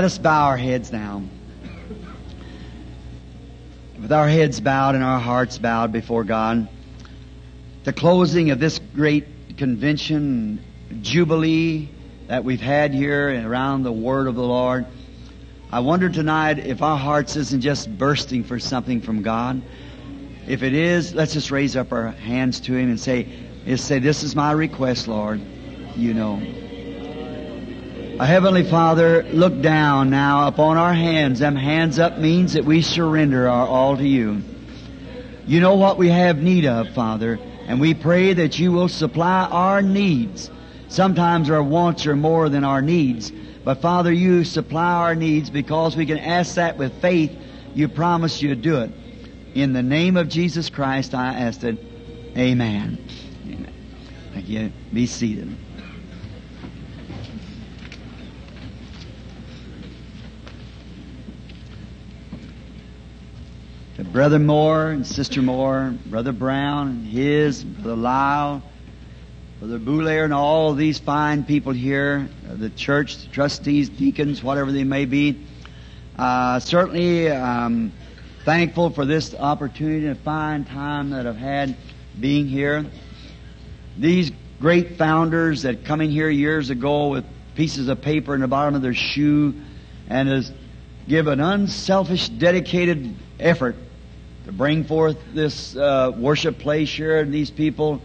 Let 0.00 0.06
us 0.06 0.16
bow 0.16 0.46
our 0.46 0.56
heads 0.56 0.90
now. 0.92 1.22
With 4.00 4.10
our 4.10 4.26
heads 4.26 4.58
bowed 4.58 4.94
and 4.94 5.04
our 5.04 5.20
hearts 5.20 5.58
bowed 5.58 5.92
before 5.92 6.24
God, 6.24 6.70
the 7.84 7.92
closing 7.92 8.50
of 8.50 8.58
this 8.58 8.80
great 8.94 9.58
convention, 9.58 10.64
jubilee 11.02 11.90
that 12.28 12.44
we've 12.44 12.62
had 12.62 12.94
here 12.94 13.28
and 13.28 13.46
around 13.46 13.82
the 13.82 13.92
Word 13.92 14.26
of 14.26 14.36
the 14.36 14.42
Lord, 14.42 14.86
I 15.70 15.80
wonder 15.80 16.08
tonight 16.08 16.60
if 16.60 16.80
our 16.80 16.96
hearts 16.96 17.36
isn't 17.36 17.60
just 17.60 17.98
bursting 17.98 18.42
for 18.42 18.58
something 18.58 19.02
from 19.02 19.20
God. 19.20 19.60
If 20.48 20.62
it 20.62 20.72
is, 20.72 21.14
let's 21.14 21.34
just 21.34 21.50
raise 21.50 21.76
up 21.76 21.92
our 21.92 22.08
hands 22.08 22.60
to 22.60 22.74
Him 22.74 22.88
and 22.88 22.98
say, 22.98 23.28
say, 23.76 23.98
This 23.98 24.22
is 24.22 24.34
my 24.34 24.52
request, 24.52 25.08
Lord. 25.08 25.42
You 25.94 26.14
know. 26.14 26.40
Our 28.20 28.26
Heavenly 28.26 28.64
Father, 28.64 29.22
look 29.22 29.62
down 29.62 30.10
now 30.10 30.46
upon 30.46 30.76
our 30.76 30.92
hands. 30.92 31.38
Them 31.38 31.56
hands 31.56 31.98
up 31.98 32.18
means 32.18 32.52
that 32.52 32.66
we 32.66 32.82
surrender 32.82 33.48
our 33.48 33.66
all 33.66 33.96
to 33.96 34.06
you. 34.06 34.42
You 35.46 35.60
know 35.60 35.76
what 35.76 35.96
we 35.96 36.10
have 36.10 36.36
need 36.36 36.66
of, 36.66 36.90
Father, 36.90 37.38
and 37.66 37.80
we 37.80 37.94
pray 37.94 38.34
that 38.34 38.58
you 38.58 38.72
will 38.72 38.88
supply 38.88 39.48
our 39.50 39.80
needs. 39.80 40.50
Sometimes 40.88 41.48
our 41.48 41.62
wants 41.62 42.04
are 42.06 42.14
more 42.14 42.50
than 42.50 42.62
our 42.62 42.82
needs, 42.82 43.32
but 43.64 43.80
Father, 43.80 44.12
you 44.12 44.44
supply 44.44 44.92
our 44.96 45.14
needs 45.14 45.48
because 45.48 45.96
we 45.96 46.04
can 46.04 46.18
ask 46.18 46.56
that 46.56 46.76
with 46.76 47.00
faith. 47.00 47.34
You 47.72 47.88
promise 47.88 48.42
you'd 48.42 48.60
do 48.60 48.82
it. 48.82 48.90
In 49.54 49.72
the 49.72 49.82
name 49.82 50.18
of 50.18 50.28
Jesus 50.28 50.68
Christ, 50.68 51.14
I 51.14 51.32
ask 51.32 51.64
it. 51.64 51.78
Amen. 52.36 53.02
Amen. 53.46 53.72
Thank 54.34 54.46
you. 54.46 54.72
Be 54.92 55.06
seated. 55.06 55.56
To 64.00 64.06
Brother 64.06 64.38
Moore 64.38 64.92
and 64.92 65.06
Sister 65.06 65.42
Moore, 65.42 65.94
Brother 66.06 66.32
Brown 66.32 66.88
and 66.88 67.06
his, 67.06 67.62
Brother 67.62 67.96
Lyle, 67.96 68.62
Brother 69.58 69.78
Boulaire, 69.78 70.24
and 70.24 70.32
all 70.32 70.72
these 70.72 70.98
fine 70.98 71.44
people 71.44 71.74
here, 71.74 72.26
uh, 72.48 72.54
the 72.54 72.70
church, 72.70 73.18
the 73.18 73.28
trustees, 73.28 73.90
deacons, 73.90 74.42
whatever 74.42 74.72
they 74.72 74.84
may 74.84 75.04
be. 75.04 75.44
Uh, 76.16 76.58
certainly 76.60 77.28
um, 77.28 77.92
thankful 78.46 78.88
for 78.88 79.04
this 79.04 79.34
opportunity 79.34 80.06
and 80.06 80.18
fine 80.20 80.64
time 80.64 81.10
that 81.10 81.26
I've 81.26 81.36
had 81.36 81.76
being 82.18 82.48
here. 82.48 82.86
These 83.98 84.32
great 84.60 84.96
founders 84.96 85.60
that 85.60 85.84
come 85.84 86.00
in 86.00 86.08
here 86.08 86.30
years 86.30 86.70
ago 86.70 87.08
with 87.08 87.26
pieces 87.54 87.88
of 87.88 88.00
paper 88.00 88.34
in 88.34 88.40
the 88.40 88.48
bottom 88.48 88.74
of 88.74 88.80
their 88.80 88.94
shoe 88.94 89.52
and 90.08 90.26
has 90.26 90.50
give 91.06 91.26
an 91.26 91.40
unselfish, 91.40 92.30
dedicated 92.30 93.14
effort 93.38 93.76
to 94.46 94.52
bring 94.52 94.84
forth 94.84 95.18
this 95.34 95.76
uh, 95.76 96.12
worship 96.16 96.58
place 96.58 96.92
here 96.92 97.20
and 97.20 97.32
these 97.32 97.50
people. 97.50 98.00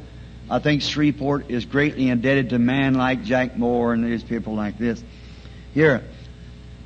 I 0.50 0.59
think 0.59 0.81
Shreveport 0.81 1.50
is 1.50 1.66
greatly 1.66 2.09
indebted 2.09 2.50
to 2.51 2.59
man 2.59 2.94
like 2.94 3.23
Jack 3.23 3.57
Moore 3.57 3.94
and 3.94 4.03
these 4.03 4.23
people 4.23 4.53
like 4.53 4.78
this. 4.78 5.03
Here. 5.73 6.03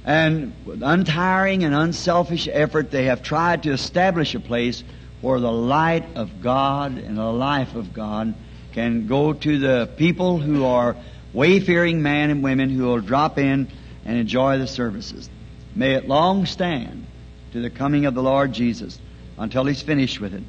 And 0.05 0.53
with 0.65 0.81
untiring 0.81 1.63
and 1.63 1.75
unselfish 1.75 2.47
effort, 2.51 2.89
they 2.89 3.05
have 3.05 3.21
tried 3.21 3.63
to 3.63 3.71
establish 3.71 4.33
a 4.33 4.39
place 4.39 4.83
where 5.21 5.39
the 5.39 5.51
light 5.51 6.05
of 6.15 6.41
God 6.41 6.97
and 6.97 7.17
the 7.17 7.23
life 7.23 7.75
of 7.75 7.93
God 7.93 8.33
can 8.71 9.07
go 9.07 9.33
to 9.33 9.59
the 9.59 9.89
people 9.97 10.37
who 10.37 10.63
are 10.63 10.95
wayfaring 11.33 12.01
men 12.01 12.29
and 12.29 12.41
women 12.41 12.69
who 12.69 12.83
will 12.83 13.01
drop 13.01 13.37
in 13.37 13.67
and 14.05 14.17
enjoy 14.17 14.57
the 14.57 14.67
services. 14.67 15.29
May 15.75 15.95
it 15.95 16.07
long 16.07 16.45
stand 16.45 17.05
to 17.51 17.61
the 17.61 17.69
coming 17.69 18.05
of 18.05 18.13
the 18.13 18.23
Lord 18.23 18.53
Jesus 18.53 18.99
until 19.39 19.65
He's 19.65 19.81
finished 19.81 20.21
with 20.21 20.35
it. 20.35 20.43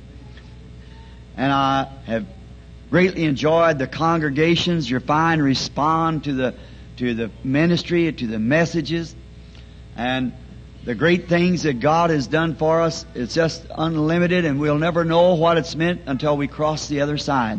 And 1.37 1.51
I 1.51 1.89
have 2.05 2.27
greatly 2.91 3.25
enjoyed 3.25 3.79
the 3.79 3.87
congregations, 3.87 4.91
your 4.91 5.01
fine 5.01 5.41
respond 5.41 6.25
to 6.25 6.35
the 6.35 6.55
to 7.01 7.15
the 7.15 7.31
ministry, 7.43 8.13
to 8.13 8.27
the 8.27 8.39
messages, 8.39 9.17
and 9.97 10.35
the 10.85 10.95
great 10.95 11.29
things 11.29 11.63
that 11.63 11.81
God 11.81 12.11
has 12.11 12.27
done 12.27 12.57
for 12.57 12.83
us. 12.83 13.07
It's 13.15 13.35
just 13.35 13.65
unlimited, 13.75 14.45
and 14.45 14.61
we'll 14.61 14.79
never 14.79 15.03
know 15.03 15.35
what 15.35 15.57
it's 15.57 15.75
meant 15.75 16.03
until 16.05 16.37
we 16.37 16.47
cross 16.47 16.89
the 16.89 17.01
other 17.01 17.17
side, 17.17 17.59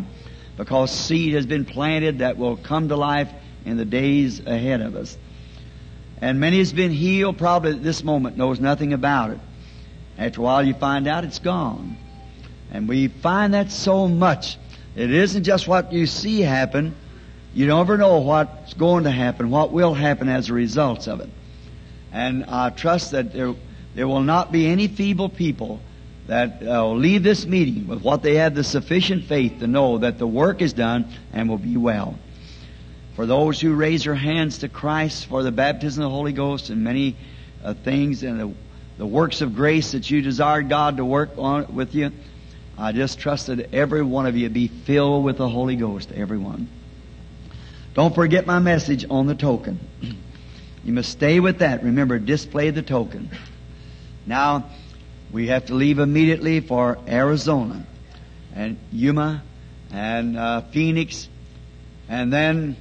because 0.57 0.91
seed 0.91 1.33
has 1.33 1.47
been 1.47 1.65
planted 1.65 2.19
that 2.19 2.37
will 2.37 2.55
come 2.55 2.89
to 2.89 2.95
life 2.95 3.31
in 3.65 3.77
the 3.77 3.85
days 3.85 4.39
ahead 4.45 4.81
of 4.81 4.95
us. 4.95 5.17
And 6.21 6.39
many 6.39 6.59
has 6.59 6.71
been 6.71 6.91
healed, 6.91 7.39
probably 7.39 7.71
at 7.71 7.83
this 7.83 8.03
moment 8.03 8.37
knows 8.37 8.59
nothing 8.59 8.93
about 8.93 9.31
it. 9.31 9.39
After 10.21 10.41
a 10.41 10.43
while, 10.43 10.63
you 10.63 10.75
find 10.75 11.07
out 11.07 11.23
it's 11.23 11.39
gone. 11.39 11.97
And 12.71 12.87
we 12.87 13.07
find 13.07 13.55
that 13.55 13.71
so 13.71 14.07
much. 14.07 14.57
It 14.95 15.11
isn't 15.11 15.43
just 15.43 15.67
what 15.67 15.91
you 15.91 16.05
see 16.05 16.41
happen. 16.41 16.93
You 17.55 17.65
never 17.65 17.97
know 17.97 18.19
what's 18.19 18.75
going 18.75 19.05
to 19.05 19.11
happen, 19.11 19.49
what 19.49 19.71
will 19.71 19.95
happen 19.95 20.29
as 20.29 20.49
a 20.49 20.53
result 20.53 21.07
of 21.07 21.21
it. 21.21 21.29
And 22.11 22.45
I 22.45 22.69
trust 22.69 23.11
that 23.11 23.33
there, 23.33 23.55
there 23.95 24.07
will 24.07 24.21
not 24.21 24.51
be 24.51 24.67
any 24.67 24.87
feeble 24.87 25.27
people 25.27 25.79
that 26.27 26.61
uh, 26.61 26.83
will 26.83 26.97
leave 26.97 27.23
this 27.23 27.47
meeting 27.47 27.87
with 27.87 28.03
what 28.03 28.21
they 28.21 28.35
have 28.35 28.53
the 28.53 28.63
sufficient 28.63 29.25
faith 29.25 29.59
to 29.59 29.67
know 29.67 29.97
that 29.97 30.19
the 30.19 30.27
work 30.27 30.61
is 30.61 30.71
done 30.71 31.07
and 31.33 31.49
will 31.49 31.57
be 31.57 31.77
well. 31.77 32.17
For 33.15 33.25
those 33.25 33.59
who 33.59 33.73
raise 33.73 34.03
their 34.03 34.13
hands 34.13 34.59
to 34.59 34.69
Christ 34.69 35.25
for 35.25 35.41
the 35.41 35.51
baptism 35.51 36.03
of 36.03 36.11
the 36.11 36.15
Holy 36.15 36.31
Ghost 36.31 36.69
and 36.69 36.83
many 36.83 37.17
uh, 37.63 37.73
things 37.73 38.21
and 38.21 38.39
the, 38.39 38.53
the 39.01 39.07
works 39.07 39.41
of 39.41 39.55
grace 39.55 39.93
that 39.93 40.11
you 40.11 40.21
desire 40.21 40.61
God 40.61 40.97
to 40.97 41.03
work 41.03 41.31
on 41.39 41.73
with 41.73 41.95
you, 41.95 42.11
I 42.77 42.91
just 42.91 43.17
trust 43.17 43.47
that 43.47 43.73
every 43.73 44.03
one 44.03 44.27
of 44.27 44.37
you 44.37 44.47
be 44.47 44.67
filled 44.67 45.23
with 45.23 45.37
the 45.37 45.49
Holy 45.49 45.75
Ghost, 45.75 46.11
everyone. 46.11 46.67
Don't 47.95 48.13
forget 48.13 48.45
my 48.45 48.59
message 48.59 49.03
on 49.09 49.25
the 49.25 49.33
token. 49.33 49.79
You 50.83 50.93
must 50.93 51.11
stay 51.11 51.39
with 51.39 51.59
that. 51.59 51.83
Remember, 51.83 52.19
display 52.19 52.69
the 52.69 52.81
token. 52.81 53.29
Now, 54.25 54.65
we 55.31 55.47
have 55.47 55.67
to 55.67 55.75
leave 55.75 55.97
immediately 55.97 56.59
for 56.59 56.97
Arizona 57.07 57.85
and 58.55 58.77
Yuma 58.91 59.43
and 59.91 60.37
uh, 60.37 60.61
Phoenix, 60.61 61.27
and 62.07 62.33
then 62.33 62.77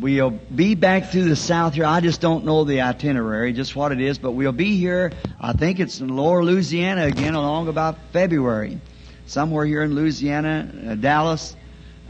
we'll 0.00 0.30
be 0.30 0.74
back 0.74 1.10
through 1.10 1.24
the 1.24 1.36
south 1.36 1.74
here. 1.74 1.84
I 1.84 2.00
just 2.00 2.20
don't 2.20 2.44
know 2.44 2.64
the 2.64 2.82
itinerary, 2.82 3.52
just 3.52 3.76
what 3.76 3.92
it 3.92 4.00
is, 4.00 4.18
but 4.18 4.32
we'll 4.32 4.52
be 4.52 4.76
here. 4.76 5.12
I 5.40 5.52
think 5.52 5.80
it's 5.80 6.00
in 6.00 6.08
Lower 6.08 6.44
Louisiana 6.44 7.04
again, 7.04 7.34
along 7.34 7.68
about 7.68 7.98
February, 8.12 8.80
somewhere 9.26 9.64
here 9.64 9.82
in 9.82 9.94
Louisiana, 9.94 10.70
uh, 10.88 10.94
Dallas, 10.94 11.56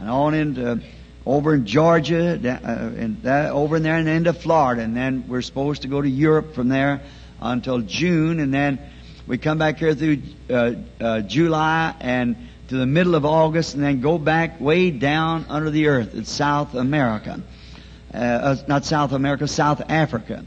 and 0.00 0.10
on 0.10 0.34
into 0.34 0.80
over 1.26 1.54
in 1.54 1.64
Georgia, 1.64 2.34
uh, 2.34 3.00
and 3.00 3.22
that, 3.22 3.50
over 3.50 3.76
in 3.76 3.82
there 3.82 3.96
and 3.96 4.08
into 4.08 4.32
Florida, 4.32 4.82
and 4.82 4.94
then 4.94 5.24
we're 5.26 5.42
supposed 5.42 5.82
to 5.82 5.88
go 5.88 6.02
to 6.02 6.08
Europe 6.08 6.54
from 6.54 6.68
there 6.68 7.00
until 7.40 7.80
June, 7.80 8.40
and 8.40 8.52
then 8.52 8.78
we 9.26 9.38
come 9.38 9.56
back 9.56 9.78
here 9.78 9.94
through 9.94 10.20
uh, 10.50 10.72
uh, 11.00 11.20
July 11.22 11.94
and 12.00 12.36
to 12.68 12.76
the 12.76 12.86
middle 12.86 13.14
of 13.14 13.24
August, 13.24 13.74
and 13.74 13.82
then 13.82 14.00
go 14.00 14.18
back 14.18 14.60
way 14.60 14.90
down 14.90 15.46
under 15.48 15.70
the 15.70 15.86
earth 15.86 16.14
in 16.14 16.24
South 16.24 16.74
America, 16.74 17.40
uh, 18.14 18.56
not 18.66 18.84
South 18.84 19.12
America, 19.12 19.48
South 19.48 19.82
Africa, 19.88 20.44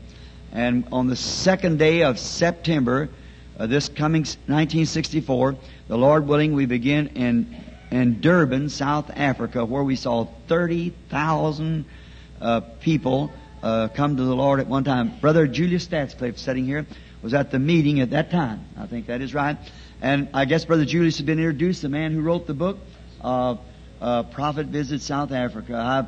and 0.52 0.88
on 0.92 1.08
the 1.08 1.16
second 1.16 1.78
day 1.78 2.04
of 2.04 2.18
September, 2.18 3.10
uh, 3.60 3.68
this 3.68 3.90
coming 3.90 4.22
1964, 4.22 5.56
the 5.88 5.98
Lord 5.98 6.28
willing, 6.28 6.54
we 6.54 6.66
begin 6.66 7.08
in 7.10 7.64
in 7.92 8.20
Durban, 8.20 8.70
South 8.70 9.10
Africa, 9.16 9.64
where 9.64 9.84
we 9.84 9.96
saw 9.96 10.28
30,000 10.48 11.86
uh, 12.42 12.60
people 12.82 13.32
uh, 13.64 13.88
come 13.90 14.18
to 14.18 14.24
the 14.24 14.36
Lord 14.36 14.60
at 14.60 14.68
one 14.68 14.84
time. 14.84 15.18
Brother 15.22 15.48
Julius 15.48 15.88
Stadsklev, 15.88 16.38
sitting 16.38 16.66
here, 16.66 16.86
was 17.22 17.34
at 17.34 17.52
the 17.52 17.60
meeting 17.60 18.02
at 18.02 18.12
that 18.12 18.30
time. 18.30 18.66
I 18.78 18.88
think 18.88 19.08
that 19.08 19.22
is 19.22 19.34
right. 19.34 19.58
And 20.02 20.30
I 20.34 20.46
guess 20.46 20.66
Brother 20.66 20.86
Julius 20.86 21.18
has 21.18 21.26
been 21.26 21.40
introduced, 21.40 21.82
the 21.82 21.90
man 21.90 22.12
who 22.12 22.22
wrote 22.22 22.46
the 22.46 22.54
book, 22.54 22.78
uh 23.22 23.56
Prophet 24.00 24.68
Visits 24.68 25.06
South 25.06 25.32
Africa. 25.32 25.76
I, 25.76 26.06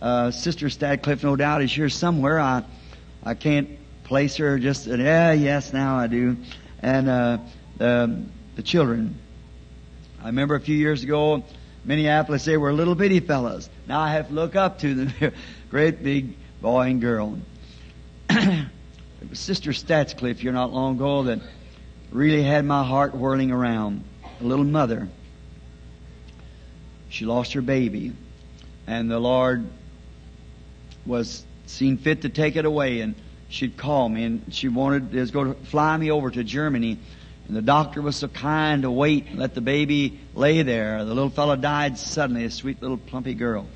uh, 0.00 0.30
Sister 0.30 0.66
Stadsklev, 0.66 1.22
no 1.22 1.36
doubt, 1.36 1.62
is 1.62 1.72
here 1.72 1.88
somewhere. 1.88 2.40
I, 2.40 2.64
I 3.22 3.34
can't 3.34 3.68
place 4.04 4.36
her 4.36 4.58
just, 4.58 4.86
yeah, 4.86 5.32
yes, 5.32 5.72
now 5.72 5.96
I 5.96 6.06
do. 6.06 6.36
And 6.82 7.08
uh, 7.08 7.38
the, 7.76 8.24
the 8.56 8.62
children, 8.62 9.18
I 10.22 10.26
remember 10.26 10.54
a 10.54 10.60
few 10.60 10.76
years 10.76 11.02
ago, 11.02 11.44
Minneapolis, 11.84 12.44
they 12.44 12.56
were 12.56 12.72
little 12.72 12.94
bitty 12.94 13.20
fellas. 13.20 13.68
Now 13.86 14.00
I 14.00 14.12
have 14.12 14.28
to 14.28 14.34
look 14.34 14.56
up 14.56 14.78
to 14.80 14.94
them. 14.94 15.32
Great 15.70 16.02
big 16.02 16.34
boy 16.60 16.88
and 16.88 17.00
girl. 17.00 17.38
Sister 19.32 19.70
Stadsklev 19.70 20.36
here 20.36 20.52
not 20.52 20.72
long 20.72 20.96
ago 20.96 21.24
that 21.24 21.40
really 22.10 22.42
had 22.42 22.64
my 22.64 22.84
heart 22.84 23.14
whirling 23.14 23.50
around. 23.50 24.04
A 24.40 24.44
little 24.44 24.64
mother. 24.64 25.08
She 27.10 27.26
lost 27.26 27.52
her 27.52 27.62
baby. 27.62 28.12
And 28.86 29.10
the 29.10 29.18
Lord 29.18 29.66
was 31.06 31.44
seen 31.66 31.96
fit 31.98 32.22
to 32.22 32.28
take 32.28 32.56
it 32.56 32.64
away. 32.64 33.00
And 33.00 33.14
she'd 33.48 33.76
call 33.76 34.08
me 34.08 34.24
and 34.24 34.54
she 34.54 34.68
wanted 34.68 35.12
was 35.12 35.30
going 35.30 35.54
to 35.54 35.60
fly 35.66 35.96
me 35.96 36.10
over 36.10 36.30
to 36.30 36.42
Germany. 36.44 36.98
And 37.48 37.56
the 37.56 37.62
doctor 37.62 38.00
was 38.00 38.16
so 38.16 38.28
kind 38.28 38.82
to 38.82 38.90
wait 38.90 39.26
and 39.26 39.38
let 39.38 39.54
the 39.54 39.60
baby 39.60 40.20
lay 40.34 40.62
there. 40.62 41.04
The 41.04 41.14
little 41.14 41.30
fellow 41.30 41.56
died 41.56 41.98
suddenly, 41.98 42.44
a 42.44 42.50
sweet 42.50 42.80
little 42.80 42.96
plumpy 42.96 43.34
girl. 43.34 43.66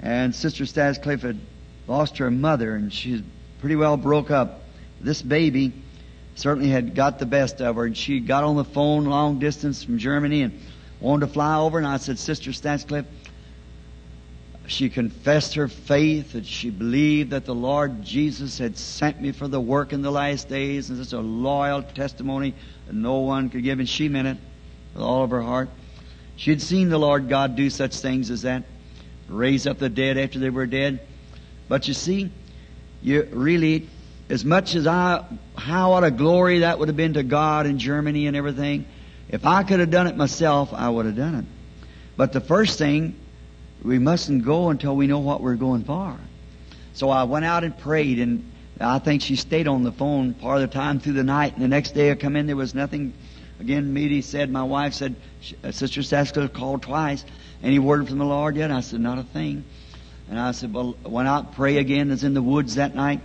And 0.00 0.34
Sister 0.34 0.64
Stadsklev 0.64 1.22
had 1.22 1.40
lost 1.88 2.18
her 2.18 2.30
mother 2.30 2.76
and 2.76 2.92
she 2.92 3.24
pretty 3.60 3.74
well 3.74 3.96
broke 3.96 4.30
up. 4.30 4.62
This 5.00 5.22
baby 5.22 5.72
certainly 6.36 6.68
had 6.68 6.94
got 6.94 7.18
the 7.18 7.26
best 7.26 7.60
of 7.60 7.74
her 7.76 7.84
and 7.84 7.96
she 7.96 8.20
got 8.20 8.44
on 8.44 8.56
the 8.56 8.64
phone 8.64 9.06
long 9.06 9.40
distance 9.40 9.82
from 9.82 9.98
Germany 9.98 10.42
and 10.42 10.60
wanted 11.00 11.26
to 11.26 11.32
fly 11.32 11.56
over 11.58 11.78
and 11.78 11.86
I 11.86 11.96
said, 11.96 12.18
Sister 12.18 12.52
Stadsklev, 12.52 13.06
she 14.68 14.90
confessed 14.90 15.54
her 15.54 15.66
faith 15.66 16.32
that 16.32 16.44
she 16.44 16.68
believed 16.68 17.30
that 17.30 17.46
the 17.46 17.54
Lord 17.54 18.02
Jesus 18.02 18.58
had 18.58 18.76
sent 18.76 19.20
me 19.20 19.32
for 19.32 19.48
the 19.48 19.60
work 19.60 19.94
in 19.94 20.02
the 20.02 20.10
last 20.10 20.48
days 20.48 20.90
and 20.90 21.02
such 21.02 21.14
a 21.14 21.20
loyal 21.20 21.82
testimony 21.82 22.54
that 22.86 22.94
no 22.94 23.20
one 23.20 23.48
could 23.48 23.62
give 23.64 23.78
and 23.78 23.88
she 23.88 24.08
meant 24.08 24.28
it 24.28 24.36
with 24.92 25.02
all 25.02 25.24
of 25.24 25.30
her 25.30 25.40
heart. 25.40 25.70
She 26.36 26.50
had 26.50 26.60
seen 26.60 26.90
the 26.90 26.98
Lord 26.98 27.30
God 27.30 27.56
do 27.56 27.70
such 27.70 27.96
things 27.96 28.30
as 28.30 28.42
that, 28.42 28.64
raise 29.28 29.66
up 29.66 29.78
the 29.78 29.88
dead 29.88 30.18
after 30.18 30.38
they 30.38 30.50
were 30.50 30.66
dead. 30.66 31.00
But 31.68 31.88
you 31.88 31.94
see, 31.94 32.30
you 33.02 33.26
really, 33.32 33.88
as 34.28 34.44
much 34.44 34.74
as 34.74 34.86
I, 34.86 35.24
how 35.56 35.92
what 35.92 36.04
a 36.04 36.10
glory 36.10 36.60
that 36.60 36.78
would 36.78 36.88
have 36.88 36.96
been 36.96 37.14
to 37.14 37.22
God 37.22 37.66
in 37.66 37.78
Germany 37.78 38.26
and 38.26 38.36
everything, 38.36 38.84
if 39.30 39.46
I 39.46 39.62
could 39.62 39.80
have 39.80 39.90
done 39.90 40.06
it 40.06 40.16
myself, 40.16 40.74
I 40.74 40.90
would 40.90 41.06
have 41.06 41.16
done 41.16 41.34
it. 41.36 41.44
But 42.18 42.32
the 42.32 42.40
first 42.40 42.78
thing, 42.78 43.16
we 43.82 43.98
mustn't 43.98 44.44
go 44.44 44.70
until 44.70 44.96
we 44.96 45.06
know 45.06 45.20
what 45.20 45.40
we're 45.40 45.54
going 45.54 45.84
for. 45.84 46.16
So 46.94 47.10
I 47.10 47.24
went 47.24 47.44
out 47.44 47.64
and 47.64 47.76
prayed, 47.78 48.18
and 48.18 48.50
I 48.80 48.98
think 48.98 49.22
she 49.22 49.36
stayed 49.36 49.68
on 49.68 49.84
the 49.84 49.92
phone 49.92 50.34
part 50.34 50.60
of 50.60 50.68
the 50.68 50.74
time 50.74 50.98
through 51.00 51.12
the 51.14 51.24
night. 51.24 51.54
And 51.54 51.62
the 51.62 51.68
next 51.68 51.92
day 51.92 52.10
I 52.10 52.14
come 52.14 52.36
in, 52.36 52.46
there 52.46 52.56
was 52.56 52.74
nothing. 52.74 53.12
Again, 53.60 53.92
Meady 53.92 54.22
said, 54.22 54.50
my 54.50 54.62
wife 54.62 54.94
said, 54.94 55.16
uh, 55.64 55.72
Sister 55.72 56.00
Saska 56.00 56.52
called 56.52 56.82
twice. 56.82 57.24
Any 57.62 57.78
word 57.78 58.08
from 58.08 58.18
the 58.18 58.24
Lord 58.24 58.56
yet? 58.56 58.70
I 58.70 58.80
said, 58.80 59.00
not 59.00 59.18
a 59.18 59.24
thing. 59.24 59.64
And 60.30 60.38
I 60.38 60.52
said, 60.52 60.72
well, 60.72 60.96
went 61.04 61.28
out 61.28 61.54
pray 61.54 61.78
again. 61.78 62.10
It's 62.10 62.22
in 62.22 62.34
the 62.34 62.42
woods 62.42 62.76
that 62.76 62.94
night. 62.94 63.20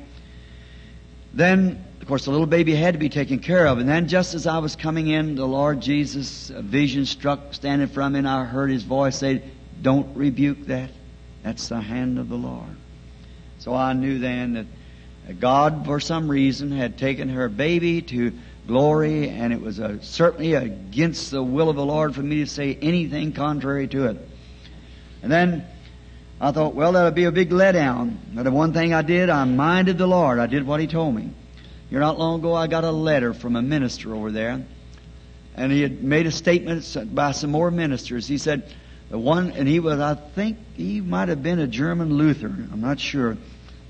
Then, 1.34 1.84
of 2.02 2.08
course, 2.08 2.26
the 2.26 2.32
little 2.32 2.48
baby 2.48 2.76
had 2.76 2.94
to 2.94 3.00
be 3.00 3.10
taken 3.10 3.40
care 3.40 3.66
of. 3.66 3.80
And 3.80 3.90
then 3.90 4.08
just 4.08 4.36
as 4.36 4.48
I 4.48 4.60
was 4.60 4.76
coming 4.76 5.08
in, 5.08 5.36
the 5.36 5.48
Lord 5.48 5.82
Jesus, 5.82 6.50
a 6.52 6.62
vision 6.62 7.06
struck 7.06 7.54
standing 7.54 7.88
from 7.88 8.14
me, 8.14 8.20
and 8.20 8.28
I 8.28 8.46
heard 8.46 8.70
his 8.70 8.84
voice 8.84 9.18
say, 9.18 9.42
don't 9.84 10.16
rebuke 10.16 10.66
that. 10.68 10.90
That's 11.44 11.68
the 11.68 11.82
hand 11.82 12.18
of 12.18 12.30
the 12.30 12.36
Lord. 12.36 12.76
So 13.60 13.76
I 13.76 13.94
knew 13.94 14.18
then 14.18 14.54
that 14.54 15.40
God, 15.40 15.86
for 15.86 16.00
some 16.00 16.30
reason, 16.30 16.72
had 16.72 16.98
taken 16.98 17.30
her 17.30 17.50
baby 17.50 18.02
to 18.02 18.34
glory, 18.66 19.30
and 19.30 19.54
it 19.54 19.62
was 19.62 19.80
a, 19.80 20.02
certainly 20.02 20.54
against 20.54 21.32
the 21.32 21.44
will 21.44 21.70
of 21.70 21.76
the 21.76 21.86
Lord 21.86 22.16
for 22.16 22.22
me 22.22 22.38
to 22.40 22.48
say 22.48 22.78
anything 22.82 23.34
contrary 23.34 23.88
to 23.90 24.08
it. 24.08 24.18
And 25.22 25.32
then 25.32 25.66
I 26.42 26.52
thought, 26.52 26.76
well, 26.76 26.94
that'll 26.94 27.12
be 27.12 27.26
a 27.26 27.32
big 27.32 27.52
letdown. 27.52 28.18
But 28.34 28.44
the 28.44 28.52
one 28.52 28.74
thing 28.74 28.94
I 28.94 29.02
did, 29.02 29.30
I 29.30 29.44
minded 29.46 29.98
the 29.98 30.08
Lord. 30.08 30.40
I 30.40 30.48
did 30.48 30.66
what 30.66 30.80
He 30.80 30.88
told 30.88 31.16
me. 31.16 31.32
Here 31.90 32.00
not 32.00 32.18
long 32.18 32.40
ago, 32.40 32.54
I 32.54 32.68
got 32.68 32.84
a 32.84 32.92
letter 32.92 33.34
from 33.34 33.56
a 33.56 33.62
minister 33.62 34.16
over 34.16 34.32
there, 34.32 34.66
and 35.56 35.72
he 35.72 35.82
had 35.82 36.04
made 36.04 36.26
a 36.26 36.32
statement 36.32 37.14
by 37.14 37.34
some 37.34 37.52
more 37.52 37.70
ministers. 37.70 38.28
He 38.28 38.38
said, 38.38 38.74
the 39.14 39.20
one, 39.20 39.52
and 39.52 39.68
he 39.68 39.80
was, 39.80 40.00
I 40.00 40.16
think 40.16 40.58
he 40.76 41.00
might 41.00 41.30
have 41.30 41.44
been 41.44 41.60
a 41.60 41.68
German 41.68 42.18
Lutheran. 42.18 42.68
I'm 42.74 42.82
not 42.82 43.00
sure. 43.00 43.38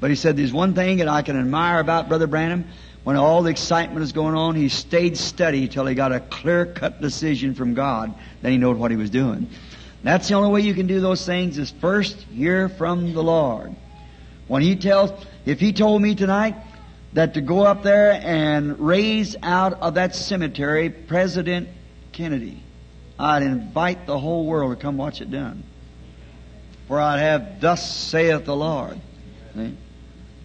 But 0.01 0.09
he 0.09 0.17
said, 0.17 0.35
there's 0.35 0.51
one 0.51 0.73
thing 0.73 0.97
that 0.97 1.07
I 1.07 1.21
can 1.21 1.39
admire 1.39 1.79
about 1.79 2.09
Brother 2.09 2.27
Branham. 2.27 2.65
When 3.05 3.15
all 3.15 3.41
the 3.41 3.49
excitement 3.49 4.03
is 4.03 4.11
going 4.11 4.35
on, 4.35 4.55
he 4.55 4.67
stayed 4.67 5.15
steady 5.15 5.69
till 5.69 5.85
he 5.85 5.95
got 5.95 6.11
a 6.11 6.19
clear 6.19 6.65
cut 6.65 6.99
decision 6.99 7.55
from 7.55 7.73
God. 7.73 8.13
Then 8.41 8.51
he 8.51 8.57
knew 8.57 8.73
what 8.73 8.91
he 8.91 8.97
was 8.97 9.09
doing. 9.09 9.47
That's 10.03 10.27
the 10.27 10.33
only 10.33 10.51
way 10.51 10.59
you 10.59 10.73
can 10.73 10.87
do 10.87 10.99
those 10.99 11.25
things 11.25 11.57
is 11.57 11.71
first 11.71 12.17
hear 12.23 12.67
from 12.67 13.13
the 13.13 13.23
Lord. 13.23 13.73
When 14.49 14.61
he 14.61 14.75
tells, 14.75 15.13
if 15.45 15.57
he 15.57 15.71
told 15.71 16.01
me 16.01 16.15
tonight 16.15 16.57
that 17.13 17.35
to 17.35 17.41
go 17.41 17.61
up 17.61 17.81
there 17.81 18.11
and 18.11 18.77
raise 18.77 19.37
out 19.41 19.79
of 19.79 19.93
that 19.93 20.15
cemetery 20.15 20.89
President 20.89 21.69
Kennedy, 22.11 22.61
I'd 23.19 23.43
invite 23.43 24.05
the 24.05 24.17
whole 24.17 24.45
world 24.45 24.75
to 24.75 24.81
come 24.81 24.97
watch 24.97 25.21
it 25.21 25.31
done. 25.31 25.63
For 26.87 26.99
I'd 26.99 27.19
have, 27.19 27.61
thus 27.61 27.89
saith 27.91 28.45
the 28.45 28.55
Lord. 28.55 28.99
See? 29.55 29.77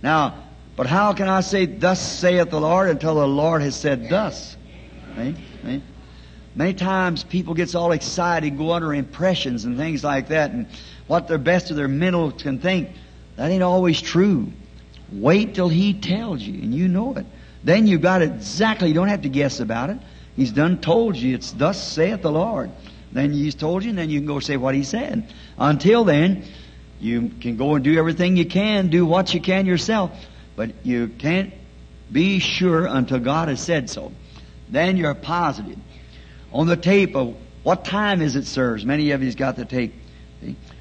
Now, 0.02 0.34
but 0.76 0.86
how 0.86 1.12
can 1.12 1.28
I 1.28 1.40
say, 1.40 1.66
thus 1.66 2.00
saith 2.00 2.50
the 2.50 2.60
Lord, 2.60 2.88
until 2.88 3.14
the 3.16 3.26
Lord 3.26 3.62
has 3.62 3.74
said 3.74 4.08
thus? 4.08 4.56
See? 5.16 5.34
See? 5.64 5.82
Many 6.54 6.74
times 6.74 7.24
people 7.24 7.54
gets 7.54 7.74
all 7.74 7.92
excited, 7.92 8.58
go 8.58 8.72
under 8.72 8.92
impressions 8.94 9.64
and 9.64 9.76
things 9.76 10.02
like 10.04 10.28
that, 10.28 10.50
and 10.50 10.66
what 11.06 11.28
their 11.28 11.38
best 11.38 11.70
of 11.70 11.76
their 11.76 11.88
mental 11.88 12.32
can 12.32 12.58
think. 12.58 12.90
That 13.36 13.50
ain't 13.50 13.62
always 13.62 14.00
true. 14.00 14.52
Wait 15.12 15.54
till 15.54 15.68
He 15.68 15.94
tells 15.94 16.42
you, 16.42 16.54
and 16.54 16.74
you 16.74 16.88
know 16.88 17.14
it. 17.14 17.26
Then 17.64 17.86
you 17.86 17.98
got 17.98 18.22
it 18.22 18.30
exactly. 18.32 18.88
You 18.88 18.94
don't 18.94 19.08
have 19.08 19.22
to 19.22 19.28
guess 19.28 19.60
about 19.60 19.90
it. 19.90 19.98
He's 20.38 20.52
done 20.52 20.78
told 20.78 21.16
you. 21.16 21.34
It's 21.34 21.50
thus 21.50 21.82
saith 21.82 22.22
the 22.22 22.30
Lord. 22.30 22.70
Then 23.10 23.32
He's 23.32 23.56
told 23.56 23.82
you, 23.82 23.90
and 23.90 23.98
then 23.98 24.08
you 24.08 24.20
can 24.20 24.26
go 24.28 24.38
say 24.38 24.56
what 24.56 24.76
He 24.76 24.84
said. 24.84 25.34
Until 25.58 26.04
then, 26.04 26.44
you 27.00 27.32
can 27.40 27.56
go 27.56 27.74
and 27.74 27.82
do 27.82 27.98
everything 27.98 28.36
you 28.36 28.46
can, 28.46 28.86
do 28.86 29.04
what 29.04 29.34
you 29.34 29.40
can 29.40 29.66
yourself, 29.66 30.12
but 30.54 30.70
you 30.84 31.08
can't 31.08 31.52
be 32.12 32.38
sure 32.38 32.86
until 32.86 33.18
God 33.18 33.48
has 33.48 33.60
said 33.60 33.90
so. 33.90 34.12
Then 34.68 34.96
you're 34.96 35.12
positive. 35.12 35.78
On 36.52 36.68
the 36.68 36.76
tape 36.76 37.16
of 37.16 37.34
what 37.64 37.84
time 37.84 38.22
is 38.22 38.36
it, 38.36 38.46
sirs? 38.46 38.84
Many 38.84 39.10
of 39.10 39.24
you's 39.24 39.34
got 39.34 39.56
the 39.56 39.64
tape. 39.64 39.92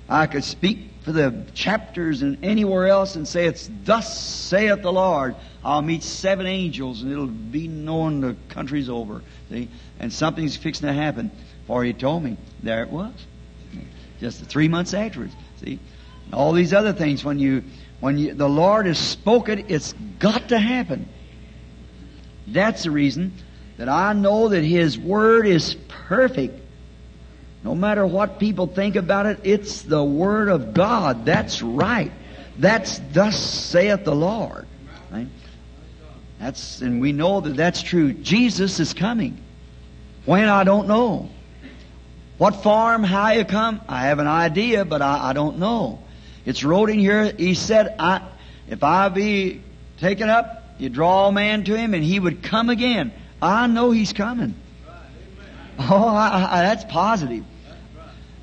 I 0.07 0.27
could 0.27 0.43
speak 0.43 0.96
for 1.07 1.13
the 1.13 1.45
chapters 1.53 2.21
and 2.21 2.43
anywhere 2.43 2.87
else 2.87 3.15
and 3.15 3.25
say 3.25 3.45
it's 3.45 3.69
thus 3.85 4.19
saith 4.19 4.81
the 4.81 4.91
Lord. 4.91 5.37
I'll 5.63 5.81
meet 5.81 6.03
seven 6.03 6.45
angels 6.45 7.01
and 7.01 7.09
it'll 7.09 7.27
be 7.27 7.69
known 7.69 8.19
the 8.19 8.35
country's 8.49 8.89
over. 8.89 9.21
See? 9.49 9.69
And 10.01 10.11
something's 10.11 10.57
fixing 10.57 10.85
to 10.85 10.93
happen. 10.93 11.31
For 11.65 11.81
he 11.85 11.93
told 11.93 12.23
me. 12.23 12.35
There 12.61 12.83
it 12.83 12.89
was. 12.89 13.13
Just 14.19 14.43
three 14.47 14.67
months 14.67 14.93
afterwards. 14.93 15.33
See? 15.63 15.79
And 16.25 16.33
all 16.33 16.51
these 16.51 16.73
other 16.73 16.91
things, 16.91 17.23
when 17.23 17.39
you 17.39 17.63
when 18.01 18.17
you, 18.17 18.33
the 18.33 18.49
Lord 18.49 18.85
has 18.85 18.99
spoken, 18.99 19.67
it's 19.69 19.93
got 20.19 20.49
to 20.49 20.59
happen. 20.59 21.07
That's 22.47 22.83
the 22.83 22.91
reason 22.91 23.31
that 23.77 23.87
I 23.87 24.11
know 24.11 24.49
that 24.49 24.65
His 24.65 24.99
Word 24.99 25.47
is 25.47 25.77
perfect. 25.87 26.66
No 27.63 27.75
matter 27.75 28.05
what 28.05 28.39
people 28.39 28.67
think 28.67 28.95
about 28.95 29.25
it, 29.25 29.39
it's 29.43 29.81
the 29.81 30.03
Word 30.03 30.49
of 30.49 30.73
God. 30.73 31.25
That's 31.25 31.61
right. 31.61 32.11
That's 32.57 32.99
thus 33.11 33.37
saith 33.39 34.03
the 34.03 34.15
Lord. 34.15 34.67
Right? 35.11 35.27
That's, 36.39 36.81
and 36.81 37.01
we 37.01 37.11
know 37.11 37.41
that 37.41 37.55
that's 37.55 37.81
true. 37.81 38.13
Jesus 38.13 38.79
is 38.79 38.93
coming. 38.93 39.43
When, 40.25 40.47
I 40.47 40.63
don't 40.63 40.87
know. 40.87 41.29
What 42.37 42.61
form, 42.61 43.03
how 43.03 43.31
you 43.31 43.45
come, 43.45 43.81
I 43.87 44.03
have 44.03 44.19
an 44.19 44.27
idea, 44.27 44.85
but 44.85 45.01
I, 45.01 45.29
I 45.29 45.33
don't 45.33 45.57
know. 45.57 45.99
It's 46.45 46.63
wrote 46.63 46.89
in 46.89 46.99
here, 46.99 47.31
he 47.35 47.55
said, 47.55 47.95
I, 47.97 48.21
if 48.69 48.83
I 48.83 49.09
be 49.09 49.61
taken 49.99 50.29
up, 50.29 50.63
you 50.77 50.89
draw 50.89 51.27
a 51.27 51.31
man 51.31 51.63
to 51.65 51.75
him 51.75 51.93
and 51.93 52.03
he 52.03 52.19
would 52.19 52.43
come 52.43 52.69
again. 52.69 53.11
I 53.41 53.67
know 53.67 53.91
he's 53.91 54.13
coming. 54.13 54.53
Oh, 55.89 56.07
I, 56.07 56.47
I, 56.49 56.61
that's 56.63 56.85
positive. 56.85 57.43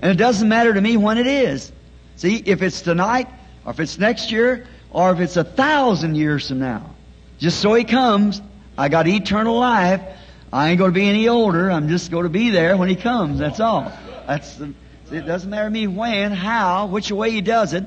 And 0.00 0.12
it 0.12 0.16
doesn't 0.16 0.48
matter 0.48 0.72
to 0.72 0.80
me 0.80 0.96
when 0.96 1.18
it 1.18 1.26
is. 1.26 1.72
See, 2.16 2.36
if 2.36 2.62
it's 2.62 2.80
tonight, 2.80 3.26
or 3.64 3.72
if 3.72 3.80
it's 3.80 3.98
next 3.98 4.30
year, 4.30 4.66
or 4.90 5.12
if 5.12 5.18
it's 5.18 5.36
a 5.36 5.42
thousand 5.42 6.14
years 6.14 6.48
from 6.48 6.60
now. 6.60 6.94
Just 7.38 7.60
so 7.60 7.74
he 7.74 7.82
comes, 7.82 8.40
I 8.78 8.88
got 8.88 9.08
eternal 9.08 9.58
life. 9.58 10.00
I 10.52 10.68
ain't 10.70 10.78
going 10.78 10.92
to 10.92 10.94
be 10.94 11.08
any 11.08 11.28
older. 11.28 11.70
I'm 11.70 11.88
just 11.88 12.12
going 12.12 12.22
to 12.22 12.30
be 12.30 12.50
there 12.50 12.76
when 12.76 12.88
he 12.88 12.94
comes. 12.94 13.40
That's 13.40 13.58
all. 13.58 13.92
That's 14.28 14.54
the, 14.54 14.72
it 15.10 15.22
doesn't 15.22 15.50
matter 15.50 15.66
to 15.66 15.70
me 15.70 15.88
when, 15.88 16.30
how, 16.30 16.86
which 16.86 17.10
way 17.10 17.32
he 17.32 17.40
does 17.40 17.72
it. 17.72 17.84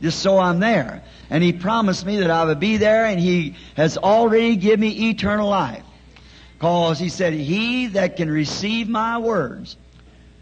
Just 0.00 0.20
so 0.20 0.38
I'm 0.38 0.60
there. 0.60 1.02
And 1.30 1.42
he 1.42 1.52
promised 1.52 2.06
me 2.06 2.18
that 2.20 2.30
I 2.30 2.44
would 2.44 2.60
be 2.60 2.76
there 2.76 3.06
and 3.06 3.18
he 3.18 3.56
has 3.76 3.98
already 3.98 4.54
given 4.56 4.80
me 4.80 5.10
eternal 5.10 5.48
life. 5.48 5.82
Cause 6.64 6.98
he 6.98 7.10
said, 7.10 7.34
he 7.34 7.88
that 7.88 8.16
can 8.16 8.30
receive 8.30 8.88
my 8.88 9.18
words 9.18 9.76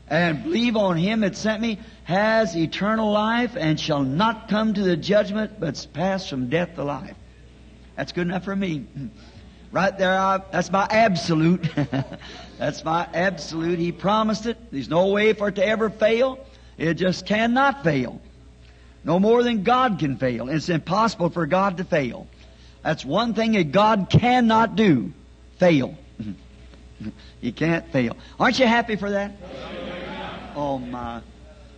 and 0.06 0.44
believe 0.44 0.76
on 0.76 0.96
him 0.96 1.18
that 1.22 1.34
sent 1.34 1.60
me 1.60 1.80
has 2.04 2.56
eternal 2.56 3.10
life 3.10 3.56
and 3.56 3.80
shall 3.80 4.04
not 4.04 4.46
come 4.46 4.72
to 4.72 4.82
the 4.82 4.96
judgment 4.96 5.58
but 5.58 5.84
pass 5.92 6.28
from 6.30 6.48
death 6.48 6.76
to 6.76 6.84
life. 6.84 7.16
That's 7.96 8.12
good 8.12 8.28
enough 8.28 8.44
for 8.44 8.54
me. 8.54 8.86
Right 9.72 9.98
there, 9.98 10.16
I, 10.16 10.38
that's 10.52 10.70
my 10.70 10.86
absolute. 10.90 11.66
that's 12.58 12.84
my 12.84 13.08
absolute. 13.14 13.78
He 13.78 13.90
promised 13.90 14.44
it. 14.44 14.58
There's 14.70 14.90
no 14.90 15.08
way 15.08 15.32
for 15.32 15.48
it 15.48 15.54
to 15.56 15.66
ever 15.66 15.88
fail. 15.90 16.38
It 16.78 16.94
just 16.94 17.26
cannot 17.26 17.82
fail. 17.82 18.20
No 19.02 19.18
more 19.18 19.42
than 19.42 19.64
God 19.64 19.98
can 19.98 20.18
fail. 20.18 20.50
It's 20.50 20.68
impossible 20.68 21.30
for 21.30 21.46
God 21.46 21.78
to 21.78 21.84
fail. 21.84 22.28
That's 22.82 23.02
one 23.04 23.32
thing 23.32 23.52
that 23.52 23.72
God 23.72 24.08
cannot 24.10 24.76
do. 24.76 25.14
Fail. 25.56 25.96
you 27.40 27.52
can't 27.52 27.90
fail. 27.92 28.16
Aren't 28.38 28.58
you 28.58 28.66
happy 28.66 28.96
for 28.96 29.10
that? 29.10 29.32
Oh 30.54 30.78
my. 30.78 31.20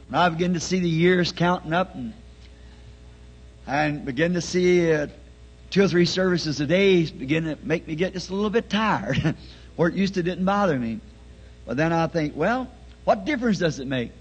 When 0.09 0.21
I 0.21 0.29
begin 0.29 0.55
to 0.55 0.61
see 0.61 0.81
the 0.81 0.89
years 0.89 1.33
counting 1.33 1.73
up 1.73 1.95
and, 1.95 2.13
and 3.67 4.05
begin 4.05 4.35
to 4.35 4.41
see 4.41 4.93
uh, 4.93 5.09
two 5.71 5.85
or 5.85 5.89
three 5.89 6.05
services 6.05 6.61
a 6.61 6.67
day 6.67 7.05
begin 7.07 7.45
to 7.45 7.59
make 7.63 7.87
me 7.87 7.95
get 7.95 8.13
just 8.13 8.31
a 8.31 8.35
little 8.35 8.51
bit 8.51 8.69
tired. 8.69 9.35
Where 9.77 9.89
it 9.89 9.95
used 9.95 10.15
to 10.15 10.23
didn't 10.23 10.45
bother 10.45 10.79
me. 10.79 11.01
But 11.67 11.77
then 11.77 11.93
I 11.93 12.07
think, 12.07 12.37
well, 12.37 12.71
what 13.05 13.25
difference 13.25 13.59
does 13.59 13.81
it 13.81 13.87
make? 13.87 14.13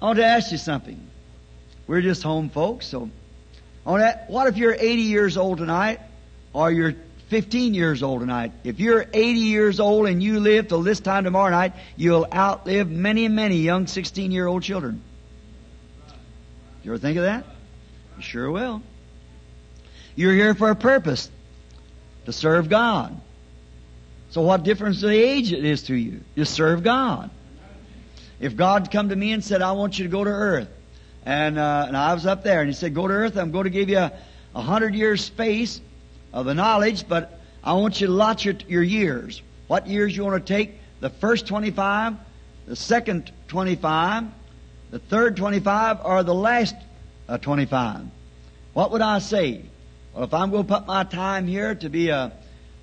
I 0.00 0.04
want 0.06 0.18
to 0.18 0.24
ask 0.24 0.52
you 0.52 0.58
something. 0.58 1.00
We're 1.86 2.02
just 2.02 2.22
home 2.22 2.50
folks, 2.50 2.86
so 2.86 3.10
on 3.86 4.00
that, 4.00 4.28
what 4.28 4.48
if 4.48 4.56
you're 4.56 4.74
80 4.74 5.02
years 5.02 5.36
old 5.36 5.58
tonight 5.58 6.00
or 6.52 6.70
you're 6.70 6.96
15 7.28 7.74
years 7.74 8.02
old 8.02 8.20
tonight? 8.20 8.52
If 8.64 8.78
you're 8.78 9.06
80 9.12 9.40
years 9.40 9.80
old 9.80 10.06
and 10.06 10.22
you 10.22 10.40
live 10.40 10.68
till 10.68 10.82
this 10.82 11.00
time 11.00 11.24
tomorrow 11.24 11.50
night, 11.50 11.72
you'll 11.96 12.26
outlive 12.32 12.90
many, 12.90 13.28
many 13.28 13.56
young 13.56 13.86
16 13.86 14.30
year 14.30 14.46
old 14.46 14.62
children. 14.62 15.02
You 16.82 16.92
ever 16.92 16.98
think 16.98 17.16
of 17.16 17.24
that? 17.24 17.44
You 18.16 18.22
sure 18.22 18.50
will. 18.50 18.82
You're 20.14 20.34
here 20.34 20.54
for 20.54 20.70
a 20.70 20.76
purpose 20.76 21.30
to 22.26 22.32
serve 22.32 22.68
God. 22.68 23.20
So 24.30 24.42
what 24.42 24.62
difference 24.62 25.00
the 25.00 25.08
age 25.10 25.52
it 25.52 25.64
is 25.64 25.84
to 25.84 25.94
you? 25.94 26.20
You 26.34 26.44
serve 26.44 26.82
God. 26.82 27.30
If 28.38 28.56
God 28.56 28.90
come 28.90 29.08
to 29.08 29.16
me 29.16 29.32
and 29.32 29.42
said, 29.42 29.62
I 29.62 29.72
want 29.72 29.98
you 29.98 30.04
to 30.04 30.10
go 30.10 30.22
to 30.22 30.30
earth, 30.30 30.68
and, 31.24 31.58
uh, 31.58 31.86
and 31.88 31.96
I 31.96 32.14
was 32.14 32.26
up 32.26 32.44
there, 32.44 32.60
and 32.60 32.68
he 32.68 32.74
said, 32.74 32.94
go 32.94 33.08
to 33.08 33.14
earth, 33.14 33.36
I'm 33.36 33.50
going 33.50 33.64
to 33.64 33.70
give 33.70 33.88
you 33.88 33.98
a, 33.98 34.12
a 34.54 34.60
hundred 34.60 34.94
years 34.94 35.24
space 35.24 35.80
of 36.36 36.44
the 36.44 36.52
knowledge, 36.52 37.08
but 37.08 37.40
I 37.64 37.72
want 37.72 37.98
you 37.98 38.08
to 38.08 38.12
lot 38.12 38.44
your, 38.44 38.54
your 38.68 38.82
years. 38.82 39.40
What 39.68 39.86
years 39.86 40.14
you 40.14 40.22
want 40.22 40.46
to 40.46 40.54
take? 40.54 40.78
The 41.00 41.08
first 41.08 41.46
25, 41.46 42.14
the 42.66 42.76
second 42.76 43.32
25, 43.48 44.24
the 44.90 44.98
third 44.98 45.38
25, 45.38 46.04
or 46.04 46.22
the 46.22 46.34
last 46.34 46.74
uh, 47.26 47.38
25. 47.38 48.04
What 48.74 48.92
would 48.92 49.00
I 49.00 49.18
say? 49.18 49.62
Well, 50.12 50.24
if 50.24 50.34
I'm 50.34 50.50
going 50.50 50.66
to 50.66 50.74
put 50.74 50.86
my 50.86 51.04
time 51.04 51.46
here 51.46 51.74
to 51.74 51.88
be 51.88 52.10
a, 52.10 52.32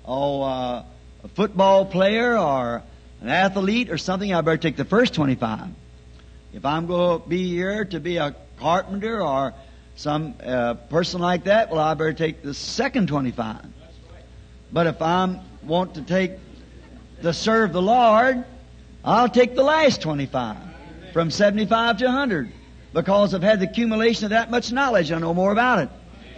oh, 0.04 0.42
uh, 0.42 0.84
a 1.22 1.28
football 1.28 1.86
player 1.86 2.36
or 2.36 2.82
an 3.20 3.28
athlete 3.28 3.88
or 3.88 3.98
something, 3.98 4.34
I 4.34 4.40
better 4.40 4.56
take 4.56 4.76
the 4.76 4.84
first 4.84 5.14
25. 5.14 5.68
If 6.54 6.64
I'm 6.64 6.88
going 6.88 7.22
to 7.22 7.28
be 7.28 7.48
here 7.48 7.84
to 7.84 8.00
be 8.00 8.16
a 8.16 8.34
carpenter 8.58 9.22
or 9.22 9.54
some 9.96 10.34
uh, 10.44 10.74
person 10.74 11.20
like 11.20 11.44
that, 11.44 11.70
well, 11.70 11.80
I 11.80 11.94
better 11.94 12.12
take 12.12 12.42
the 12.42 12.54
second 12.54 13.08
25. 13.08 13.64
But 14.72 14.86
if 14.88 15.00
I 15.00 15.40
want 15.62 15.94
to 15.94 16.02
take 16.02 16.32
the 17.22 17.32
serve 17.32 17.72
the 17.72 17.82
Lord, 17.82 18.44
I'll 19.04 19.28
take 19.28 19.54
the 19.54 19.62
last 19.62 20.02
25 20.02 20.56
from 21.12 21.30
75 21.30 21.98
to 21.98 22.04
100 22.06 22.52
because 22.92 23.34
I've 23.34 23.42
had 23.42 23.60
the 23.60 23.68
accumulation 23.68 24.24
of 24.24 24.30
that 24.30 24.50
much 24.50 24.72
knowledge. 24.72 25.12
I 25.12 25.18
know 25.18 25.34
more 25.34 25.52
about 25.52 25.78
it. 25.80 25.88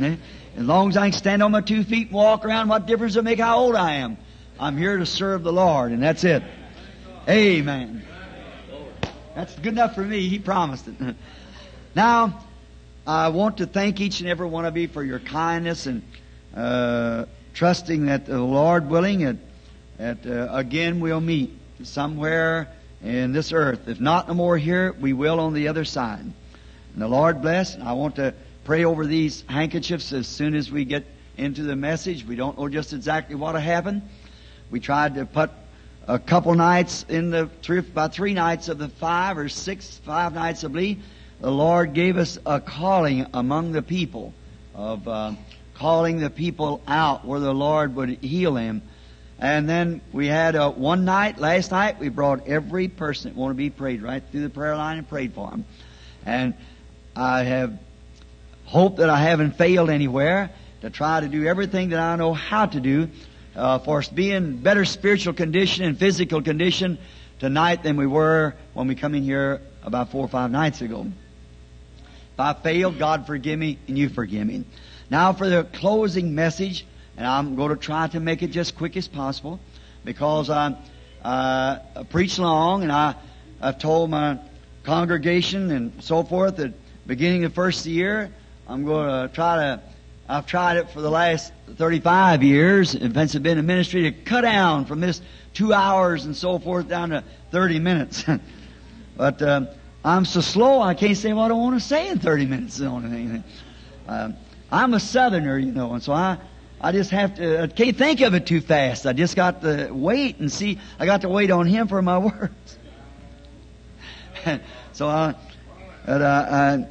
Eh? 0.01 0.17
As 0.57 0.65
long 0.65 0.89
as 0.89 0.97
I 0.97 1.11
can 1.11 1.19
stand 1.19 1.43
on 1.43 1.53
my 1.53 1.61
two 1.61 1.85
feet 1.85 2.09
and 2.09 2.17
walk 2.17 2.45
around, 2.45 2.69
what 2.69 2.87
difference 2.87 3.15
does 3.15 3.21
it 3.21 3.25
make 3.25 3.39
how 3.39 3.59
old 3.59 3.75
I 3.75 3.95
am? 3.95 4.17
I'm 4.59 4.77
here 4.77 4.97
to 4.97 5.07
serve 5.07 5.43
the 5.43 5.53
Lord, 5.53 5.93
and 5.93 6.03
that's 6.03 6.25
it. 6.25 6.43
Amen. 7.29 8.03
That's 9.35 9.55
good 9.57 9.75
enough 9.75 9.95
for 9.95 10.03
me. 10.03 10.29
He 10.29 10.39
promised 10.39 10.89
it. 10.89 11.17
now, 11.95 12.46
I 13.09 13.29
want 13.29 13.59
to 13.59 13.67
thank 13.67 14.01
each 14.01 14.19
and 14.19 14.29
every 14.29 14.49
one 14.49 14.65
of 14.65 14.77
you 14.77 14.89
for 14.89 15.05
your 15.05 15.21
kindness 15.21 15.87
and 15.87 16.03
uh, 16.57 17.27
trusting 17.55 18.07
that 18.07 18.27
the 18.27 18.41
Lord 18.41 18.91
willing, 18.91 19.21
that, 19.21 19.37
that 19.99 20.27
uh, 20.27 20.53
again 20.53 20.99
we'll 20.99 21.21
meet 21.21 21.57
somewhere 21.85 22.69
in 23.05 23.33
this 23.33 23.53
earth. 23.53 23.87
If 23.87 24.01
not 24.01 24.27
no 24.27 24.35
more 24.35 24.59
here, 24.59 24.93
we 24.99 25.13
will 25.13 25.39
on 25.39 25.55
the 25.55 25.69
other 25.69 25.85
side. 25.85 26.19
And 26.19 26.35
the 26.97 27.07
Lord 27.07 27.43
bless. 27.43 27.79
I 27.79 27.93
want 27.93 28.17
to 28.17 28.35
pray 28.65 28.85
over 28.85 29.07
these 29.07 29.45
handkerchiefs 29.49 30.13
as 30.13 30.27
soon 30.27 30.57
as 30.57 30.73
we 30.73 30.85
get 30.85 31.05
into 31.37 31.63
the 31.63 31.77
message. 31.77 32.25
We 32.25 32.35
don't 32.35 32.59
know 32.59 32.69
just 32.69 32.93
exactly 32.93 33.37
what 33.37 33.55
will 33.55 33.61
happen. 33.61 34.03
We 34.73 34.81
tried 34.81 35.15
to 35.15 35.27
put 35.27 35.53
a 36.09 36.19
couple 36.19 36.53
nights 36.55 37.07
in 37.09 37.31
the 37.31 37.49
three, 37.63 37.79
about 37.79 38.15
three 38.15 38.35
nights 38.35 38.69
of 38.69 38.79
the 38.79 38.89
five 38.89 39.39
or 39.39 39.49
six, 39.49 39.99
five 39.99 40.35
nights, 40.35 40.65
I 40.65 40.69
believe. 40.69 41.05
The 41.40 41.50
Lord 41.50 41.93
gave 41.93 42.16
us 42.16 42.38
a 42.47 42.61
calling 42.61 43.26
among 43.35 43.73
the 43.73 43.83
people 43.83 44.33
of 44.75 45.07
uh, 45.07 45.33
calling 45.75 46.19
the 46.19 46.31
people 46.31 46.81
out 46.87 47.26
where 47.26 47.40
the 47.40 47.52
Lord 47.52 47.95
would 47.97 48.09
heal 48.09 48.55
them. 48.55 48.81
And 49.38 49.69
then 49.69 50.00
we 50.12 50.28
had 50.28 50.57
uh, 50.57 50.71
one 50.71 51.05
night, 51.05 51.38
last 51.38 51.71
night, 51.71 51.99
we 51.99 52.09
brought 52.09 52.47
every 52.49 52.88
person 52.88 53.31
that 53.31 53.38
wanted 53.38 53.55
to 53.55 53.59
be 53.59 53.69
prayed 53.69 54.00
right 54.00 54.23
through 54.31 54.43
the 54.43 54.50
prayer 54.50 54.76
line 54.76 54.97
and 54.97 55.07
prayed 55.07 55.35
for 55.35 55.50
them. 55.50 55.66
And 56.25 56.55
I 57.14 57.43
have 57.43 57.78
hope 58.64 58.97
that 58.97 59.11
I 59.11 59.19
haven't 59.19 59.59
failed 59.59 59.90
anywhere 59.90 60.50
to 60.81 60.88
try 60.88 61.21
to 61.21 61.28
do 61.28 61.47
everything 61.47 61.90
that 61.90 62.00
I 62.00 62.16
know 62.16 62.33
how 62.33 62.64
to 62.64 62.81
do 62.81 63.11
uh, 63.55 63.78
for 63.81 63.99
us 63.99 64.09
to 64.09 64.14
be 64.14 64.33
in 64.33 64.62
better 64.62 64.87
spiritual 64.87 65.35
condition 65.35 65.85
and 65.85 65.99
physical 65.99 66.40
condition 66.40 66.99
tonight 67.38 67.83
than 67.83 67.99
we 67.99 68.07
were 68.07 68.55
when 68.73 68.88
we 68.88 68.95
come 68.95 69.14
in 69.14 69.23
here 69.23 69.61
about 69.83 70.11
four 70.11 70.25
or 70.25 70.28
five 70.28 70.50
nights 70.50 70.81
ago. 70.81 71.07
If 72.37 72.40
I 72.40 72.52
failed, 72.52 72.99
God 72.99 73.26
forgive 73.26 73.59
me 73.59 73.78
and 73.88 73.97
you 73.97 74.11
forgive 74.11 74.47
me. 74.47 74.66
Now 75.09 75.33
for 75.33 75.49
the 75.49 75.64
closing 75.64 76.35
message, 76.35 76.85
and 77.16 77.26
I'm 77.26 77.57
going 77.57 77.71
to 77.71 77.76
try 77.76 78.09
to 78.09 78.21
make 78.21 78.43
it 78.43 78.49
just 78.49 78.76
quick 78.76 78.95
as 78.99 79.09
possible 79.09 79.59
because 80.05 80.50
I, 80.50 80.76
uh, 81.25 81.78
I 81.97 82.02
preach 82.02 82.38
long 82.38 82.83
and 82.83 82.93
I, 82.93 83.14
I've 83.59 83.78
told 83.78 84.11
my 84.11 84.38
congregation 84.83 85.71
and 85.71 86.05
so 86.05 86.25
forth 86.25 86.57
that 86.57 86.75
beginning 87.07 87.45
of 87.45 87.52
the 87.52 87.55
first 87.55 87.87
year, 87.87 88.31
I'm 88.69 88.85
going 88.85 89.09
to 89.09 89.35
try 89.35 89.57
to 89.57 89.81
I've 90.28 90.45
tried 90.45 90.76
it 90.76 90.90
for 90.90 91.00
the 91.00 91.11
last 91.11 91.55
35 91.76 92.43
years, 92.43 92.95
if 92.95 93.16
it's 93.16 93.35
been 93.37 93.57
in 93.57 93.64
ministry, 93.64 94.02
to 94.02 94.12
cut 94.12 94.43
down 94.43 94.85
from 94.85 95.00
this 95.00 95.23
two 95.55 95.73
hours 95.73 96.26
and 96.26 96.37
so 96.37 96.59
forth 96.59 96.87
down 96.87 97.11
to 97.11 97.25
30 97.52 97.78
minutes. 97.78 98.25
but 99.16 99.40
um, 99.40 99.69
I'm 100.07 100.25
so 100.25 100.41
slow, 100.41 100.81
I 100.81 100.95
can't 100.95 101.17
say 101.17 101.33
what 101.33 101.51
I 101.51 101.55
want 101.55 101.75
to 101.75 101.85
say 101.85 102.09
in 102.09 102.21
30 102.21 102.47
minutes. 102.47 102.81
Um, 102.81 104.37
I'm 104.71 104.95
a 104.95 105.01
southerner, 105.01 105.59
you 105.59 105.73
know, 105.73 105.95
and 105.95 106.03
so 106.03 106.13
I, 106.13 106.39
I 106.81 106.93
just 106.93 107.11
have 107.11 107.35
to, 107.39 107.63
I 107.65 107.67
can't 107.67 107.97
think 107.97 108.21
of 108.21 108.33
it 108.33 108.47
too 108.47 108.61
fast. 108.61 109.05
I 109.05 109.13
just 109.13 109.35
got 109.35 109.63
to 109.63 109.91
wait 109.91 110.39
and 110.39 110.51
see, 110.51 110.79
I 111.01 111.07
got 111.07 111.23
to 111.23 111.29
wait 111.29 111.51
on 111.51 111.67
Him 111.67 111.89
for 111.89 112.01
my 112.03 112.19
words. 112.19 112.79
so 114.93 115.09
I, 115.09 115.35
but, 116.07 116.23
uh, 116.23 116.47
I, 116.51 116.87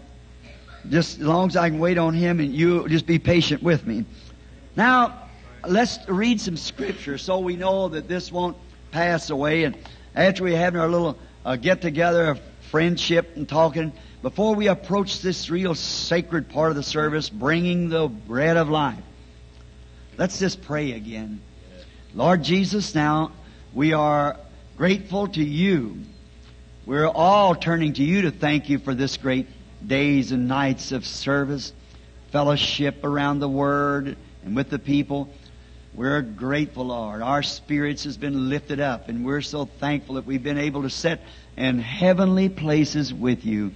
just 0.90 1.22
as 1.22 1.26
long 1.26 1.48
as 1.48 1.56
I 1.56 1.70
can 1.70 1.80
wait 1.80 1.98
on 1.98 2.14
Him 2.14 2.42
and 2.42 2.54
you 2.54 2.86
just 2.90 3.06
be 3.06 3.18
patient 3.18 3.64
with 3.64 3.88
me. 3.88 4.04
Now, 4.76 5.30
let's 5.66 6.00
read 6.10 6.42
some 6.42 6.58
scripture 6.58 7.18
so 7.18 7.40
we 7.40 7.56
know 7.56 7.88
that 7.88 8.10
this 8.10 8.30
won't 8.30 8.58
pass 8.92 9.30
away. 9.30 9.64
And 9.64 9.78
after 10.16 10.44
we 10.44 10.54
have 10.54 10.76
our 10.76 10.90
little 10.90 11.18
uh, 11.46 11.56
get 11.56 11.82
together 11.82 12.38
friendship 12.70 13.36
and 13.36 13.48
talking, 13.48 13.94
before 14.22 14.56
we 14.56 14.68
approach 14.68 15.22
this 15.22 15.50
real 15.50 15.76
sacred 15.76 16.50
part 16.50 16.72
of 16.72 16.76
the 16.76 16.84
service, 16.84 17.30
bringing 17.30 17.90
the 17.90 18.08
bread 18.08 18.58
of 18.58 18.70
life, 18.70 19.04
let's 20.18 20.40
just 20.40 20.62
pray 20.62 20.94
again. 20.94 21.42
Lord 22.14 22.44
Jesus, 22.44 22.96
now 22.96 23.32
we 23.74 23.94
are 23.94 24.38
grateful 24.78 25.28
to 25.28 25.44
you. 25.44 26.00
We're 26.86 27.08
all 27.08 27.56
turning 27.56 27.94
to 27.94 28.04
you 28.04 28.24
to 28.24 28.32
thank 28.32 28.70
you 28.70 28.80
for 28.80 28.94
this 28.94 29.18
great 29.18 29.48
days 29.86 30.32
and 30.32 30.48
nights 30.48 30.92
of 30.92 31.06
service, 31.06 31.74
fellowship 32.32 33.04
around 33.04 33.40
the 33.40 33.50
Word 33.50 34.18
and 34.44 34.56
with 34.56 34.70
the 34.70 34.80
people. 34.80 35.30
We're 35.96 36.22
grateful, 36.22 36.88
Lord. 36.88 37.22
Our 37.22 37.42
spirits 37.42 38.04
has 38.04 38.18
been 38.18 38.50
lifted 38.50 38.82
up, 38.82 39.08
and 39.08 39.24
we're 39.24 39.42
so 39.42 39.64
thankful 39.64 40.16
that 40.16 40.26
we've 40.26 40.44
been 40.44 40.58
able 40.58 40.82
to 40.82 40.90
sit 40.90 41.22
in 41.56 41.80
heavenly 41.80 42.50
places 42.50 43.14
with 43.14 43.46
you. 43.46 43.72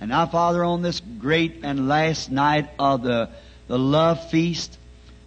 And 0.00 0.10
now, 0.10 0.26
Father, 0.26 0.64
on 0.64 0.82
this 0.82 0.98
great 0.98 1.60
and 1.62 1.86
last 1.86 2.32
night 2.32 2.70
of 2.80 3.04
the, 3.04 3.30
the 3.68 3.78
love 3.78 4.28
feast, 4.30 4.76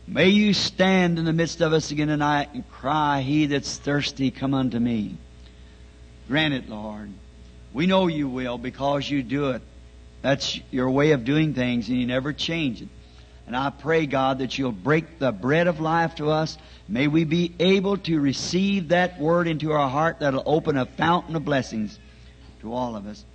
may 0.05 0.27
you 0.27 0.53
stand 0.53 1.19
in 1.19 1.23
the 1.23 1.31
midst 1.31 1.61
of 1.61 1.71
us 1.71 1.89
again 1.89 2.09
tonight 2.09 2.49
and 2.53 2.69
cry, 2.69 3.21
He 3.21 3.45
that's 3.45 3.77
thirsty, 3.77 4.29
come 4.29 4.53
unto 4.53 4.79
me. 4.79 5.15
Grant 6.27 6.53
it, 6.53 6.67
Lord. 6.67 7.13
We 7.71 7.87
know 7.87 8.07
you 8.07 8.27
will 8.27 8.57
because 8.57 9.09
you 9.09 9.23
do 9.23 9.51
it. 9.51 9.61
That's 10.21 10.59
your 10.69 10.89
way 10.89 11.11
of 11.11 11.23
doing 11.23 11.53
things, 11.53 11.87
and 11.87 11.97
you 11.97 12.07
never 12.07 12.33
change 12.33 12.81
it. 12.81 12.89
And 13.45 13.57
I 13.57 13.69
pray, 13.71 14.05
God, 14.05 14.39
that 14.39 14.57
you'll 14.57 14.71
break 14.71 15.19
the 15.19 15.31
bread 15.31 15.67
of 15.67 15.79
life 15.79 16.15
to 16.15 16.29
us. 16.29 16.57
May 16.87 17.07
we 17.07 17.25
be 17.25 17.53
able 17.59 17.97
to 17.97 18.19
receive 18.19 18.89
that 18.89 19.19
word 19.19 19.47
into 19.47 19.71
our 19.71 19.89
heart 19.89 20.19
that'll 20.19 20.43
open 20.45 20.77
a 20.77 20.85
fountain 20.85 21.35
of 21.35 21.43
blessings 21.43 21.99
to 22.61 22.73
all 22.73 22.95
of 22.95 23.05
us. 23.05 23.25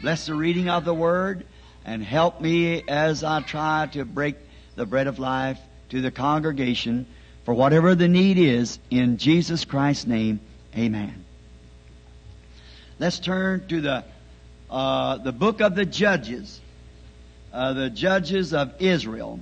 Bless 0.00 0.26
the 0.26 0.34
reading 0.34 0.68
of 0.68 0.84
the 0.84 0.94
word 0.94 1.46
and 1.84 2.02
help 2.02 2.40
me 2.40 2.82
as 2.88 3.22
I 3.22 3.40
try 3.40 3.88
to 3.92 4.04
break 4.04 4.36
the 4.74 4.86
bread 4.86 5.06
of 5.06 5.18
life 5.18 5.58
to 5.90 6.00
the 6.00 6.10
congregation 6.10 7.06
for 7.44 7.54
whatever 7.54 7.94
the 7.94 8.08
need 8.08 8.38
is. 8.38 8.78
In 8.90 9.16
Jesus 9.18 9.64
Christ's 9.64 10.06
name, 10.06 10.40
amen. 10.76 11.24
Let's 12.98 13.18
turn 13.18 13.66
to 13.68 13.80
the, 13.80 14.04
uh, 14.70 15.18
the 15.18 15.32
book 15.32 15.60
of 15.60 15.74
the 15.74 15.84
Judges, 15.84 16.60
uh, 17.52 17.72
the 17.72 17.90
Judges 17.90 18.52
of 18.52 18.74
Israel. 18.80 19.40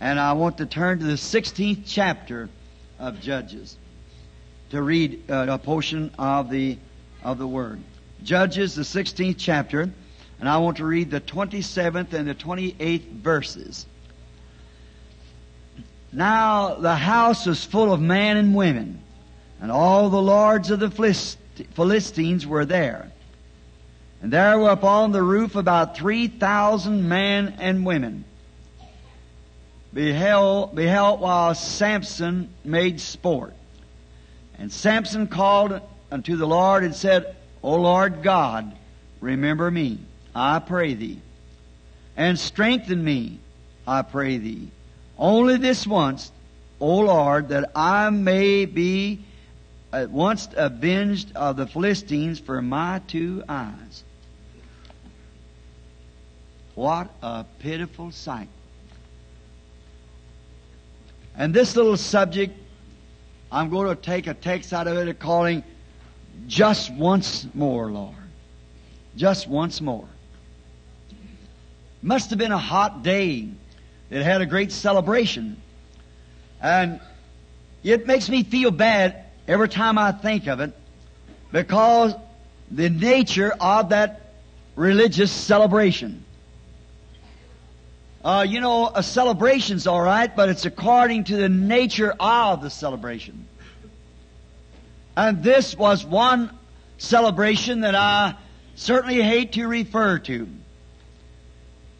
And 0.00 0.20
I 0.20 0.32
want 0.34 0.58
to 0.58 0.66
turn 0.66 1.00
to 1.00 1.04
the 1.04 1.14
16th 1.14 1.82
chapter 1.86 2.48
of 2.98 3.20
Judges 3.20 3.76
to 4.70 4.80
read 4.82 5.30
uh, 5.30 5.46
a 5.48 5.58
portion 5.58 6.12
of 6.18 6.50
the, 6.50 6.78
of 7.22 7.38
the 7.38 7.46
Word. 7.46 7.80
Judges, 8.22 8.74
the 8.74 8.82
16th 8.82 9.36
chapter, 9.38 9.90
and 10.40 10.48
I 10.48 10.58
want 10.58 10.76
to 10.76 10.84
read 10.84 11.10
the 11.10 11.20
27th 11.20 12.12
and 12.12 12.28
the 12.28 12.34
28th 12.34 13.08
verses. 13.12 13.86
Now 16.12 16.74
the 16.74 16.94
house 16.94 17.46
was 17.46 17.64
full 17.64 17.92
of 17.92 18.00
men 18.00 18.36
and 18.36 18.54
women, 18.54 19.02
and 19.60 19.72
all 19.72 20.10
the 20.10 20.22
lords 20.22 20.70
of 20.70 20.80
the 20.80 20.90
Philistines 21.74 22.46
were 22.46 22.64
there. 22.64 23.10
And 24.22 24.32
there 24.32 24.58
were 24.58 24.70
upon 24.70 25.12
the 25.12 25.22
roof 25.22 25.56
about 25.56 25.96
3,000 25.96 27.08
men 27.08 27.56
and 27.58 27.84
women 27.84 28.24
beheld, 29.92 30.74
beheld 30.74 31.20
while 31.20 31.54
Samson 31.54 32.50
made 32.64 33.00
sport. 33.00 33.54
And 34.58 34.72
Samson 34.72 35.26
called 35.26 35.80
unto 36.10 36.36
the 36.36 36.46
Lord 36.46 36.84
and 36.84 36.94
said, 36.94 37.36
O 37.62 37.76
Lord 37.76 38.22
God, 38.22 38.76
remember 39.20 39.70
me, 39.70 39.98
I 40.34 40.58
pray 40.58 40.94
thee, 40.94 41.20
and 42.16 42.38
strengthen 42.38 43.02
me, 43.02 43.38
I 43.86 44.02
pray 44.02 44.38
thee. 44.38 44.70
Only 45.18 45.56
this 45.56 45.86
once, 45.86 46.30
O 46.80 46.98
Lord, 46.98 47.48
that 47.48 47.70
I 47.74 48.10
may 48.10 48.64
be 48.64 49.24
at 49.92 50.10
once 50.10 50.48
avenged 50.54 51.34
of 51.34 51.56
the 51.56 51.66
Philistines 51.66 52.38
for 52.38 52.60
my 52.62 53.00
two 53.06 53.42
eyes. 53.48 54.04
What 56.74 57.10
a 57.22 57.44
pitiful 57.58 58.12
sight. 58.12 58.48
And 61.38 61.54
this 61.54 61.76
little 61.76 61.96
subject, 61.96 62.58
I'm 63.50 63.70
going 63.70 63.86
to 63.88 63.94
take 63.94 64.26
a 64.26 64.34
text 64.34 64.72
out 64.72 64.88
of 64.88 64.96
it 64.96 65.18
calling 65.20 65.62
just 66.48 66.92
once 66.92 67.46
more, 67.54 67.90
Lord. 67.90 68.16
Just 69.16 69.46
once 69.46 69.80
more. 69.80 70.08
Must 72.02 72.30
have 72.30 72.40
been 72.40 72.50
a 72.50 72.58
hot 72.58 73.04
day. 73.04 73.48
It 74.10 74.22
had 74.22 74.40
a 74.40 74.46
great 74.46 74.72
celebration. 74.72 75.62
And 76.60 77.00
it 77.84 78.08
makes 78.08 78.28
me 78.28 78.42
feel 78.42 78.72
bad 78.72 79.24
every 79.46 79.68
time 79.68 79.96
I 79.96 80.10
think 80.10 80.48
of 80.48 80.58
it 80.58 80.72
because 81.52 82.14
the 82.68 82.90
nature 82.90 83.54
of 83.60 83.90
that 83.90 84.32
religious 84.74 85.30
celebration. 85.30 86.24
Uh, 88.28 88.42
you 88.42 88.60
know, 88.60 88.90
a 88.94 89.02
celebration's 89.02 89.86
all 89.86 90.02
right, 90.02 90.36
but 90.36 90.50
it's 90.50 90.66
according 90.66 91.24
to 91.24 91.34
the 91.34 91.48
nature 91.48 92.14
of 92.20 92.60
the 92.60 92.68
celebration. 92.68 93.48
And 95.16 95.42
this 95.42 95.74
was 95.74 96.04
one 96.04 96.50
celebration 96.98 97.80
that 97.80 97.94
I 97.94 98.34
certainly 98.74 99.22
hate 99.22 99.52
to 99.52 99.66
refer 99.66 100.18
to. 100.18 100.46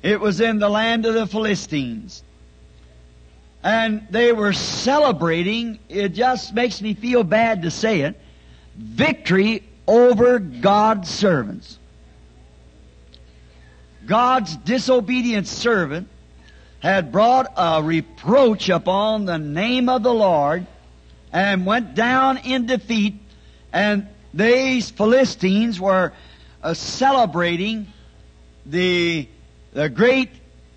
It 0.03 0.21
was 0.21 0.43
in 0.43 0.59
the 0.59 0.69
land 0.69 1.07
of 1.07 1.15
the 1.15 1.27
Philistines. 1.27 2.23
And 3.63 4.07
they 4.11 4.33
were 4.33 4.53
celebrating, 4.53 5.79
it 5.89 6.11
just 6.11 6.53
makes 6.53 6.83
me 6.83 6.93
feel 6.93 7.25
bad 7.25 7.63
to 7.63 7.71
say 7.71 8.03
it, 8.03 8.21
victory 8.77 9.63
over 9.87 10.39
God's 10.39 11.09
servants. 11.09 11.79
God's 14.05 14.59
disobedient 14.59 15.47
servant 15.47 16.09
had 16.81 17.11
brought 17.11 17.53
a 17.57 17.83
reproach 17.83 18.69
upon 18.69 19.25
the 19.25 19.39
name 19.39 19.89
of 19.89 20.03
the 20.03 20.15
Lord 20.15 20.67
and 21.33 21.67
went 21.67 21.95
down 21.95 22.39
in 22.39 22.67
defeat, 22.67 23.15
and 23.73 24.07
these 24.33 24.91
Philistines 24.91 25.81
were 25.81 26.13
uh, 26.63 26.75
celebrating 26.75 27.87
the, 28.65 29.29
the 29.73 29.89
great 29.89 30.31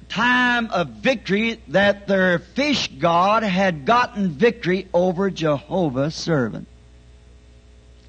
time 0.09 0.69
of 0.71 0.87
victory 0.89 1.61
that 1.69 2.07
their 2.07 2.39
fish 2.39 2.89
god 2.99 3.43
had 3.43 3.85
gotten 3.85 4.29
victory 4.29 4.87
over 4.93 5.29
Jehovah's 5.29 6.15
servant. 6.15 6.67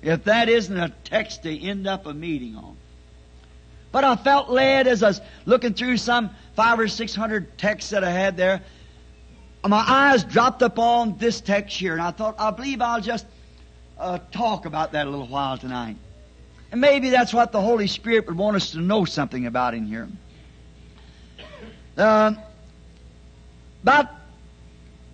If 0.02 0.24
that 0.24 0.48
isn't 0.48 0.76
a 0.76 0.92
text 1.04 1.44
to 1.44 1.56
end 1.56 1.86
up 1.86 2.06
a 2.06 2.12
meeting 2.12 2.56
on. 2.56 2.76
But 3.92 4.04
I 4.04 4.16
felt 4.16 4.48
led 4.48 4.86
as 4.86 5.02
I 5.02 5.08
was 5.08 5.20
looking 5.44 5.74
through 5.74 5.98
some 5.98 6.30
five 6.56 6.80
or 6.80 6.88
six 6.88 7.14
hundred 7.14 7.56
texts 7.58 7.90
that 7.90 8.02
I 8.02 8.10
had 8.10 8.36
there. 8.36 8.62
My 9.64 9.84
eyes 9.86 10.24
dropped 10.24 10.62
upon 10.62 11.18
this 11.18 11.40
text 11.40 11.78
here, 11.78 11.92
and 11.92 12.02
I 12.02 12.10
thought, 12.10 12.34
I 12.38 12.50
believe 12.50 12.80
I'll 12.82 13.00
just 13.00 13.26
uh, 13.98 14.18
talk 14.32 14.66
about 14.66 14.92
that 14.92 15.06
a 15.06 15.10
little 15.10 15.28
while 15.28 15.56
tonight. 15.56 15.96
And 16.72 16.80
maybe 16.80 17.10
that's 17.10 17.32
what 17.32 17.52
the 17.52 17.60
Holy 17.60 17.86
Spirit 17.86 18.26
would 18.26 18.36
want 18.36 18.56
us 18.56 18.72
to 18.72 18.80
know 18.80 19.04
something 19.04 19.46
about 19.46 19.74
in 19.74 19.86
here. 19.86 20.08
Uh, 21.96 22.32
about 23.82 24.08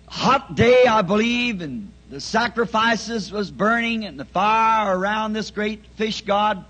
hot 0.07 0.55
day, 0.55 0.85
I 0.85 1.01
believe, 1.01 1.61
and 1.61 1.91
the 2.09 2.21
sacrifices 2.21 3.31
was 3.31 3.51
burning 3.51 4.05
and 4.05 4.19
the 4.19 4.25
fire 4.25 4.97
around 4.97 5.33
this 5.33 5.51
great 5.51 5.85
fish 5.97 6.21
god. 6.21 6.65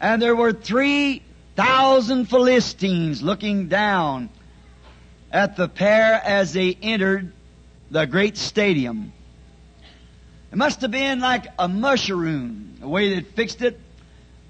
And 0.00 0.22
there 0.22 0.34
were 0.34 0.52
3,000 0.52 2.26
Philistines 2.26 3.22
looking 3.22 3.68
down 3.68 4.30
at 5.30 5.56
the 5.56 5.68
pair 5.68 6.14
as 6.24 6.52
they 6.52 6.76
entered 6.82 7.32
the 7.90 8.06
great 8.06 8.36
stadium. 8.36 9.12
It 10.50 10.56
must 10.56 10.80
have 10.80 10.90
been 10.90 11.20
like 11.20 11.46
a 11.58 11.68
mushroom, 11.68 12.76
the 12.80 12.88
way 12.88 13.14
they 13.14 13.20
fixed 13.20 13.62
it. 13.62 13.78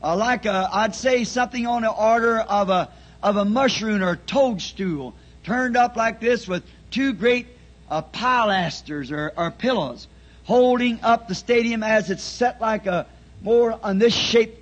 Uh, 0.02 0.16
like 0.16 0.46
a, 0.46 0.68
I'd 0.72 0.94
say 0.94 1.24
something 1.24 1.66
on 1.66 1.82
the 1.82 1.90
order 1.90 2.40
of 2.40 2.70
a, 2.70 2.88
of 3.22 3.36
a 3.36 3.44
mushroom 3.44 4.02
or 4.02 4.16
toadstool 4.16 5.14
turned 5.44 5.76
up 5.76 5.96
like 5.96 6.20
this 6.20 6.48
with 6.48 6.62
two 6.90 7.12
great 7.12 7.48
uh, 7.90 8.00
pilasters 8.00 9.10
or, 9.10 9.32
or 9.36 9.50
pillows 9.50 10.06
holding 10.44 11.00
up 11.02 11.28
the 11.28 11.34
stadium 11.34 11.82
as 11.82 12.10
it's 12.10 12.22
set 12.22 12.60
like 12.60 12.86
a 12.86 13.06
more 13.42 13.78
on 13.82 13.98
this 13.98 14.14
shape 14.14 14.59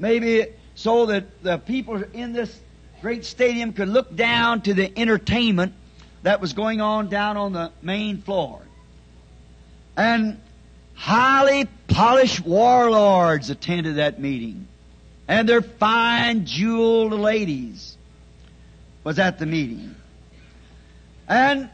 maybe 0.00 0.46
so 0.74 1.06
that 1.06 1.42
the 1.42 1.58
people 1.58 2.02
in 2.12 2.32
this 2.32 2.58
great 3.00 3.24
stadium 3.24 3.72
could 3.72 3.88
look 3.88 4.14
down 4.16 4.62
to 4.62 4.74
the 4.74 4.98
entertainment 4.98 5.74
that 6.22 6.40
was 6.40 6.52
going 6.52 6.80
on 6.80 7.08
down 7.08 7.36
on 7.36 7.52
the 7.52 7.70
main 7.82 8.20
floor. 8.20 8.60
And 9.96 10.40
highly 10.94 11.66
polished 11.88 12.40
warlords 12.44 13.50
attended 13.50 13.96
that 13.96 14.20
meeting. 14.20 14.66
And 15.28 15.48
their 15.48 15.62
fine 15.62 16.44
jeweled 16.46 17.12
ladies 17.12 17.96
was 19.04 19.18
at 19.18 19.38
the 19.38 19.46
meeting. 19.46 19.94
And 21.28 21.70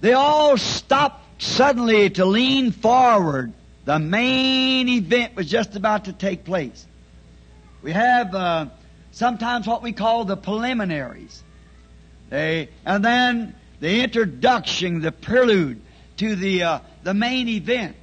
they 0.00 0.14
all 0.14 0.56
stopped 0.56 1.42
suddenly 1.42 2.10
to 2.10 2.24
lean 2.24 2.72
forward. 2.72 3.52
The 3.84 3.98
main 3.98 4.88
event 4.88 5.36
was 5.36 5.48
just 5.48 5.76
about 5.76 6.06
to 6.06 6.12
take 6.12 6.44
place. 6.44 6.86
We 7.86 7.92
have 7.92 8.34
uh, 8.34 8.66
sometimes 9.12 9.68
what 9.68 9.80
we 9.80 9.92
call 9.92 10.24
the 10.24 10.36
preliminaries. 10.36 11.44
They, 12.30 12.68
and 12.84 13.04
then 13.04 13.54
the 13.78 14.02
introduction, 14.02 15.02
the 15.02 15.12
prelude 15.12 15.80
to 16.16 16.34
the, 16.34 16.64
uh, 16.64 16.78
the 17.04 17.14
main 17.14 17.48
event. 17.48 17.94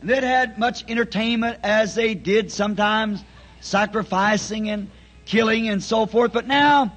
And 0.00 0.08
they 0.08 0.26
had 0.26 0.56
much 0.56 0.88
entertainment 0.88 1.58
as 1.62 1.94
they 1.94 2.14
did 2.14 2.50
sometimes 2.50 3.22
sacrificing 3.60 4.70
and 4.70 4.88
killing 5.26 5.68
and 5.68 5.82
so 5.82 6.06
forth. 6.06 6.32
But 6.32 6.46
now 6.46 6.90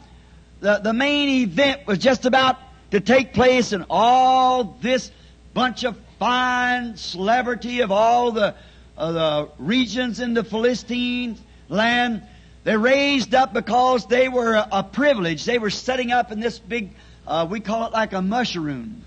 the, 0.62 0.78
the 0.78 0.94
main 0.94 1.28
event 1.28 1.86
was 1.86 1.98
just 1.98 2.26
about 2.26 2.58
to 2.92 3.02
take 3.02 3.34
place 3.34 3.74
and 3.74 3.86
all 3.90 4.78
this 4.80 5.12
bunch 5.54 5.84
of 5.84 5.98
fine 6.20 6.96
celebrity 6.96 7.82
of 7.82 7.92
all 7.92 8.32
the, 8.32 8.56
uh, 8.98 9.12
the 9.12 9.50
regions 9.60 10.22
in 10.22 10.34
the 10.34 10.46
Philistines 10.46 11.42
land. 11.74 12.24
They 12.64 12.78
raised 12.78 13.36
up 13.36 13.54
because 13.54 14.08
they 14.08 14.30
were 14.30 14.54
a, 14.54 14.68
a 14.72 14.84
privilege. 14.84 15.44
They 15.44 15.60
were 15.60 15.70
setting 15.70 16.12
up 16.12 16.32
in 16.32 16.40
this 16.40 16.60
big, 16.60 16.92
uh, 17.28 17.46
we 17.50 17.60
call 17.60 17.88
it 17.88 17.92
like 17.92 18.14
a 18.14 18.22
mushroom. 18.22 19.04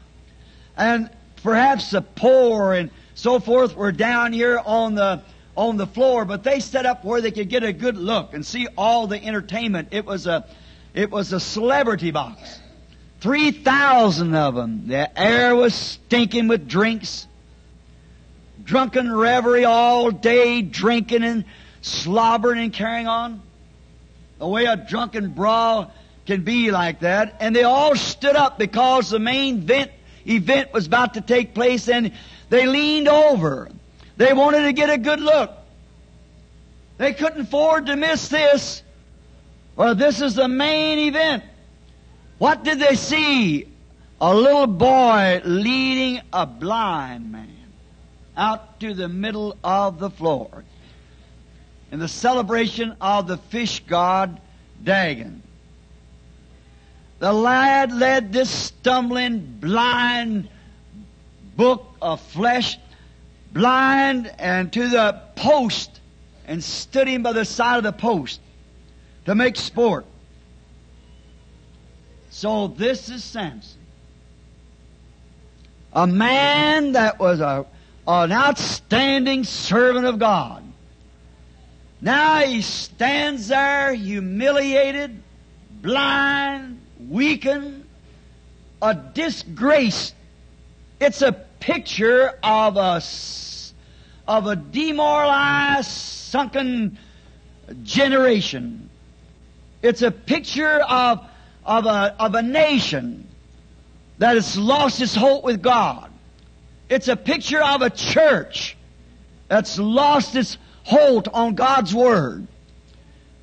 And 0.77 1.09
perhaps 1.43 1.91
the 1.91 2.03
poor 2.03 2.75
and 2.75 2.91
so 3.15 3.41
forth 3.41 3.75
were 3.75 3.93
down 3.93 4.35
here 4.35 4.61
on 4.63 4.95
the, 4.95 5.23
on 5.57 5.79
the 5.79 5.87
floor, 5.87 6.27
but 6.27 6.45
they 6.45 6.61
set 6.61 6.85
up 6.85 7.03
where 7.03 7.23
they 7.23 7.31
could 7.31 7.49
get 7.49 7.63
a 7.63 7.73
good 7.73 7.97
look 7.97 8.35
and 8.35 8.45
see 8.45 8.69
all 8.77 9.07
the 9.07 9.23
entertainment. 9.25 9.89
It 9.93 10.05
was 10.05 10.27
a, 10.27 10.45
it 10.93 11.11
was 11.11 11.33
a 11.33 11.41
celebrity 11.41 12.11
box. 12.11 12.61
Three 13.21 13.51
thousand 13.51 14.35
of 14.35 14.55
them. 14.55 14.89
The 14.89 15.19
air 15.19 15.57
was 15.57 15.75
stinking 15.75 16.49
with 16.49 16.69
drinks. 16.69 17.27
Drunken 18.63 19.11
revelry 19.11 19.65
all 19.65 20.11
day, 20.11 20.61
drinking 20.61 21.23
and 21.23 21.45
slobbering 21.87 22.61
and 22.61 22.73
carrying 22.73 23.07
on. 23.07 23.41
The 24.39 24.47
way 24.47 24.65
a 24.65 24.77
drunken 24.77 25.31
brawl 25.31 25.93
can 26.27 26.43
be 26.43 26.71
like 26.71 27.01
that. 27.01 27.37
And 27.41 27.55
they 27.55 27.63
all 27.63 27.95
stood 27.95 28.37
up 28.37 28.59
because 28.59 29.11
the 29.11 29.19
main 29.19 29.59
event, 29.59 29.93
event 30.27 30.73
was 30.73 30.87
about 30.87 31.15
to 31.15 31.21
take 31.21 31.55
place 31.55 31.89
and 31.89 32.13
they 32.51 32.67
leaned 32.67 33.09
over. 33.09 33.71
They 34.17 34.33
wanted 34.33 34.65
to 34.65 34.73
get 34.73 34.91
a 34.91 34.99
good 34.99 35.21
look. 35.21 35.53
They 36.99 37.13
couldn't 37.13 37.43
afford 37.43 37.87
to 37.87 37.97
miss 37.97 38.29
this. 38.29 38.83
Well, 39.77 39.95
this 39.95 40.21
is 40.21 40.35
the 40.35 40.49
main 40.49 40.99
event. 40.99 41.45
What 42.39 42.65
did 42.65 42.81
they 42.81 42.97
see? 42.97 43.69
A 44.21 44.35
little 44.35 44.67
boy 44.67 45.43
leading 45.45 46.23
a 46.33 46.47
blind 46.47 47.31
man 47.31 47.51
out 48.37 48.81
to 48.81 48.95
the 48.95 49.09
middle 49.09 49.57
of 49.63 49.99
the 49.99 50.11
floor 50.11 50.65
in 51.91 51.99
the 51.99 52.09
celebration 52.09 52.97
of 53.01 53.27
the 53.27 53.37
fish 53.37 53.81
god 53.81 54.41
Dagon. 54.83 55.43
The 57.19 57.33
lad 57.33 57.93
led 57.93 58.33
this 58.33 58.51
stumbling, 58.51 59.59
blind 59.61 60.49
book 61.57 61.87
of 62.03 62.21
flesh, 62.21 62.79
blind, 63.53 64.31
and 64.39 64.73
to 64.75 64.89
the 64.89 65.23
post, 65.35 66.01
and 66.47 66.63
stood 66.63 67.09
him 67.09 67.23
by 67.23 67.33
the 67.33 67.45
side 67.45 67.79
of 67.79 67.85
the 67.85 67.93
post 67.93 68.41
to 69.25 69.35
make 69.35 69.57
sport. 69.57 70.05
So 72.31 72.69
this 72.69 73.09
is 73.09 73.25
Samson. 73.25 73.81
A 75.95 76.07
man 76.07 76.93
that 76.93 77.19
was 77.19 77.41
a, 77.41 77.65
an 78.07 78.31
outstanding 78.31 79.45
servant 79.45 80.05
of 80.05 80.19
God. 80.19 80.66
Now 82.01 82.41
he 82.41 82.61
stands 82.63 83.49
there 83.49 83.95
humiliated, 83.95 85.23
blind, 85.83 86.81
weakened, 87.09 87.87
a 88.83 88.95
disgrace. 88.95 90.13
It's 91.01 91.23
a 91.23 91.33
picture 91.33 92.33
of 92.43 92.77
a, 92.77 93.03
of 94.29 94.47
a 94.47 94.57
demoralized, 94.57 95.91
sunken 95.91 96.99
generation. 97.83 98.91
It's 99.83 100.03
a 100.03 100.11
picture 100.11 100.81
of, 100.81 101.27
of, 101.65 101.87
a, 101.87 102.15
of 102.19 102.35
a 102.35 102.43
nation 102.43 103.27
that 104.19 104.35
has 104.35 104.57
lost 104.59 105.01
its 105.01 105.15
hope 105.15 105.45
with 105.45 105.63
God. 105.63 106.11
It's 106.89 107.09
a 107.09 107.17
picture 107.17 107.63
of 107.63 107.83
a 107.83 107.91
church 107.91 108.77
that's 109.49 109.79
lost 109.79 110.37
its 110.37 110.59
hold 110.87 111.29
on 111.35 111.55
God's 111.55 111.95
Word. 111.95 112.47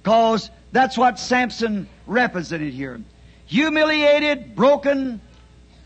Because 0.02 0.50
that's 0.72 0.98
what 0.98 1.20
Samson 1.20 1.88
represented 2.08 2.74
here. 2.74 3.00
Humiliated, 3.46 4.56
broken. 4.56 5.22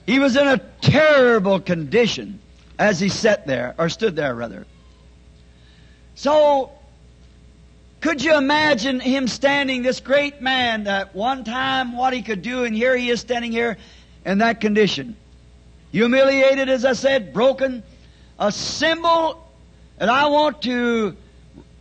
He 0.05 0.19
was 0.19 0.37
in 0.37 0.47
a 0.47 0.59
terrible 0.81 1.59
condition 1.59 2.39
as 2.79 2.99
he 2.99 3.09
sat 3.09 3.47
there, 3.47 3.73
or 3.77 3.89
stood 3.89 4.15
there 4.15 4.35
rather. 4.35 4.67
So, 6.13 6.71
could 8.01 8.23
you 8.23 8.37
imagine 8.37 8.99
him 8.99 9.27
standing, 9.27 9.81
this 9.81 9.99
great 9.99 10.41
man, 10.41 10.83
that 10.83 11.15
one 11.15 11.43
time 11.43 11.97
what 11.97 12.13
he 12.13 12.21
could 12.21 12.43
do, 12.43 12.65
and 12.65 12.75
here 12.75 12.95
he 12.95 13.09
is 13.09 13.19
standing 13.19 13.51
here 13.51 13.77
in 14.25 14.37
that 14.37 14.61
condition. 14.61 15.15
Humiliated, 15.91 16.69
as 16.69 16.85
I 16.85 16.93
said, 16.93 17.33
broken, 17.33 17.81
a 18.37 18.51
symbol, 18.51 19.43
and 19.97 20.11
I 20.11 20.27
want 20.27 20.61
to 20.63 21.17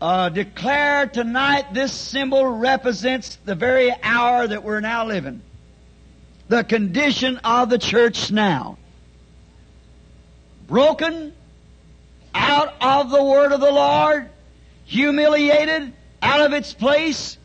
uh, 0.01 0.29
declare 0.29 1.07
tonight 1.07 1.73
this 1.73 1.93
symbol 1.93 2.45
represents 2.45 3.37
the 3.45 3.55
very 3.55 3.93
hour 4.03 4.47
that 4.47 4.63
we're 4.63 4.81
now 4.81 5.07
living. 5.07 5.43
The 6.49 6.65
condition 6.65 7.39
of 7.39 7.71
the 7.71 7.79
church 7.79 8.31
now. 8.31 8.79
Broken 10.67 11.33
out 12.35 12.75
of 12.81 13.11
the 13.11 13.23
word 13.23 13.53
of 13.53 13.61
the 13.61 13.71
Lord, 13.71 14.29
humiliated 14.85 15.93
out 16.21 16.41
of 16.41 16.53
its 16.53 16.75
place, 16.75 17.39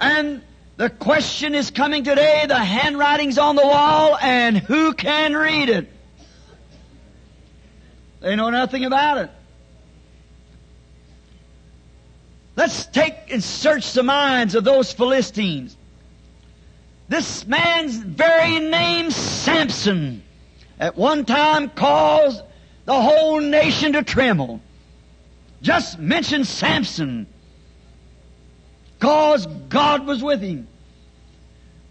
and 0.00 0.42
the 0.76 0.90
question 0.90 1.54
is 1.54 1.70
coming 1.70 2.04
today, 2.04 2.44
the 2.46 2.58
handwriting's 2.58 3.38
on 3.38 3.56
the 3.56 3.66
wall, 3.66 4.16
and 4.16 4.56
who 4.56 4.94
can 4.94 5.34
read 5.34 5.68
it? 5.68 5.88
They 8.20 8.36
know 8.36 8.50
nothing 8.50 8.84
about 8.84 9.18
it. 9.18 9.30
Let's 12.54 12.86
take 12.86 13.14
and 13.30 13.42
search 13.42 13.92
the 13.92 14.02
minds 14.02 14.54
of 14.54 14.64
those 14.64 14.92
Philistines. 14.92 15.76
This 17.08 17.46
man's 17.46 17.96
very 17.96 18.58
name, 18.58 19.10
Samson, 19.10 20.22
at 20.78 20.96
one 20.96 21.24
time 21.24 21.70
caused 21.70 22.42
the 22.84 23.00
whole 23.00 23.40
nation 23.40 23.94
to 23.94 24.02
tremble. 24.02 24.60
Just 25.62 25.98
mention 25.98 26.44
Samson, 26.44 27.26
cause 28.98 29.46
God 29.68 30.06
was 30.06 30.22
with 30.22 30.42
him. 30.42 30.68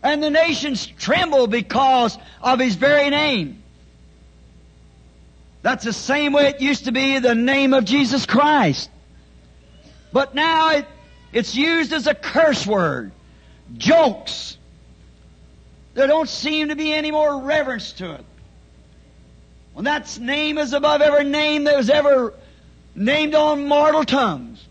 And 0.04 0.22
the 0.22 0.30
nations 0.30 0.86
trembled 0.86 1.52
because 1.52 2.18
of 2.42 2.60
his 2.60 2.76
very 2.76 3.10
name. 3.10 3.64
That's 5.62 5.86
the 5.86 5.94
same 5.94 6.34
way 6.34 6.48
it 6.48 6.62
used 6.62 6.86
to 6.86 6.92
be 6.92 7.20
the 7.20 7.36
name 7.36 7.74
of 7.74 7.86
Jesus 7.86 8.26
Christ. 8.26 8.90
But 10.12 10.36
now 10.36 10.72
it, 10.72 10.86
it's 11.32 11.56
used 11.56 11.94
as 11.94 12.08
a 12.08 12.16
curse 12.16 12.66
word. 12.66 13.12
Jokes. 13.78 14.58
There 15.94 16.08
don't 16.08 16.30
seem 16.30 16.70
to 16.70 16.76
be 16.76 16.94
any 16.94 17.12
more 17.12 17.42
reverence 17.42 17.94
to 17.94 18.14
it. 18.14 18.26
When 19.74 19.86
that 19.86 20.20
name 20.20 20.58
is 20.58 20.74
above 20.74 21.02
every 21.02 21.24
name 21.24 21.66
that 21.66 21.78
was 21.78 21.90
ever 21.90 22.34
named 22.96 23.36
on 23.36 23.68
mortal 23.68 24.04
tongues. 24.04 24.66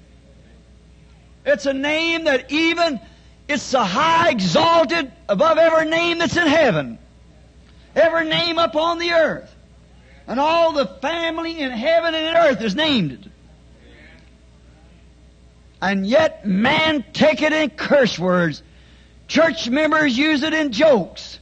It's 1.44 1.66
a 1.66 1.72
name 1.72 2.24
that 2.24 2.50
even 2.53 3.00
it's 3.48 3.62
so 3.62 3.83
high 3.83 4.31
exalted 4.31 5.11
above 5.29 5.59
every 5.59 5.87
name 5.87 6.18
that's 6.18 6.37
in 6.37 6.46
heaven. 6.46 6.98
Every 7.96 8.29
name 8.29 8.59
upon 8.59 8.98
the 8.98 9.12
earth. 9.12 9.55
And 10.26 10.38
all 10.38 10.72
the 10.72 10.87
family 10.87 11.59
in 11.59 11.70
heaven 11.70 12.14
and 12.14 12.26
in 12.26 12.35
earth 12.37 12.62
is 12.62 12.74
named 12.74 13.12
it. 13.12 13.31
And 15.83 16.07
yet 16.07 16.47
man 16.47 17.05
take 17.12 17.43
it 17.43 17.53
in 17.53 17.71
curse 17.71 18.19
words. 18.19 18.62
Church 19.29 19.69
members 19.69 20.16
use 20.16 20.43
it 20.43 20.53
in 20.53 20.73
jokes. 20.73 21.38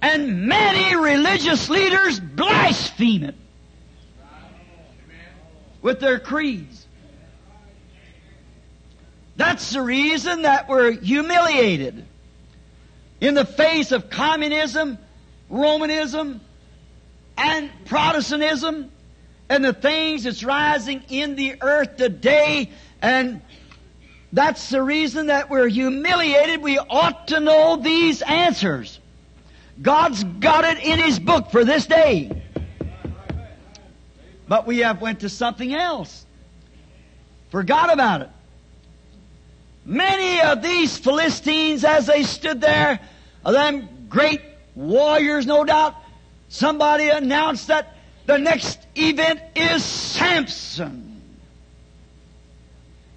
And 0.00 0.46
many 0.46 0.94
religious 0.94 1.68
leaders 1.68 2.20
blaspheme 2.20 3.24
it 3.24 3.34
with 5.82 5.98
their 5.98 6.20
creeds. 6.20 6.86
That's 9.36 9.70
the 9.70 9.82
reason 9.82 10.42
that 10.42 10.68
we're 10.68 10.92
humiliated 10.92 12.04
in 13.20 13.34
the 13.34 13.44
face 13.44 13.92
of 13.92 14.10
communism, 14.10 14.98
Romanism, 15.48 16.40
and 17.36 17.70
Protestantism, 17.86 18.90
and 19.48 19.64
the 19.64 19.72
things 19.72 20.24
that's 20.24 20.44
rising 20.44 21.02
in 21.08 21.36
the 21.36 21.56
earth 21.62 21.96
today 21.96 22.70
and 23.00 23.40
that's 24.32 24.68
the 24.68 24.82
reason 24.82 25.28
that 25.28 25.48
we're 25.48 25.68
humiliated. 25.68 26.62
We 26.62 26.78
ought 26.78 27.28
to 27.28 27.40
know 27.40 27.76
these 27.76 28.22
answers. 28.22 28.98
God's 29.80 30.24
got 30.24 30.64
it 30.64 30.82
in 30.82 30.98
His 30.98 31.18
book 31.18 31.50
for 31.50 31.64
this 31.64 31.86
day. 31.86 32.42
But 34.46 34.66
we 34.66 34.78
have 34.78 35.00
went 35.00 35.20
to 35.20 35.28
something 35.28 35.74
else. 35.74 36.26
Forgot 37.50 37.92
about 37.92 38.22
it. 38.22 38.30
Many 39.84 40.42
of 40.42 40.62
these 40.62 40.98
Philistines, 40.98 41.84
as 41.84 42.06
they 42.06 42.22
stood 42.22 42.60
there, 42.60 43.00
them 43.44 43.88
great 44.08 44.42
warriors, 44.74 45.46
no 45.46 45.64
doubt, 45.64 45.94
somebody 46.48 47.08
announced 47.08 47.68
that 47.68 47.96
the 48.26 48.38
next 48.38 48.78
event 48.94 49.40
is 49.56 49.82
Samson. 49.82 51.07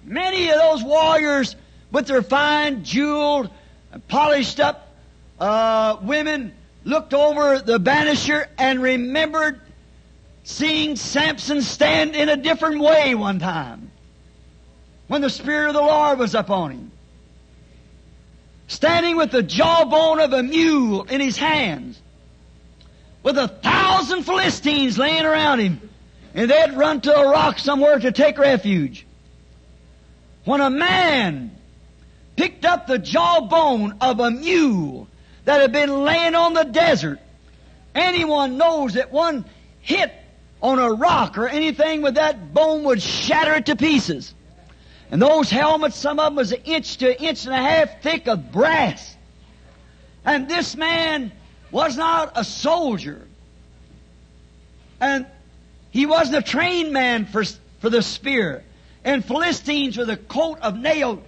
Many 0.04 0.48
of 0.50 0.56
those 0.56 0.82
warriors 0.82 1.56
with 1.90 2.06
their 2.06 2.22
fine, 2.22 2.84
jeweled, 2.84 3.50
polished 4.08 4.60
up 4.60 4.88
uh, 5.38 5.96
women 6.02 6.54
looked 6.84 7.14
over 7.14 7.58
the 7.58 7.78
banisher 7.78 8.46
and 8.58 8.82
remembered 8.82 9.60
seeing 10.44 10.96
Samson 10.96 11.62
stand 11.62 12.14
in 12.14 12.28
a 12.28 12.36
different 12.36 12.80
way 12.80 13.14
one 13.14 13.38
time 13.38 13.90
when 15.08 15.20
the 15.20 15.30
Spirit 15.30 15.68
of 15.68 15.74
the 15.74 15.80
Lord 15.80 16.18
was 16.18 16.34
upon 16.34 16.70
him. 16.70 16.92
standing 18.66 19.16
with 19.16 19.30
the 19.30 19.42
jawbone 19.42 20.18
of 20.20 20.32
a 20.32 20.42
mule 20.42 21.02
in 21.04 21.20
his 21.20 21.36
hands, 21.36 22.00
with 23.22 23.36
a 23.36 23.48
thousand 23.48 24.22
Philistines 24.22 24.96
laying 24.96 25.26
around 25.26 25.60
him, 25.60 25.90
and 26.34 26.50
they'd 26.50 26.72
run 26.72 27.00
to 27.02 27.14
a 27.14 27.28
rock 27.28 27.58
somewhere 27.58 27.98
to 27.98 28.10
take 28.10 28.38
refuge. 28.38 29.06
When 30.44 30.60
a 30.60 30.70
man 30.70 31.56
picked 32.36 32.64
up 32.64 32.86
the 32.86 32.98
jawbone 32.98 33.96
of 34.00 34.20
a 34.20 34.30
mule 34.30 35.08
that 35.44 35.60
had 35.60 35.72
been 35.72 36.02
laying 36.02 36.34
on 36.34 36.54
the 36.54 36.64
desert, 36.64 37.20
anyone 37.94 38.58
knows 38.58 38.94
that 38.94 39.12
one 39.12 39.44
hit 39.80 40.12
on 40.60 40.78
a 40.78 40.90
rock 40.90 41.38
or 41.38 41.48
anything 41.48 42.02
with 42.02 42.14
that 42.14 42.54
bone 42.54 42.84
would 42.84 43.02
shatter 43.02 43.54
it 43.54 43.66
to 43.66 43.76
pieces. 43.76 44.34
And 45.10 45.20
those 45.20 45.50
helmets, 45.50 45.96
some 45.96 46.18
of 46.18 46.26
them 46.26 46.36
was 46.36 46.52
an 46.52 46.62
inch 46.64 46.96
to 46.98 47.10
an 47.10 47.24
inch 47.24 47.44
and 47.44 47.54
a 47.54 47.58
half 47.58 48.02
thick 48.02 48.28
of 48.28 48.50
brass. 48.50 49.14
And 50.24 50.48
this 50.48 50.76
man 50.76 51.32
was 51.70 51.96
not 51.96 52.32
a 52.34 52.44
soldier. 52.44 53.20
And 55.00 55.26
he 55.90 56.06
wasn't 56.06 56.38
a 56.38 56.42
trained 56.42 56.92
man 56.92 57.26
for, 57.26 57.44
for 57.80 57.90
the 57.90 58.02
spear. 58.02 58.64
And 59.04 59.24
Philistines 59.24 59.96
with 59.96 60.10
a 60.10 60.16
coat 60.16 60.58
of 60.62 60.76
nail, 60.76 61.22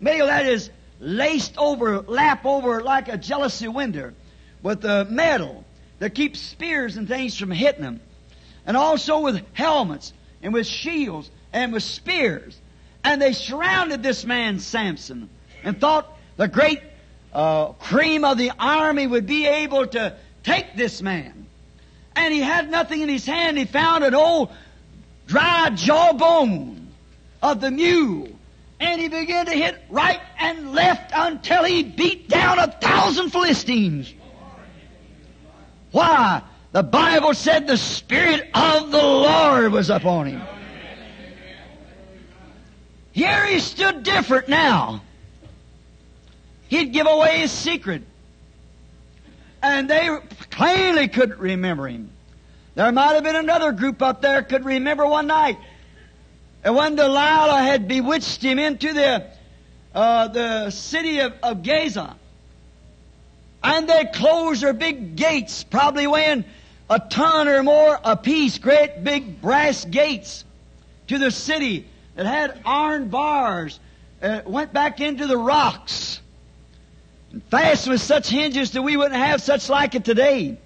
nail 0.00 0.26
that 0.26 0.46
is 0.46 0.70
laced 1.00 1.56
over, 1.58 2.00
lap 2.02 2.44
over 2.44 2.82
like 2.82 3.08
a 3.08 3.16
jealousy 3.16 3.68
window 3.68 4.12
with 4.62 4.82
the 4.82 5.06
metal 5.06 5.64
that 5.98 6.14
keeps 6.14 6.40
spears 6.40 6.96
and 6.96 7.08
things 7.08 7.36
from 7.36 7.50
hitting 7.50 7.82
them. 7.82 8.00
And 8.66 8.76
also 8.76 9.20
with 9.20 9.42
helmets 9.54 10.12
and 10.42 10.52
with 10.52 10.66
shields 10.66 11.30
and 11.52 11.72
with 11.72 11.82
spears. 11.82 12.58
And 13.02 13.20
they 13.20 13.32
surrounded 13.32 14.02
this 14.02 14.24
man, 14.24 14.58
Samson, 14.58 15.28
and 15.64 15.80
thought 15.80 16.16
the 16.36 16.46
great 16.46 16.80
uh, 17.32 17.72
cream 17.72 18.24
of 18.24 18.38
the 18.38 18.52
army 18.58 19.06
would 19.06 19.26
be 19.26 19.46
able 19.46 19.86
to 19.88 20.14
take 20.44 20.76
this 20.76 21.02
man. 21.02 21.46
And 22.14 22.32
he 22.34 22.40
had 22.40 22.70
nothing 22.70 23.00
in 23.00 23.08
his 23.08 23.24
hand. 23.24 23.56
He 23.56 23.64
found 23.64 24.04
an 24.04 24.14
old 24.14 24.52
dry 25.26 25.70
jawbone 25.70 26.79
of 27.42 27.60
the 27.60 27.70
mule. 27.70 28.28
And 28.78 29.00
he 29.00 29.08
began 29.08 29.46
to 29.46 29.52
hit 29.52 29.78
right 29.90 30.20
and 30.38 30.72
left 30.72 31.12
until 31.14 31.64
he 31.64 31.82
beat 31.82 32.28
down 32.28 32.58
a 32.58 32.66
thousand 32.68 33.30
Philistines. 33.30 34.14
Why? 35.92 36.42
The 36.72 36.82
Bible 36.82 37.34
said 37.34 37.66
the 37.66 37.76
Spirit 37.76 38.48
of 38.54 38.90
the 38.90 39.02
Lord 39.02 39.72
was 39.72 39.90
upon 39.90 40.26
him. 40.26 40.42
Here 43.12 43.44
he 43.46 43.58
stood 43.58 44.02
different 44.02 44.48
now. 44.48 45.02
He'd 46.68 46.92
give 46.92 47.08
away 47.08 47.40
his 47.40 47.50
secret. 47.50 48.02
And 49.62 49.90
they 49.90 50.08
plainly 50.50 51.08
couldn't 51.08 51.40
remember 51.40 51.88
him. 51.88 52.10
There 52.76 52.90
might 52.92 53.14
have 53.14 53.24
been 53.24 53.36
another 53.36 53.72
group 53.72 54.00
up 54.00 54.22
there 54.22 54.42
could 54.42 54.64
remember 54.64 55.06
one 55.06 55.26
night. 55.26 55.58
And 56.62 56.76
when 56.76 56.96
Delilah 56.96 57.62
had 57.62 57.88
bewitched 57.88 58.42
him 58.42 58.58
into 58.58 58.92
the, 58.92 59.26
uh, 59.94 60.28
the 60.28 60.70
city 60.70 61.20
of, 61.20 61.32
of 61.42 61.62
Gaza, 61.62 62.16
and 63.62 63.88
they 63.88 64.04
closed 64.06 64.62
their 64.62 64.72
big 64.72 65.16
gates, 65.16 65.64
probably 65.64 66.06
weighing 66.06 66.44
a 66.88 66.98
ton 66.98 67.48
or 67.48 67.62
more 67.62 67.98
apiece, 68.04 68.58
great 68.58 69.04
big 69.04 69.40
brass 69.40 69.84
gates 69.84 70.44
to 71.08 71.18
the 71.18 71.30
city 71.30 71.86
that 72.14 72.26
had 72.26 72.60
iron 72.64 73.08
bars, 73.08 73.80
uh, 74.22 74.42
went 74.44 74.72
back 74.72 75.00
into 75.00 75.26
the 75.26 75.36
rocks, 75.36 76.20
and 77.32 77.42
fast 77.44 77.88
with 77.88 78.00
such 78.00 78.28
hinges 78.28 78.72
that 78.72 78.82
we 78.82 78.96
wouldn't 78.96 79.16
have 79.16 79.40
such 79.40 79.68
like 79.68 79.94
it 79.94 80.04
today. 80.04 80.58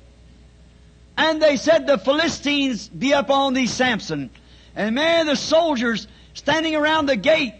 And 1.16 1.40
they 1.40 1.56
said 1.56 1.86
the 1.86 1.98
Philistines 1.98 2.88
be 2.88 3.14
up 3.14 3.30
on 3.30 3.54
these 3.54 3.72
Samson. 3.72 4.30
And 4.76 4.94
man, 4.94 5.26
the 5.26 5.36
soldiers 5.36 6.08
standing 6.34 6.74
around 6.74 7.06
the 7.06 7.16
gate 7.16 7.54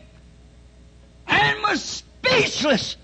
and 1.27 1.62
was 1.62 1.83
speechless 1.83 2.96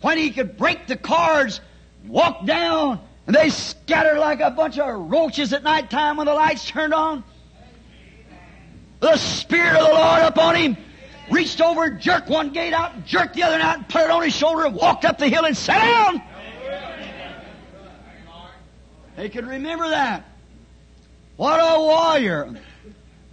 when 0.00 0.18
he 0.18 0.30
could 0.30 0.56
break 0.56 0.86
the 0.86 0.96
cards, 0.96 1.60
walk 2.06 2.44
down, 2.44 3.00
and 3.26 3.34
they 3.34 3.50
scattered 3.50 4.18
like 4.18 4.40
a 4.40 4.50
bunch 4.50 4.78
of 4.78 5.10
roaches 5.10 5.52
at 5.52 5.62
night 5.62 5.90
time 5.90 6.16
when 6.16 6.26
the 6.26 6.34
lights 6.34 6.68
turned 6.68 6.94
on. 6.94 7.24
The 9.00 9.16
Spirit 9.16 9.76
of 9.76 9.86
the 9.86 9.94
Lord 9.94 10.22
upon 10.22 10.54
him 10.56 10.76
reached 11.30 11.60
over, 11.60 11.90
jerked 11.90 12.28
one 12.28 12.50
gate 12.50 12.72
out, 12.72 13.04
jerked 13.04 13.34
the 13.34 13.42
other 13.42 13.58
out, 13.58 13.76
and 13.78 13.88
put 13.88 14.02
it 14.02 14.10
on 14.10 14.22
his 14.22 14.34
shoulder, 14.34 14.64
and 14.64 14.74
walked 14.74 15.04
up 15.04 15.18
the 15.18 15.28
hill 15.28 15.44
and 15.44 15.56
sat 15.56 15.82
down. 15.82 16.22
They 19.16 19.28
could 19.28 19.46
remember 19.46 19.88
that. 19.88 20.24
What 21.36 21.58
a 21.58 21.80
warrior. 21.80 22.54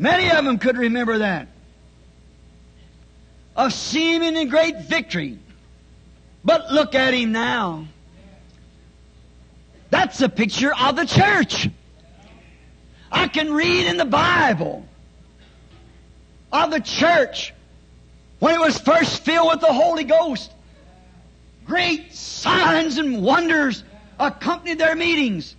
Many 0.03 0.29
of 0.31 0.43
them 0.43 0.59
could 0.59 0.77
remember 0.77 1.19
that. 1.19 1.47
A 3.55 3.71
seeming 3.71 4.35
and 4.35 4.51
great 4.51 4.81
victory. 4.81 5.39
But 6.43 6.73
look 6.73 6.93
at 6.93 7.13
him 7.13 7.31
now. 7.31 7.87
That's 9.91 10.19
a 10.19 10.27
picture 10.27 10.73
of 10.75 10.97
the 10.97 11.05
church. 11.05 11.69
I 13.13 13.29
can 13.29 13.53
read 13.53 13.87
in 13.87 13.95
the 13.95 14.03
Bible 14.03 14.85
of 16.51 16.69
the 16.69 16.81
church 16.81 17.53
when 18.39 18.55
it 18.55 18.59
was 18.59 18.77
first 18.77 19.23
filled 19.23 19.51
with 19.51 19.61
the 19.61 19.71
Holy 19.71 20.03
Ghost. 20.03 20.51
Great 21.65 22.13
signs 22.13 22.97
and 22.97 23.23
wonders 23.23 23.85
accompanied 24.19 24.79
their 24.79 24.97
meetings. 24.97 25.55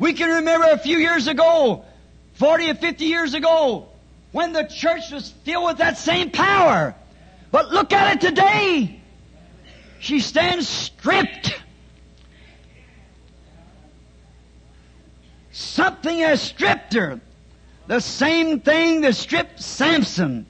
We 0.00 0.12
can 0.12 0.38
remember 0.38 0.66
a 0.72 0.78
few 0.78 0.98
years 0.98 1.28
ago, 1.28 1.84
40 2.38 2.70
or 2.70 2.74
50 2.74 3.04
years 3.04 3.34
ago, 3.34 3.88
when 4.30 4.52
the 4.52 4.62
church 4.62 5.10
was 5.10 5.30
filled 5.44 5.64
with 5.64 5.78
that 5.78 5.98
same 5.98 6.30
power. 6.30 6.94
But 7.50 7.72
look 7.72 7.92
at 7.92 8.14
it 8.14 8.20
today. 8.20 9.00
She 9.98 10.20
stands 10.20 10.68
stripped. 10.68 11.60
Something 15.50 16.18
has 16.18 16.40
stripped 16.40 16.94
her. 16.94 17.20
The 17.88 18.00
same 18.00 18.60
thing 18.60 19.00
that 19.00 19.16
stripped 19.16 19.60
Samson. 19.60 20.46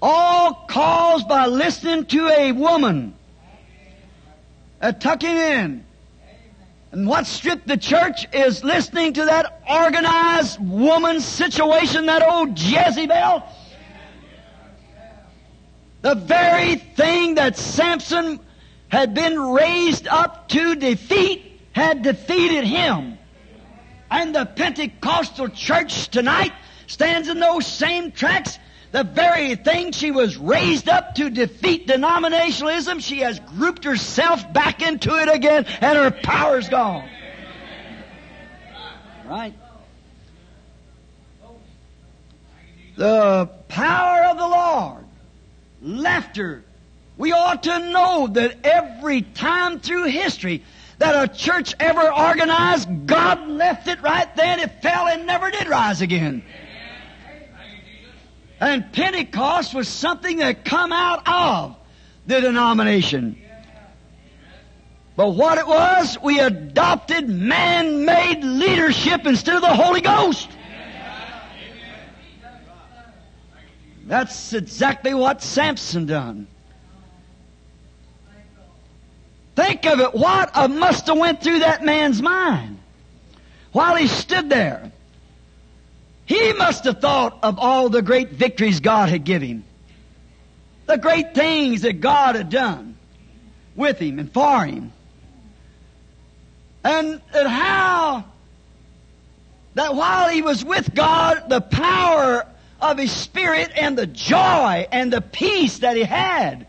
All 0.00 0.66
caused 0.68 1.26
by 1.26 1.46
listening 1.46 2.06
to 2.06 2.28
a 2.28 2.52
woman. 2.52 3.14
A 4.80 4.92
tucking 4.92 5.36
in. 5.36 5.84
And 6.92 7.08
what 7.08 7.26
stripped 7.26 7.66
the 7.66 7.78
church 7.78 8.26
is 8.34 8.62
listening 8.62 9.14
to 9.14 9.24
that 9.24 9.62
organized 9.68 10.60
woman 10.60 11.20
situation, 11.20 12.04
that 12.06 12.22
old 12.22 12.58
Jezebel. 12.58 13.42
The 16.02 16.14
very 16.14 16.76
thing 16.76 17.36
that 17.36 17.56
Samson 17.56 18.40
had 18.88 19.14
been 19.14 19.40
raised 19.40 20.06
up 20.06 20.50
to 20.50 20.74
defeat 20.74 21.60
had 21.72 22.02
defeated 22.02 22.64
him. 22.64 23.16
And 24.10 24.34
the 24.34 24.44
Pentecostal 24.44 25.48
church 25.48 26.08
tonight 26.08 26.52
stands 26.88 27.28
in 27.28 27.40
those 27.40 27.66
same 27.66 28.12
tracks. 28.12 28.58
The 28.92 29.04
very 29.04 29.54
thing 29.54 29.92
she 29.92 30.10
was 30.10 30.36
raised 30.36 30.86
up 30.86 31.14
to 31.14 31.30
defeat 31.30 31.88
denominationalism, 31.88 33.00
she 33.02 33.20
has 33.20 33.40
grouped 33.40 33.84
herself 33.84 34.52
back 34.52 34.82
into 34.82 35.16
it 35.16 35.34
again 35.34 35.64
and 35.80 35.98
her 35.98 36.10
power's 36.10 36.68
gone. 36.68 37.08
Right? 39.26 39.54
The 42.96 43.48
power 43.68 44.24
of 44.24 44.36
the 44.36 44.48
Lord 44.48 45.04
left 45.80 46.36
her. 46.36 46.62
We 47.16 47.32
ought 47.32 47.62
to 47.62 47.78
know 47.90 48.26
that 48.26 48.58
every 48.62 49.22
time 49.22 49.80
through 49.80 50.04
history 50.04 50.62
that 50.98 51.30
a 51.30 51.32
church 51.32 51.74
ever 51.80 52.12
organized, 52.12 53.06
God 53.06 53.48
left 53.48 53.88
it 53.88 54.02
right 54.02 54.34
then. 54.36 54.60
It 54.60 54.82
fell 54.82 55.06
and 55.06 55.26
never 55.26 55.50
did 55.50 55.66
rise 55.66 56.02
again. 56.02 56.44
And 58.62 58.92
Pentecost 58.92 59.74
was 59.74 59.88
something 59.88 60.36
that 60.36 60.64
come 60.64 60.92
out 60.92 61.26
of 61.26 61.76
the 62.28 62.40
denomination. 62.40 63.36
But 65.16 65.30
what 65.30 65.58
it 65.58 65.66
was, 65.66 66.16
we 66.22 66.38
adopted 66.38 67.28
man-made 67.28 68.44
leadership 68.44 69.26
instead 69.26 69.56
of 69.56 69.62
the 69.62 69.74
Holy 69.74 70.00
Ghost. 70.00 70.48
That's 74.06 74.52
exactly 74.52 75.12
what 75.12 75.42
Samson 75.42 76.06
done. 76.06 76.46
Think 79.56 79.84
of 79.86 79.98
it. 79.98 80.14
What 80.14 80.52
a 80.54 80.68
must 80.68 81.08
have 81.08 81.18
went 81.18 81.42
through 81.42 81.58
that 81.58 81.84
man's 81.84 82.22
mind 82.22 82.78
while 83.72 83.96
he 83.96 84.06
stood 84.06 84.48
there. 84.48 84.92
He 86.24 86.52
must 86.52 86.84
have 86.84 87.00
thought 87.00 87.38
of 87.42 87.58
all 87.58 87.88
the 87.88 88.02
great 88.02 88.30
victories 88.30 88.80
God 88.80 89.08
had 89.08 89.24
given 89.24 89.48
him. 89.48 89.64
the 90.86 90.98
great 90.98 91.34
things 91.34 91.82
that 91.82 92.00
God 92.00 92.34
had 92.34 92.50
done 92.50 92.96
with 93.76 93.98
him 93.98 94.18
and 94.18 94.32
for 94.32 94.64
him. 94.64 94.92
And, 96.84 97.20
and 97.34 97.48
how 97.48 98.24
that 99.74 99.94
while 99.94 100.28
he 100.28 100.42
was 100.42 100.64
with 100.64 100.94
God, 100.94 101.48
the 101.48 101.60
power 101.60 102.46
of 102.80 102.98
his 102.98 103.12
spirit 103.12 103.70
and 103.76 103.96
the 103.96 104.06
joy 104.06 104.86
and 104.90 105.12
the 105.12 105.20
peace 105.20 105.78
that 105.78 105.96
he 105.96 106.02
had 106.02 106.66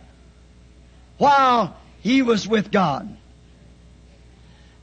while 1.17 1.75
he 2.01 2.21
was 2.21 2.47
with 2.47 2.71
God. 2.71 3.17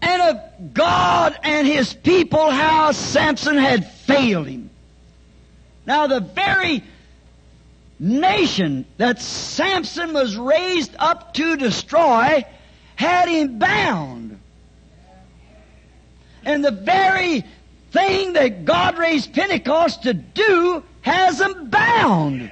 And 0.03 0.23
of 0.23 0.50
God 0.73 1.39
and 1.43 1.67
his 1.67 1.95
people, 1.95 2.51
how 2.51 2.93
Samson 2.93 3.57
had 3.57 3.91
failed 3.91 4.47
him. 4.47 4.71
Now, 5.87 6.07
the 6.07 6.21
very 6.21 6.85
nation 7.99 8.87
that 8.97 9.21
Samson 9.21 10.13
was 10.13 10.37
raised 10.37 10.95
up 10.99 11.35
to 11.35 11.57
destroy 11.57 12.45
had 12.97 13.29
him 13.29 13.59
bound. 13.59 14.41
And 16.45 16.65
the 16.65 16.71
very 16.71 17.45
thing 17.93 18.35
that 18.35 18.65
God 18.65 18.99
raised 18.99 19.33
Pentecost 19.33 20.05
to 20.05 20.15
do 20.15 20.83
has 21.03 21.39
them 21.39 21.69
bound. 21.69 22.51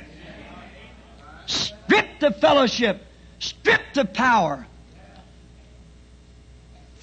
Stripped 1.46 2.22
of 2.22 2.36
fellowship, 2.40 3.04
stripped 3.38 3.96
of 3.96 4.12
power, 4.12 4.66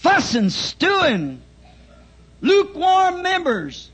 fussing, 0.06 0.52
stewing, 0.52 1.42
lukewarm 2.40 3.24
members, 3.24 3.90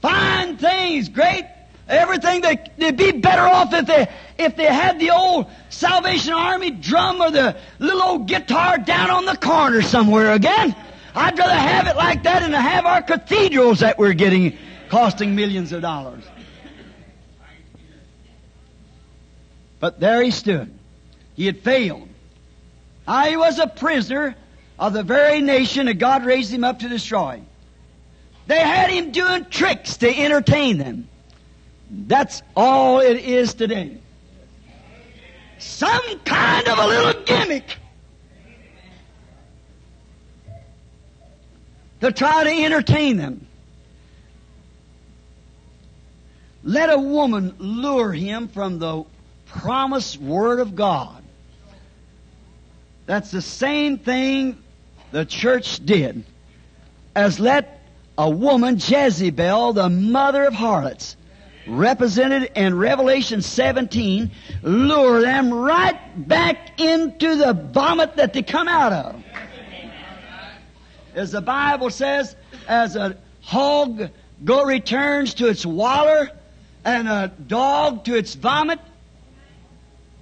fine 0.00 0.56
things, 0.58 1.08
great 1.08 1.44
everything. 1.88 2.40
They, 2.40 2.58
they'd 2.78 2.96
be 2.96 3.10
better 3.10 3.42
off 3.42 3.72
if 3.72 3.86
they 3.86 4.08
if 4.38 4.54
they 4.54 4.66
had 4.66 5.00
the 5.00 5.10
old 5.10 5.50
Salvation 5.70 6.34
Army 6.34 6.70
drum 6.70 7.20
or 7.20 7.32
the 7.32 7.56
little 7.80 8.02
old 8.02 8.28
guitar 8.28 8.78
down 8.78 9.10
on 9.10 9.24
the 9.24 9.36
corner 9.36 9.82
somewhere 9.82 10.30
again. 10.32 10.76
I'd 11.12 11.36
rather 11.36 11.54
have 11.54 11.88
it 11.88 11.96
like 11.96 12.22
that 12.22 12.42
than 12.42 12.52
to 12.52 12.60
have 12.60 12.86
our 12.86 13.02
cathedrals 13.02 13.80
that 13.80 13.98
we're 13.98 14.12
getting 14.12 14.56
costing 14.88 15.34
millions 15.34 15.72
of 15.72 15.82
dollars. 15.82 16.22
But 19.80 19.98
there 19.98 20.22
he 20.22 20.30
stood. 20.30 20.72
He 21.34 21.46
had 21.46 21.58
failed. 21.58 22.08
I 23.06 23.36
was 23.36 23.58
a 23.58 23.66
prisoner 23.66 24.36
of 24.78 24.92
the 24.92 25.02
very 25.02 25.40
nation 25.40 25.86
that 25.86 25.94
God 25.94 26.24
raised 26.24 26.52
him 26.52 26.64
up 26.64 26.80
to 26.80 26.88
destroy. 26.88 27.40
They 28.46 28.60
had 28.60 28.90
him 28.90 29.10
doing 29.12 29.46
tricks 29.46 29.96
to 29.98 30.08
entertain 30.08 30.78
them. 30.78 31.08
That's 31.90 32.42
all 32.56 33.00
it 33.00 33.16
is 33.18 33.54
today. 33.54 33.98
Some 35.58 36.18
kind 36.24 36.68
of 36.68 36.78
a 36.78 36.86
little 36.86 37.22
gimmick 37.22 37.78
to 42.00 42.12
try 42.12 42.44
to 42.44 42.50
entertain 42.50 43.16
them. 43.16 43.46
Let 46.62 46.90
a 46.90 46.98
woman 46.98 47.54
lure 47.58 48.12
him 48.12 48.48
from 48.48 48.78
the 48.80 49.04
promised 49.46 50.18
Word 50.18 50.60
of 50.60 50.74
God. 50.74 51.15
That's 53.06 53.30
the 53.30 53.42
same 53.42 53.98
thing 53.98 54.62
the 55.12 55.24
church 55.24 55.84
did 55.84 56.24
as 57.14 57.40
let 57.40 57.80
a 58.18 58.28
woman, 58.28 58.76
Jezebel, 58.76 59.72
the 59.74 59.88
mother 59.88 60.44
of 60.44 60.54
harlots, 60.54 61.16
represented 61.66 62.50
in 62.54 62.76
Revelation 62.76 63.42
17, 63.42 64.30
lure 64.62 65.20
them 65.20 65.52
right 65.52 66.28
back 66.28 66.80
into 66.80 67.36
the 67.36 67.52
vomit 67.52 68.16
that 68.16 68.32
they 68.32 68.42
come 68.42 68.68
out 68.68 68.92
of. 68.92 69.24
As 71.14 71.32
the 71.32 71.40
Bible 71.40 71.90
says, 71.90 72.36
as 72.68 72.96
a 72.96 73.16
hog 73.40 74.10
go 74.44 74.64
returns 74.64 75.34
to 75.34 75.48
its 75.48 75.64
waller 75.64 76.30
and 76.84 77.08
a 77.08 77.32
dog 77.46 78.04
to 78.04 78.14
its 78.14 78.34
vomit, 78.34 78.78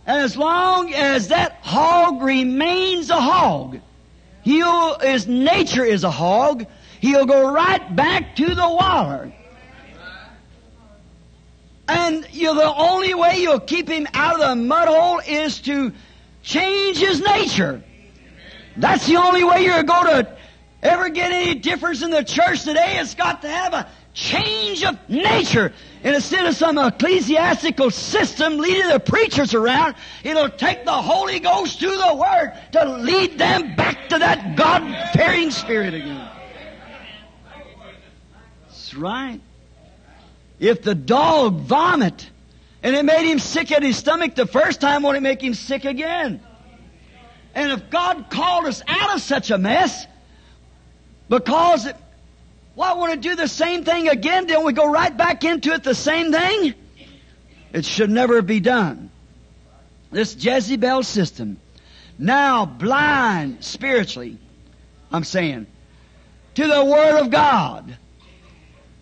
as 0.07 0.37
long 0.37 0.93
as 0.93 1.29
that 1.29 1.59
hog 1.63 2.23
remains 2.23 3.11
a 3.11 3.21
hog, 3.21 3.81
he'll, 4.43 4.99
his 4.99 5.27
nature 5.27 5.85
is 5.85 6.05
a 6.05 6.11
hog, 6.11 6.67
he'll 7.01 7.27
go 7.27 7.53
right 7.53 7.95
back 7.97 8.37
to 8.37 8.55
the 8.55 8.69
water. 8.69 9.33
And 11.87 12.27
you 12.33 12.55
the 12.55 12.75
only 12.75 13.13
way 13.15 13.39
you'll 13.39 13.61
keep 13.61 13.89
him 13.89 14.07
out 14.15 14.41
of 14.41 14.41
the 14.41 14.57
mud 14.57 14.89
hole 14.89 15.21
is 15.27 15.61
to 15.63 15.93
change 16.43 16.99
his 16.99 17.21
nature. 17.21 17.83
That's 18.77 19.07
the 19.07 19.17
only 19.17 19.45
way 19.45 19.65
you're 19.65 19.83
going 19.83 20.07
to 20.07 20.37
ever 20.83 21.09
get 21.11 21.33
any 21.33 21.55
difference 21.55 22.03
in 22.03 22.11
the 22.11 22.25
church 22.25 22.65
today. 22.65 22.99
It's 22.99 23.15
got 23.15 23.43
to 23.43 23.49
have 23.49 23.75
a 23.75 23.89
change 24.13 24.83
of 24.85 24.99
nature. 25.09 25.73
And 26.05 26.15
instead 26.15 26.45
of 26.45 26.55
some 26.55 26.77
ecclesiastical 26.77 27.91
system 27.91 28.59
leading 28.59 28.89
the 28.89 29.01
preachers 29.01 29.55
around, 29.55 29.95
it'll 30.23 30.51
take 30.51 30.85
the 30.85 30.93
Holy 30.93 31.41
Ghost 31.41 31.81
to 31.81 31.89
the 31.89 32.15
Word 32.15 32.53
to 32.73 32.85
lead 32.99 33.39
them 33.39 33.75
back 33.75 34.11
to 34.11 34.19
that 34.19 34.55
God-fearing 34.55 35.51
spirit 35.51 35.95
again. 35.95 36.29
That's 38.67 38.95
right. 38.95 39.41
If 40.61 40.83
the 40.83 40.95
dog 40.95 41.61
vomit 41.61 42.31
and 42.83 42.95
it 42.95 43.07
made 43.07 43.27
him 43.27 43.39
sick 43.39 43.73
at 43.73 43.83
his 43.83 43.97
stomach 43.97 44.35
the 44.35 44.47
first 44.47 44.83
time, 44.83 45.03
won't 45.03 45.17
it 45.17 45.23
make 45.23 45.43
him 45.43 45.55
sick 45.55 45.87
again? 45.87 46.43
And 47.55 47.73
if 47.73 47.89
God 47.89 48.27
called 48.29 48.67
us 48.67 48.83
out 48.87 49.15
of 49.15 49.23
such 49.23 49.51
a 49.51 49.57
mess, 49.57 50.07
because 51.31 51.87
it, 51.87 51.97
why 52.75 52.93
want 52.95 53.13
to 53.13 53.29
do 53.29 53.37
the 53.37 53.49
same 53.49 53.85
thing 53.85 54.09
again? 54.09 54.47
Don't 54.47 54.65
we 54.65 54.73
go 54.73 54.91
right 54.91 55.17
back 55.17 55.45
into 55.45 55.73
it 55.73 55.85
the 55.85 55.95
same 55.95 56.33
thing? 56.33 56.75
It 57.73 57.85
should 57.85 58.11
never 58.11 58.43
be 58.43 58.61
done. 58.61 59.11
This 60.11 60.37
Jezebel 60.37 61.03
system, 61.03 61.61
now 62.19 62.67
blind 62.67 63.65
spiritually, 63.65 64.39
I'm 65.13 65.25
saying, 65.25 65.67
to 66.55 66.67
the 66.67 66.85
Word 66.85 67.21
of 67.21 67.31
God, 67.31 67.97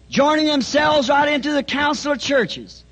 joining 0.09 0.47
themselves 0.47 1.09
right 1.09 1.29
into 1.33 1.53
the 1.53 1.63
council 1.63 2.13
of 2.13 2.19
churches. 2.19 2.85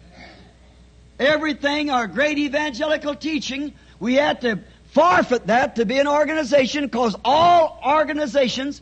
Everything, 1.18 1.90
our 1.90 2.06
great 2.06 2.38
evangelical 2.38 3.14
teaching, 3.14 3.74
we 3.98 4.14
had 4.14 4.40
to 4.42 4.60
forfeit 4.92 5.46
that 5.46 5.76
to 5.76 5.84
be 5.84 5.98
an 5.98 6.08
organization 6.08 6.84
because 6.84 7.14
all 7.24 7.80
organizations 7.86 8.80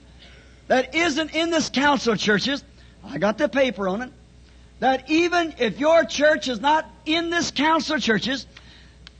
that 0.68 0.94
isn't 0.94 1.34
in 1.34 1.50
this 1.50 1.68
council 1.68 2.12
of 2.12 2.18
churches, 2.18 2.62
I 3.04 3.18
got 3.18 3.38
the 3.38 3.48
paper 3.48 3.88
on 3.88 4.02
it, 4.02 4.12
that 4.80 5.10
even 5.10 5.54
if 5.58 5.80
your 5.80 6.04
church 6.04 6.48
is 6.48 6.60
not 6.60 6.88
in 7.04 7.30
this 7.30 7.50
council 7.50 7.96
of 7.96 8.02
churches, 8.02 8.46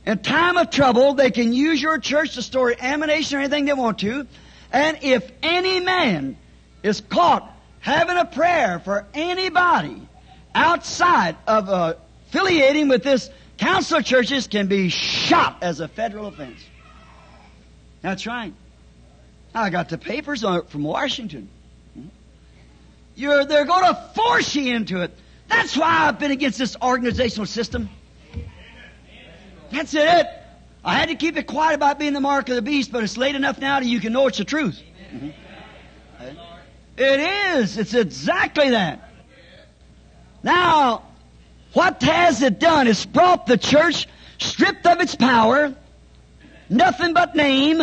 in 0.05 0.19
time 0.19 0.57
of 0.57 0.69
trouble, 0.69 1.13
they 1.13 1.31
can 1.31 1.51
use 1.51 1.81
your 1.81 1.97
church 1.97 2.35
to 2.35 2.41
store 2.41 2.73
ammunition 2.79 3.37
or 3.37 3.41
anything 3.41 3.65
they 3.65 3.73
want 3.73 3.99
to. 3.99 4.25
And 4.71 4.99
if 5.01 5.29
any 5.43 5.79
man 5.79 6.37
is 6.83 7.01
caught 7.01 7.51
having 7.81 8.17
a 8.17 8.25
prayer 8.25 8.79
for 8.79 9.05
anybody 9.13 10.07
outside 10.53 11.35
of 11.47 11.69
uh, 11.69 11.93
affiliating 12.27 12.87
with 12.87 13.03
this 13.03 13.29
council 13.57 13.97
of 13.97 14.05
churches 14.05 14.47
can 14.47 14.67
be 14.67 14.89
shot 14.89 15.57
as 15.61 15.79
a 15.79 15.87
federal 15.87 16.27
offense. 16.27 16.59
That's 18.01 18.25
right. 18.25 18.53
I 19.53 19.69
got 19.69 19.89
the 19.89 19.97
papers 19.97 20.41
from 20.41 20.83
Washington. 20.83 21.49
You're, 23.15 23.43
they're 23.45 23.65
going 23.65 23.83
to 23.83 23.95
force 24.15 24.55
you 24.55 24.73
into 24.73 25.01
it. 25.01 25.11
That's 25.49 25.75
why 25.75 26.07
I've 26.07 26.19
been 26.19 26.31
against 26.31 26.57
this 26.57 26.77
organizational 26.81 27.47
system. 27.47 27.89
That's 29.71 29.93
it. 29.93 30.27
I 30.85 30.95
had 30.95 31.09
to 31.09 31.15
keep 31.15 31.35
it 31.35 31.47
quiet 31.47 31.75
about 31.75 31.99
being 31.99 32.13
the 32.13 32.21
mark 32.21 32.47
of 32.49 32.55
the 32.55 32.61
beast, 32.61 32.91
but 32.91 33.03
it's 33.03 33.17
late 33.17 33.35
enough 33.35 33.59
now 33.59 33.79
that 33.79 33.85
you 33.85 33.99
can 33.99 34.13
know 34.13 34.27
it's 34.27 34.37
the 34.37 34.45
truth. 34.45 34.81
Mm-hmm. 35.13 35.29
It 36.97 37.19
is. 37.55 37.77
It's 37.77 37.93
exactly 37.93 38.69
that. 38.71 39.09
Now, 40.43 41.03
what 41.73 42.01
has 42.03 42.41
it 42.41 42.59
done? 42.59 42.87
It's 42.87 43.05
brought 43.05 43.47
the 43.47 43.57
church 43.57 44.07
stripped 44.37 44.85
of 44.85 45.01
its 45.01 45.15
power, 45.15 45.75
nothing 46.69 47.13
but 47.13 47.35
name, 47.35 47.81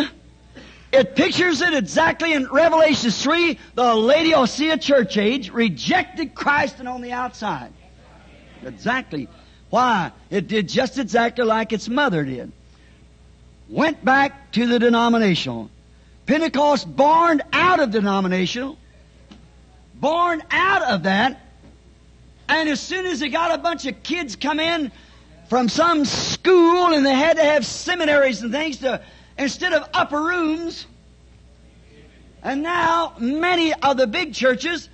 it 0.97 1.15
pictures 1.15 1.61
it 1.61 1.73
exactly 1.73 2.33
in 2.33 2.47
Revelation 2.47 3.11
3. 3.11 3.59
The 3.75 3.95
Laodicea 3.95 4.77
church 4.77 5.17
age 5.17 5.51
rejected 5.51 6.33
Christ 6.33 6.79
and 6.79 6.87
on 6.87 7.01
the 7.01 7.11
outside. 7.11 7.71
Exactly. 8.63 9.27
Why? 9.69 10.11
It 10.29 10.47
did 10.47 10.67
just 10.67 10.97
exactly 10.97 11.45
like 11.45 11.71
its 11.71 11.87
mother 11.87 12.23
did. 12.23 12.51
Went 13.69 14.03
back 14.03 14.51
to 14.53 14.65
the 14.65 14.79
denominational. 14.79 15.69
Pentecost 16.25 16.93
born 16.93 17.41
out 17.53 17.79
of 17.79 17.91
denominational. 17.91 18.77
Born 19.95 20.41
out 20.51 20.83
of 20.83 21.03
that. 21.03 21.41
And 22.49 22.69
as 22.69 22.79
soon 22.79 23.05
as 23.05 23.19
they 23.19 23.29
got 23.29 23.57
a 23.57 23.61
bunch 23.61 23.85
of 23.85 24.01
kids 24.03 24.35
come 24.35 24.59
in 24.59 24.91
from 25.49 25.69
some 25.69 26.05
school 26.05 26.93
and 26.93 27.05
they 27.05 27.13
had 27.13 27.37
to 27.37 27.43
have 27.43 27.65
seminaries 27.65 28.41
and 28.41 28.51
things 28.51 28.77
to, 28.77 29.01
instead 29.37 29.73
of 29.73 29.87
upper 29.93 30.21
rooms. 30.21 30.85
And 32.43 32.63
now, 32.63 33.13
many 33.19 33.73
of 33.73 33.97
the 33.97 34.07
big 34.07 34.33
churches, 34.33 34.89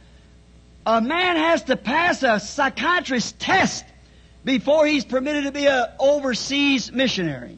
a 0.85 1.01
man 1.01 1.35
has 1.35 1.63
to 1.63 1.77
pass 1.77 2.23
a 2.23 2.39
psychiatrist 2.39 3.39
test 3.39 3.85
before 4.43 4.85
he's 4.85 5.05
permitted 5.05 5.45
to 5.45 5.51
be 5.51 5.67
an 5.67 5.85
overseas 5.99 6.91
missionary. 6.91 7.57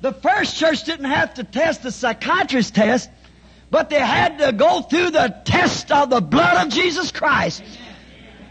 The 0.00 0.12
first 0.12 0.56
church 0.56 0.84
didn't 0.84 1.06
have 1.06 1.34
to 1.34 1.44
test 1.44 1.82
the 1.82 1.92
psychiatrist 1.92 2.74
test, 2.74 3.10
but 3.70 3.90
they 3.90 4.00
had 4.00 4.38
to 4.38 4.52
go 4.52 4.82
through 4.82 5.10
the 5.10 5.34
test 5.44 5.92
of 5.92 6.10
the 6.10 6.20
blood 6.20 6.66
of 6.66 6.72
Jesus 6.72 7.12
Christ. 7.12 7.62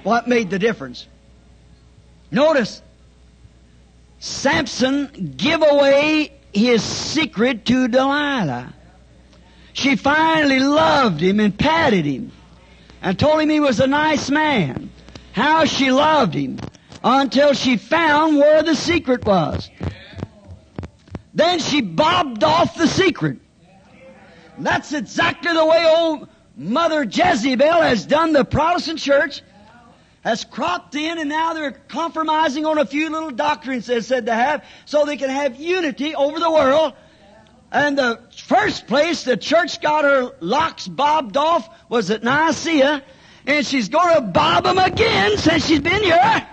What 0.04 0.28
made 0.28 0.50
the 0.50 0.60
difference? 0.60 1.08
Notice, 2.32 2.82
Samson 4.20 5.34
give 5.38 5.62
away 5.62 6.34
his 6.54 6.84
secret 6.84 7.66
to 7.66 7.88
Delilah. 7.88 8.74
She 9.74 9.96
finally 9.96 10.60
loved 10.60 11.22
him 11.22 11.40
and 11.40 11.58
patted 11.58 12.06
him 12.06 12.32
and 13.02 13.18
told 13.18 13.42
him 13.42 13.50
he 13.50 13.60
was 13.60 13.80
a 13.80 13.88
nice 13.88 14.30
man. 14.30 14.90
How 15.32 15.66
she 15.66 15.92
loved 15.92 16.34
him 16.34 16.60
until 17.04 17.54
she 17.54 17.78
found 17.78 18.38
where 18.38 18.62
the 18.62 18.76
secret 18.76 19.26
was. 19.26 19.70
Then 21.34 21.60
she 21.60 21.82
bobbed 21.82 22.44
off 22.44 22.76
the 22.76 22.88
secret. 22.88 23.38
That's 24.58 24.92
exactly 24.92 25.54
the 25.54 25.66
way 25.66 25.86
old 25.86 26.28
Mother 26.58 27.04
Jezebel 27.04 27.82
has 27.82 28.06
done 28.06 28.34
the 28.34 28.44
Protestant 28.44 29.00
church, 29.00 29.42
has 30.30 30.46
cropped 30.46 30.94
in, 30.94 31.18
and 31.18 31.28
now 31.28 31.54
they're 31.54 31.72
compromising 31.72 32.64
on 32.64 32.78
a 32.78 32.86
few 32.86 33.10
little 33.10 33.32
doctrines 33.32 33.88
they 33.88 34.00
said 34.00 34.28
to 34.28 34.34
have, 34.34 34.64
so 34.86 35.04
they 35.04 35.18
can 35.18 35.32
have 35.32 35.60
unity 35.60 36.14
over 36.14 36.40
the 36.40 36.52
world. 36.52 36.94
And 37.72 37.98
the 37.98 38.20
first 38.46 38.86
place 38.86 39.24
the 39.24 39.38
church 39.38 39.82
got 39.82 40.04
her 40.04 40.32
locks 40.40 40.88
bobbed 40.88 41.36
off 41.36 41.68
was 41.90 42.12
at 42.12 42.22
Nicaea, 42.22 43.02
and 43.48 43.66
she's 43.66 43.90
going 43.90 44.16
to 44.18 44.22
bob 44.22 44.66
them 44.66 44.78
again 44.78 45.36
since 45.38 45.66
she's 45.66 45.80
been 45.80 46.04
here. 46.04 46.48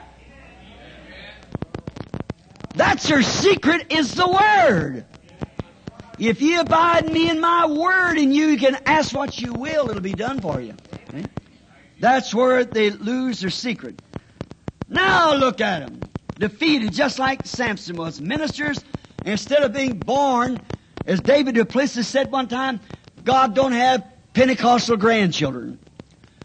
That's 2.77 3.07
her 3.11 3.23
secret 3.23 3.93
is 3.93 4.15
the 4.15 4.27
Word. 4.27 5.05
If 6.19 6.41
you 6.41 6.63
abide 6.63 7.05
in 7.05 7.13
me 7.13 7.29
and 7.29 7.43
my 7.43 7.67
Word 7.67 8.17
and 8.17 8.35
you 8.35 8.57
can 8.57 8.79
ask 8.87 9.15
what 9.15 9.39
you 9.39 9.53
will, 9.53 9.91
it'll 9.91 10.01
be 10.01 10.15
done 10.15 10.41
for 10.41 10.63
you. 10.63 10.75
Eh? 11.13 11.25
That's 11.99 12.35
where 12.35 12.65
they 12.65 12.91
lose 12.91 13.41
their 13.41 13.51
secret. 13.51 13.97
Now 14.89 15.35
look 15.35 15.61
at 15.61 15.81
them. 15.81 16.11
Defeated 16.39 16.93
just 16.93 17.19
like 17.19 17.47
Samson 17.47 17.97
was. 17.97 18.21
Ministers, 18.21 18.85
instead 19.25 19.63
of 19.63 19.73
being 19.73 20.01
born, 20.01 20.61
as 21.07 21.21
David 21.21 21.55
du 21.55 21.65
Plessis 21.65 22.07
said 22.07 22.31
one 22.31 22.49
time, 22.49 22.81
God 23.25 23.55
don't 23.55 23.73
have 23.73 24.05
Pentecostal 24.35 24.97
grandchildren. 24.97 25.79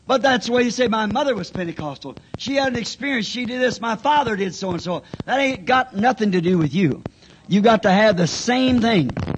But 0.08 0.22
that's 0.22 0.47
the 0.47 0.54
way 0.54 0.64
you 0.64 0.72
say 0.72 0.88
my 0.88 1.06
mother 1.06 1.36
was 1.36 1.52
Pentecostal. 1.52 2.18
She 2.38 2.56
had 2.56 2.70
an 2.70 2.78
experience. 2.78 3.28
She 3.28 3.45
did 3.45 3.62
this. 3.62 3.80
My 3.80 3.95
father 3.95 4.36
did 4.36 4.56
so 4.56 4.72
and 4.72 4.82
so. 4.82 5.04
That 5.26 5.39
ain't 5.39 5.66
got 5.66 5.95
nothing 5.95 6.32
to 6.32 6.41
do 6.41 6.58
with 6.58 6.74
you. 6.74 7.04
You 7.47 7.62
got 7.62 7.84
to 7.84 7.91
have 7.91 8.18
the 8.18 8.28
same 8.28 8.82
thing. 8.82 9.30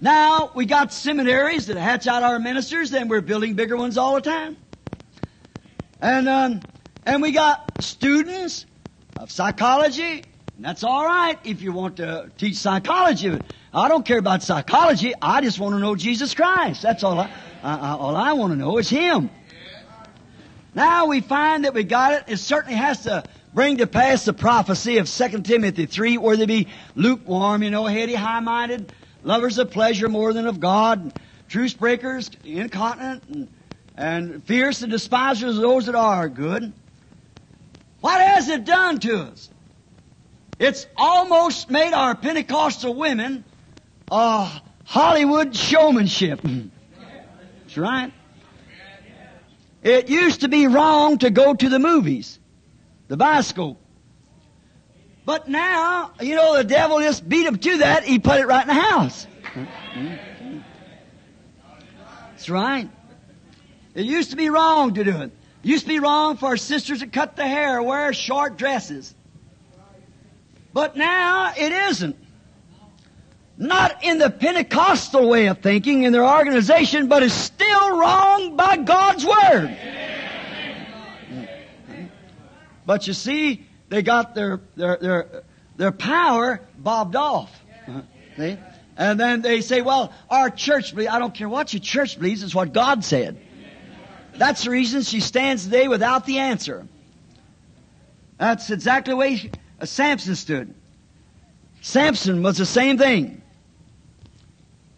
Now 0.00 0.50
we 0.54 0.66
got 0.66 0.92
seminaries 0.92 1.66
that 1.66 1.76
hatch 1.76 2.06
out 2.06 2.22
our 2.22 2.38
ministers, 2.38 2.92
and 2.92 3.08
we're 3.08 3.22
building 3.22 3.54
bigger 3.54 3.76
ones 3.76 3.96
all 3.96 4.14
the 4.14 4.20
time. 4.20 4.56
And 6.00 6.28
um, 6.28 6.62
and 7.06 7.22
we 7.22 7.32
got 7.32 7.82
students 7.82 8.66
of 9.16 9.30
psychology. 9.30 10.26
And 10.56 10.64
that's 10.64 10.84
all 10.84 11.04
right 11.04 11.38
if 11.44 11.62
you 11.62 11.72
want 11.72 11.96
to 11.96 12.30
teach 12.36 12.56
psychology. 12.56 13.42
I 13.72 13.88
don't 13.88 14.04
care 14.04 14.18
about 14.18 14.42
psychology. 14.42 15.14
I 15.20 15.40
just 15.40 15.58
want 15.58 15.74
to 15.74 15.78
know 15.78 15.96
Jesus 15.96 16.34
Christ. 16.34 16.82
That's 16.82 17.02
all 17.02 17.18
I. 17.18 17.30
Uh, 17.62 17.96
all 17.98 18.16
I 18.16 18.34
want 18.34 18.52
to 18.52 18.56
know 18.56 18.76
is 18.78 18.88
Him. 18.90 19.30
Now 20.74 21.06
we 21.06 21.22
find 21.22 21.64
that 21.64 21.72
we 21.72 21.84
got 21.84 22.12
it. 22.12 22.24
It 22.26 22.36
certainly 22.36 22.76
has 22.76 23.04
to 23.04 23.24
bring 23.54 23.78
to 23.78 23.86
pass 23.86 24.26
the 24.26 24.34
prophecy 24.34 24.98
of 24.98 25.08
2 25.08 25.40
Timothy 25.40 25.86
3, 25.86 26.18
where 26.18 26.36
they 26.36 26.44
be 26.44 26.68
lukewarm, 26.94 27.62
you 27.62 27.70
know, 27.70 27.86
heady, 27.86 28.14
high-minded, 28.14 28.92
lovers 29.26 29.58
of 29.58 29.72
pleasure 29.72 30.08
more 30.08 30.32
than 30.32 30.46
of 30.46 30.60
God, 30.60 31.12
truce 31.48 31.74
breakers, 31.74 32.30
incontinent, 32.44 33.24
and, 33.28 33.48
and 33.96 34.44
fierce 34.44 34.82
and 34.82 34.90
despisers 34.90 35.56
of 35.56 35.62
those 35.62 35.86
that 35.86 35.96
are 35.96 36.28
good. 36.28 36.72
What 38.00 38.20
has 38.20 38.48
it 38.48 38.64
done 38.64 39.00
to 39.00 39.18
us? 39.22 39.50
It's 40.60 40.86
almost 40.96 41.68
made 41.70 41.92
our 41.92 42.14
Pentecostal 42.14 42.94
women 42.94 43.44
a 44.10 44.48
Hollywood 44.84 45.54
showmanship. 45.54 46.40
That's 46.42 47.76
right. 47.76 48.12
It 49.82 50.08
used 50.08 50.42
to 50.42 50.48
be 50.48 50.68
wrong 50.68 51.18
to 51.18 51.30
go 51.30 51.52
to 51.52 51.68
the 51.68 51.78
movies, 51.80 52.38
the 53.08 53.16
bioscope. 53.16 53.76
But 55.26 55.48
now, 55.48 56.12
you 56.20 56.36
know, 56.36 56.56
the 56.56 56.62
devil 56.62 57.00
just 57.00 57.28
beat 57.28 57.46
him 57.46 57.58
to 57.58 57.78
that. 57.78 58.04
He 58.04 58.20
put 58.20 58.38
it 58.38 58.46
right 58.46 58.62
in 58.62 58.68
the 58.68 58.80
house. 58.80 59.26
That's 62.30 62.48
right. 62.48 62.88
It 63.94 64.04
used 64.04 64.30
to 64.30 64.36
be 64.36 64.48
wrong 64.50 64.94
to 64.94 65.02
do 65.02 65.10
it. 65.10 65.32
It 65.64 65.68
used 65.68 65.82
to 65.82 65.88
be 65.88 65.98
wrong 65.98 66.36
for 66.36 66.46
our 66.46 66.56
sisters 66.56 67.00
to 67.00 67.08
cut 67.08 67.34
the 67.34 67.46
hair, 67.46 67.82
wear 67.82 68.12
short 68.12 68.56
dresses. 68.56 69.12
But 70.72 70.96
now 70.96 71.52
it 71.56 71.72
isn't. 71.72 72.16
Not 73.58 74.04
in 74.04 74.18
the 74.18 74.30
Pentecostal 74.30 75.28
way 75.28 75.46
of 75.46 75.58
thinking 75.58 76.04
in 76.04 76.12
their 76.12 76.26
organization, 76.26 77.08
but 77.08 77.24
is 77.24 77.32
still 77.32 77.98
wrong 77.98 78.54
by 78.54 78.76
God's 78.76 79.26
Word. 79.26 79.76
But 82.84 83.08
you 83.08 83.12
see, 83.12 83.65
they 83.88 84.02
got 84.02 84.34
their, 84.34 84.60
their, 84.74 84.96
their, 84.96 85.42
their 85.76 85.92
power 85.92 86.60
bobbed 86.78 87.16
off. 87.16 87.50
See? 88.36 88.58
And 88.96 89.20
then 89.20 89.42
they 89.42 89.60
say, 89.60 89.82
well, 89.82 90.12
our 90.30 90.48
church 90.48 90.94
believes, 90.94 91.12
I 91.12 91.18
don't 91.18 91.34
care 91.34 91.48
what 91.48 91.72
your 91.72 91.80
church 91.80 92.18
believes, 92.18 92.42
it's 92.42 92.54
what 92.54 92.72
God 92.72 93.04
said. 93.04 93.38
That's 94.34 94.64
the 94.64 94.70
reason 94.70 95.02
she 95.02 95.20
stands 95.20 95.64
today 95.64 95.88
without 95.88 96.26
the 96.26 96.38
answer. 96.38 96.86
That's 98.38 98.70
exactly 98.70 99.12
the 99.12 99.16
way 99.16 99.50
uh, 99.80 99.86
Samson 99.86 100.34
stood. 100.34 100.74
Samson 101.80 102.42
was 102.42 102.58
the 102.58 102.66
same 102.66 102.98
thing. 102.98 103.42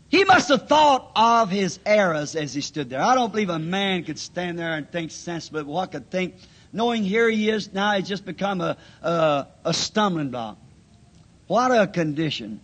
He 0.08 0.24
must 0.24 0.48
have 0.48 0.68
thought 0.68 1.12
of 1.14 1.50
his 1.50 1.78
errors 1.84 2.34
as 2.34 2.54
he 2.54 2.62
stood 2.62 2.88
there. 2.88 3.02
I 3.02 3.14
don't 3.14 3.30
believe 3.30 3.50
a 3.50 3.58
man 3.58 4.04
could 4.04 4.18
stand 4.18 4.58
there 4.58 4.72
and 4.72 4.90
think 4.90 5.10
sensibly 5.10 5.64
what 5.64 5.92
could 5.92 6.10
think, 6.10 6.36
knowing 6.72 7.02
here 7.04 7.28
he 7.28 7.50
is 7.50 7.72
now, 7.72 7.92
he's 7.92 8.08
just 8.08 8.24
become 8.24 8.60
a, 8.60 8.76
a, 9.02 9.46
a 9.64 9.74
stumbling 9.74 10.30
block. 10.30 10.58
What 11.46 11.70
a 11.70 11.86
condition. 11.86 12.60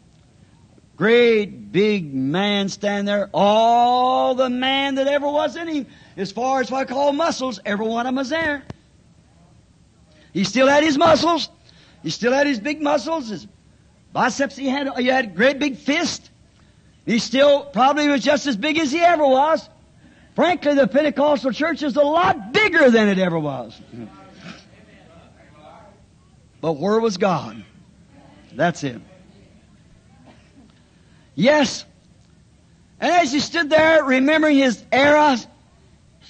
Great 0.96 1.72
big 1.72 2.14
man 2.14 2.68
stand 2.68 3.08
there, 3.08 3.28
all 3.34 4.34
the 4.34 4.48
man 4.48 4.96
that 4.96 5.08
ever 5.08 5.26
was 5.26 5.56
in 5.56 5.66
him, 5.66 5.86
as 6.16 6.30
far 6.30 6.60
as 6.60 6.70
what 6.70 6.82
I 6.82 6.84
call 6.84 7.12
muscles, 7.12 7.58
every 7.64 7.86
one 7.86 8.06
of 8.06 8.08
them 8.08 8.16
was 8.16 8.28
there. 8.28 8.62
He 10.32 10.44
still 10.44 10.68
had 10.68 10.84
his 10.84 10.98
muscles. 10.98 11.48
He 12.02 12.10
still 12.10 12.32
had 12.32 12.46
his 12.46 12.60
big 12.60 12.82
muscles, 12.82 13.28
his 13.28 13.46
biceps. 14.12 14.56
He 14.56 14.68
had, 14.68 14.88
he 14.98 15.06
had 15.06 15.34
great 15.34 15.58
big 15.58 15.76
fist. 15.76 16.30
He 17.06 17.18
still 17.18 17.64
probably 17.64 18.08
was 18.08 18.22
just 18.22 18.46
as 18.46 18.56
big 18.56 18.78
as 18.78 18.92
he 18.92 19.00
ever 19.00 19.26
was. 19.26 19.68
Frankly, 20.34 20.74
the 20.74 20.86
Pentecostal 20.88 21.52
church 21.52 21.82
is 21.82 21.96
a 21.96 22.02
lot 22.02 22.52
bigger 22.52 22.90
than 22.90 23.08
it 23.08 23.18
ever 23.18 23.38
was. 23.38 23.80
But 26.60 26.72
where 26.72 26.98
was 26.98 27.18
God? 27.18 27.62
That's 28.52 28.82
it. 28.84 29.00
Yes. 31.34 31.84
And 33.00 33.12
as 33.12 33.32
he 33.32 33.40
stood 33.40 33.70
there 33.70 34.02
remembering 34.02 34.56
his 34.56 34.82
era, 34.90 35.36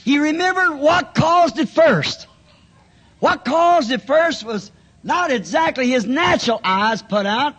he 0.05 0.19
remembered 0.19 0.79
what 0.79 1.15
caused 1.15 1.59
it 1.59 1.69
first. 1.69 2.27
What 3.21 3.45
caused 3.45 3.91
it 3.91 4.03
first 4.03 4.45
was 4.45 4.71
not 5.03 5.31
exactly 5.31 5.89
his 5.89 6.05
natural 6.05 6.61
eyes 6.63 7.01
put 7.01 7.27
out, 7.27 7.55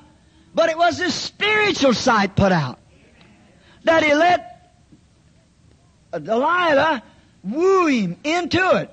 but 0.53 0.69
it 0.69 0.77
was 0.77 0.97
his 0.97 1.13
spiritual 1.13 1.93
sight 1.93 2.35
put 2.35 2.51
out 2.51 2.79
that 3.83 4.03
he 4.03 4.13
let 4.13 4.54
Uh, 6.15 6.19
Delilah 6.19 7.03
woo 7.43 7.87
him 7.87 8.15
into 8.23 8.77
it. 8.77 8.89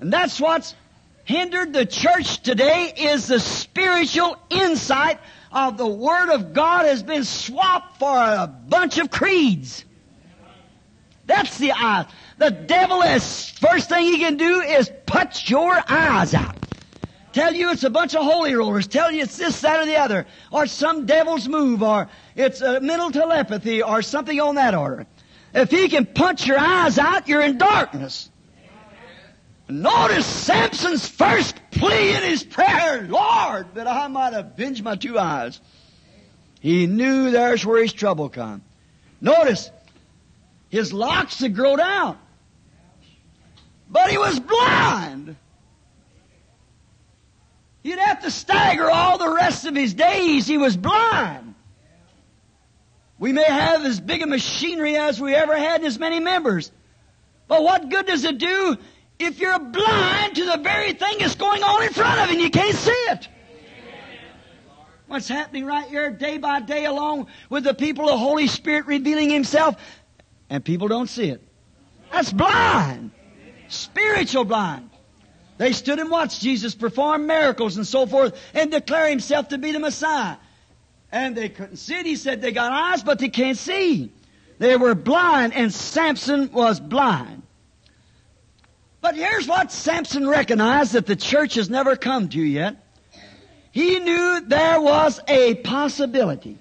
And 0.00 0.12
that's 0.12 0.40
what's 0.40 0.74
hindered 1.24 1.72
the 1.72 1.86
church 1.86 2.42
today 2.42 2.92
is 2.96 3.28
the 3.28 3.38
spiritual 3.38 4.36
insight 4.50 5.20
of 5.52 5.76
the 5.76 5.86
Word 5.86 6.30
of 6.30 6.52
God 6.52 6.86
has 6.86 7.04
been 7.04 7.22
swapped 7.22 8.00
for 8.00 8.16
a 8.16 8.48
bunch 8.48 8.98
of 8.98 9.08
creeds. 9.08 9.84
That's 11.26 11.58
the 11.58 11.72
eyes. 11.72 12.06
The 12.38 12.50
devil 12.50 13.02
is, 13.02 13.50
first 13.50 13.88
thing 13.88 14.04
he 14.04 14.18
can 14.18 14.36
do 14.36 14.60
is 14.60 14.90
put 15.06 15.48
your 15.48 15.80
eyes 15.88 16.34
out. 16.34 16.56
Tell 17.32 17.54
you 17.54 17.70
it's 17.70 17.84
a 17.84 17.90
bunch 17.90 18.16
of 18.16 18.24
holy 18.24 18.54
rollers. 18.54 18.88
Tell 18.88 19.12
you 19.12 19.22
it's 19.22 19.36
this, 19.36 19.60
that, 19.60 19.80
or 19.80 19.86
the 19.86 19.96
other. 19.96 20.26
Or 20.50 20.66
some 20.66 21.06
devil's 21.06 21.46
move, 21.46 21.84
or 21.84 22.08
it's 22.34 22.62
a 22.62 22.80
mental 22.80 23.12
telepathy, 23.12 23.82
or 23.82 24.02
something 24.02 24.40
on 24.40 24.56
that 24.56 24.74
order. 24.74 25.06
If 25.54 25.70
he 25.70 25.88
can 25.88 26.06
punch 26.06 26.46
your 26.46 26.58
eyes 26.58 26.98
out, 26.98 27.28
you're 27.28 27.42
in 27.42 27.58
darkness. 27.58 28.30
Notice 29.68 30.26
Samson's 30.26 31.06
first 31.08 31.60
plea 31.70 32.14
in 32.14 32.22
his 32.22 32.42
prayer, 32.42 33.06
Lord, 33.08 33.74
that 33.74 33.86
I 33.86 34.08
might 34.08 34.32
avenge 34.32 34.82
my 34.82 34.96
two 34.96 35.18
eyes. 35.18 35.60
He 36.60 36.86
knew 36.86 37.30
there's 37.30 37.64
where 37.64 37.82
his 37.82 37.92
trouble 37.92 38.28
come. 38.28 38.62
Notice, 39.20 39.70
his 40.70 40.92
locks 40.92 41.40
had 41.40 41.54
grown 41.54 41.80
out. 41.80 42.18
But 43.90 44.10
he 44.10 44.18
was 44.18 44.38
blind. 44.40 45.36
He'd 47.82 47.98
have 47.98 48.22
to 48.22 48.30
stagger 48.30 48.90
all 48.90 49.18
the 49.18 49.30
rest 49.30 49.64
of 49.66 49.74
his 49.74 49.94
days. 49.94 50.46
He 50.46 50.58
was 50.58 50.76
blind. 50.76 51.47
We 53.18 53.32
may 53.32 53.44
have 53.44 53.84
as 53.84 54.00
big 54.00 54.22
a 54.22 54.26
machinery 54.26 54.96
as 54.96 55.20
we 55.20 55.34
ever 55.34 55.56
had 55.56 55.76
and 55.76 55.86
as 55.86 55.98
many 55.98 56.20
members. 56.20 56.70
But 57.48 57.62
what 57.62 57.88
good 57.88 58.06
does 58.06 58.24
it 58.24 58.38
do 58.38 58.76
if 59.18 59.40
you're 59.40 59.58
blind 59.58 60.36
to 60.36 60.44
the 60.44 60.58
very 60.58 60.92
thing 60.92 61.16
that's 61.18 61.34
going 61.34 61.62
on 61.62 61.82
in 61.82 61.92
front 61.92 62.20
of 62.20 62.26
you 62.28 62.34
and 62.34 62.42
you 62.42 62.50
can't 62.50 62.76
see 62.76 62.90
it? 62.90 63.28
What's 65.08 65.26
happening 65.26 65.64
right 65.64 65.88
here 65.88 66.10
day 66.10 66.36
by 66.36 66.60
day 66.60 66.84
along 66.84 67.28
with 67.48 67.64
the 67.64 67.74
people, 67.74 68.04
of 68.04 68.10
the 68.10 68.18
Holy 68.18 68.46
Spirit 68.46 68.86
revealing 68.86 69.30
Himself, 69.30 69.76
and 70.50 70.62
people 70.62 70.86
don't 70.86 71.08
see 71.08 71.30
it. 71.30 71.42
That's 72.12 72.32
blind. 72.32 73.10
Spiritual 73.68 74.44
blind. 74.44 74.90
They 75.56 75.72
stood 75.72 75.98
and 75.98 76.10
watched 76.10 76.40
Jesus 76.40 76.74
perform 76.74 77.26
miracles 77.26 77.76
and 77.76 77.86
so 77.86 78.06
forth 78.06 78.38
and 78.54 78.70
declare 78.70 79.08
Himself 79.08 79.48
to 79.48 79.58
be 79.58 79.72
the 79.72 79.80
Messiah. 79.80 80.36
And 81.10 81.36
they 81.36 81.48
couldn't 81.48 81.76
see 81.76 81.94
it. 81.94 82.06
He 82.06 82.16
said 82.16 82.42
they 82.42 82.52
got 82.52 82.72
eyes, 82.72 83.02
but 83.02 83.18
they 83.18 83.28
can't 83.28 83.56
see. 83.56 84.12
They 84.58 84.76
were 84.76 84.94
blind, 84.94 85.54
and 85.54 85.72
Samson 85.72 86.50
was 86.52 86.80
blind. 86.80 87.42
But 89.00 89.14
here's 89.14 89.46
what 89.46 89.70
Samson 89.70 90.28
recognized 90.28 90.92
that 90.92 91.06
the 91.06 91.16
church 91.16 91.54
has 91.54 91.70
never 91.70 91.96
come 91.96 92.28
to 92.30 92.40
yet. 92.40 92.76
He 93.70 94.00
knew 94.00 94.40
there 94.40 94.80
was 94.80 95.20
a 95.28 95.54
possibility 95.54 96.58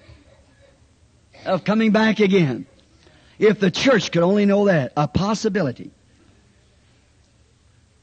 of 1.45 1.63
coming 1.63 1.91
back 1.91 2.19
again. 2.19 2.67
If 3.39 3.59
the 3.59 3.71
church 3.71 4.11
could 4.11 4.23
only 4.23 4.45
know 4.45 4.65
that, 4.65 4.93
a 4.95 5.07
possibility. 5.07 5.91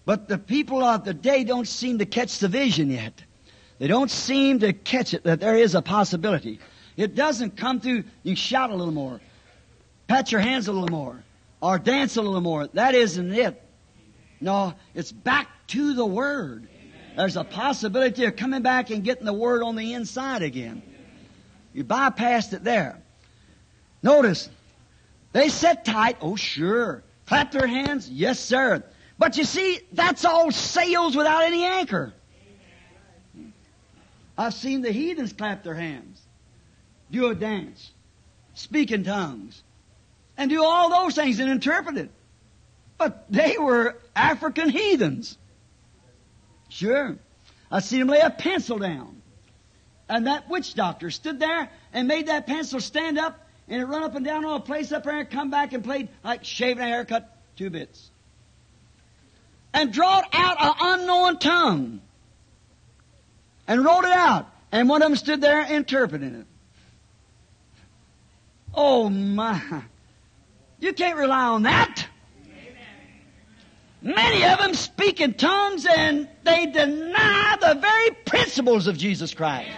But 0.05 0.29
the 0.29 0.39
people 0.39 0.83
of 0.83 1.05
the 1.05 1.15
day 1.15 1.45
don't 1.45 1.69
seem 1.69 1.99
to 1.99 2.07
catch 2.07 2.39
the 2.39 2.49
vision 2.49 2.91
yet. 2.91 3.23
They 3.85 3.89
don't 3.89 4.11
seem 4.11 4.61
to 4.61 4.73
catch 4.73 5.13
it 5.13 5.25
that 5.25 5.41
there 5.41 5.57
is 5.57 5.75
a 5.75 5.83
possibility. 5.83 6.59
It 6.97 7.15
doesn't 7.15 7.59
come 7.59 7.81
through, 7.81 8.05
you 8.23 8.35
shout 8.35 8.71
a 8.71 8.75
little 8.75 8.95
more, 8.95 9.21
pat 10.09 10.33
your 10.33 10.41
hands 10.41 10.69
a 10.69 10.73
little 10.73 10.89
more, 10.89 11.23
or 11.61 11.79
dance 11.79 12.17
a 12.17 12.23
little 12.23 12.41
more. 12.41 12.67
That 12.69 12.95
isn't 12.95 13.35
it. 13.35 13.61
No, 14.41 14.73
it's 14.95 15.13
back 15.13 15.49
to 15.67 15.93
the 15.93 16.07
Word. 16.07 16.67
There's 17.15 17.37
a 17.37 17.45
possibility 17.45 18.25
of 18.25 18.37
coming 18.37 18.63
back 18.63 18.89
and 18.89 19.05
getting 19.05 19.27
the 19.27 19.35
Word 19.35 19.63
on 19.63 19.77
the 19.77 19.93
inside 19.93 20.41
again. 20.41 20.81
You 21.75 21.85
bypassed 21.85 22.55
it 22.55 22.65
there. 22.65 23.03
Notice, 24.03 24.49
they 25.35 25.51
sit 25.51 25.85
tight. 25.85 26.17
Oh, 26.23 26.37
sure. 26.37 27.03
Clap 27.27 27.53
their 27.53 27.67
hands. 27.67 28.09
Yes, 28.09 28.41
sir. 28.41 28.83
But 29.19 29.37
you 29.37 29.45
see, 29.45 29.81
that's 29.93 30.25
all 30.25 30.51
sails 30.53 31.15
without 31.15 31.43
any 31.43 31.65
anchor. 31.67 32.15
I've 34.37 34.55
seen 34.55 34.83
the 34.83 34.91
heathens 34.91 35.33
clap 35.33 35.63
their 35.63 35.75
hands, 35.75 36.21
do 37.11 37.27
a 37.29 37.35
dance, 37.35 37.93
speak 38.55 38.91
in 38.91 39.05
tongues, 39.05 39.63
and 40.37 40.51
do 40.51 40.65
all 40.65 40.91
those 40.91 41.15
things 41.15 41.39
and 41.39 41.51
interpret 41.51 41.97
it. 41.97 42.11
But 42.99 43.27
they 43.31 43.57
were 43.59 43.97
African 44.15 44.69
heathens. 44.69 45.39
Sure. 46.69 47.17
I've 47.71 47.85
seen 47.85 48.01
them 48.01 48.09
lay 48.09 48.21
a 48.21 48.31
pencil 48.31 48.79
down. 48.79 49.23
And 50.09 50.27
that 50.27 50.49
witch 50.49 50.75
doctor 50.75 51.11
stood 51.11 51.39
there 51.39 51.71
and 51.93 52.09
made 52.09 52.27
that 52.27 52.47
pencil 52.47 52.81
stand 52.81 53.19
up 53.19 53.41
and 53.69 53.81
it 53.81 53.87
run 53.87 54.03
up 54.03 54.15
and 54.15 54.25
down 54.25 54.45
on 54.45 54.57
a 54.57 54.61
place 54.61 54.93
up 54.93 55.05
there 55.05 55.21
and 55.21 55.31
come 55.31 55.51
back 55.51 55.73
and 55.73 55.83
played 55.83 56.09
like 56.23 56.45
shaving 56.45 56.83
a 56.83 56.87
haircut, 56.87 57.37
two 57.57 57.71
bits. 57.71 58.11
And 59.73 59.93
drawed 59.93 60.25
out 60.33 60.57
an 60.61 60.75
unknown 60.81 61.39
tongue 61.39 62.01
and 63.67 63.85
wrote 63.85 64.05
it 64.05 64.13
out. 64.13 64.51
And 64.73 64.89
one 64.89 65.03
of 65.03 65.09
them 65.09 65.17
stood 65.17 65.41
there 65.41 65.65
interpreting 65.73 66.35
it. 66.35 66.47
Oh 68.75 69.09
my. 69.09 69.83
You 70.81 70.93
can't 70.93 71.17
rely 71.17 71.45
on 71.45 71.63
that. 71.63 72.07
Many 74.03 74.45
of 74.45 74.59
them 74.59 74.75
speak 74.75 75.21
in 75.21 75.33
tongues 75.33 75.87
and 75.87 76.29
they 76.43 76.67
deny 76.67 77.57
the 77.61 77.75
very 77.81 78.11
principles 78.27 78.87
of 78.87 78.99
Jesus 78.99 79.33
Christ. 79.33 79.71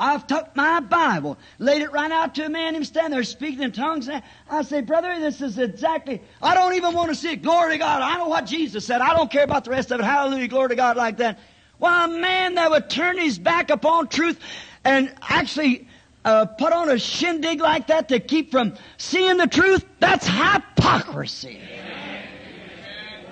I've 0.00 0.26
took 0.26 0.56
my 0.56 0.80
Bible, 0.80 1.38
laid 1.58 1.82
it 1.82 1.92
right 1.92 2.10
out 2.10 2.34
to 2.36 2.46
a 2.46 2.48
man, 2.48 2.74
him 2.74 2.84
standing 2.84 3.10
there 3.10 3.22
speaking 3.22 3.62
in 3.62 3.70
tongues. 3.70 4.08
And 4.08 4.22
I 4.48 4.62
say, 4.62 4.80
brother, 4.80 5.14
this 5.20 5.42
is 5.42 5.58
exactly, 5.58 6.22
I 6.40 6.54
don't 6.54 6.74
even 6.74 6.94
want 6.94 7.10
to 7.10 7.14
see 7.14 7.32
it. 7.32 7.42
Glory 7.42 7.72
to 7.72 7.78
God. 7.78 8.00
I 8.00 8.16
know 8.16 8.28
what 8.28 8.46
Jesus 8.46 8.86
said. 8.86 9.02
I 9.02 9.14
don't 9.14 9.30
care 9.30 9.44
about 9.44 9.64
the 9.64 9.70
rest 9.70 9.90
of 9.90 10.00
it. 10.00 10.04
Hallelujah. 10.04 10.48
Glory 10.48 10.70
to 10.70 10.74
God 10.74 10.96
like 10.96 11.18
that. 11.18 11.38
Why, 11.76 12.06
a 12.06 12.08
man 12.08 12.54
that 12.54 12.70
would 12.70 12.88
turn 12.88 13.18
his 13.18 13.38
back 13.38 13.68
upon 13.68 14.08
truth 14.08 14.38
and 14.84 15.14
actually 15.20 15.86
uh, 16.24 16.46
put 16.46 16.72
on 16.72 16.88
a 16.88 16.98
shindig 16.98 17.60
like 17.60 17.88
that 17.88 18.08
to 18.08 18.20
keep 18.20 18.50
from 18.50 18.76
seeing 18.96 19.36
the 19.36 19.46
truth, 19.46 19.84
that's 19.98 20.26
hypocrisy. 20.26 21.60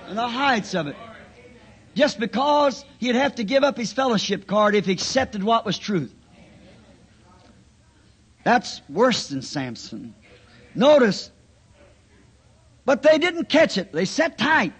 And 0.07 0.17
the 0.17 0.27
heights 0.27 0.75
of 0.75 0.85
it. 0.85 0.95
Just 1.95 2.19
because 2.19 2.85
he'd 2.99 3.15
have 3.15 3.35
to 3.35 3.43
give 3.43 3.63
up 3.63 3.75
his 3.75 3.91
fellowship 3.91 4.45
card 4.45 4.75
if 4.75 4.85
he 4.85 4.91
accepted 4.91 5.43
what 5.43 5.65
was 5.65 5.77
truth. 5.79 6.13
That's 8.43 8.81
worse 8.89 9.27
than 9.27 9.41
Samson. 9.41 10.15
Notice, 10.75 11.31
but 12.85 13.03
they 13.03 13.17
didn't 13.17 13.49
catch 13.49 13.77
it. 13.77 13.91
They 13.91 14.05
sat 14.05 14.37
tight. 14.37 14.73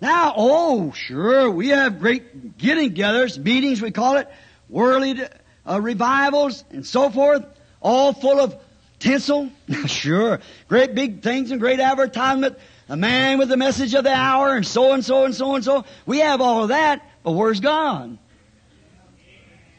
Now, 0.00 0.34
oh, 0.36 0.92
sure, 0.92 1.48
we 1.50 1.68
have 1.68 2.00
great 2.00 2.58
getting-togethers, 2.58 3.38
meetings 3.38 3.80
we 3.80 3.92
call 3.92 4.16
it, 4.16 4.28
worldly 4.68 5.20
uh, 5.64 5.80
revivals 5.80 6.64
and 6.70 6.84
so 6.84 7.08
forth, 7.08 7.44
all 7.80 8.12
full 8.12 8.40
of 8.40 8.56
tinsel. 8.98 9.50
sure, 9.86 10.40
great 10.68 10.94
big 10.94 11.22
things 11.22 11.50
and 11.50 11.60
great 11.60 11.78
advertisement. 11.80 12.58
A 12.88 12.96
man 12.96 13.38
with 13.38 13.48
the 13.48 13.56
message 13.56 13.94
of 13.94 14.04
the 14.04 14.12
hour 14.12 14.56
and 14.56 14.66
so 14.66 14.92
and 14.92 15.04
so 15.04 15.24
and 15.24 15.34
so 15.34 15.54
and 15.54 15.64
so. 15.64 15.84
We 16.04 16.18
have 16.18 16.40
all 16.40 16.64
of 16.64 16.70
that, 16.70 17.08
but 17.22 17.32
where's 17.32 17.60
God? 17.60 18.18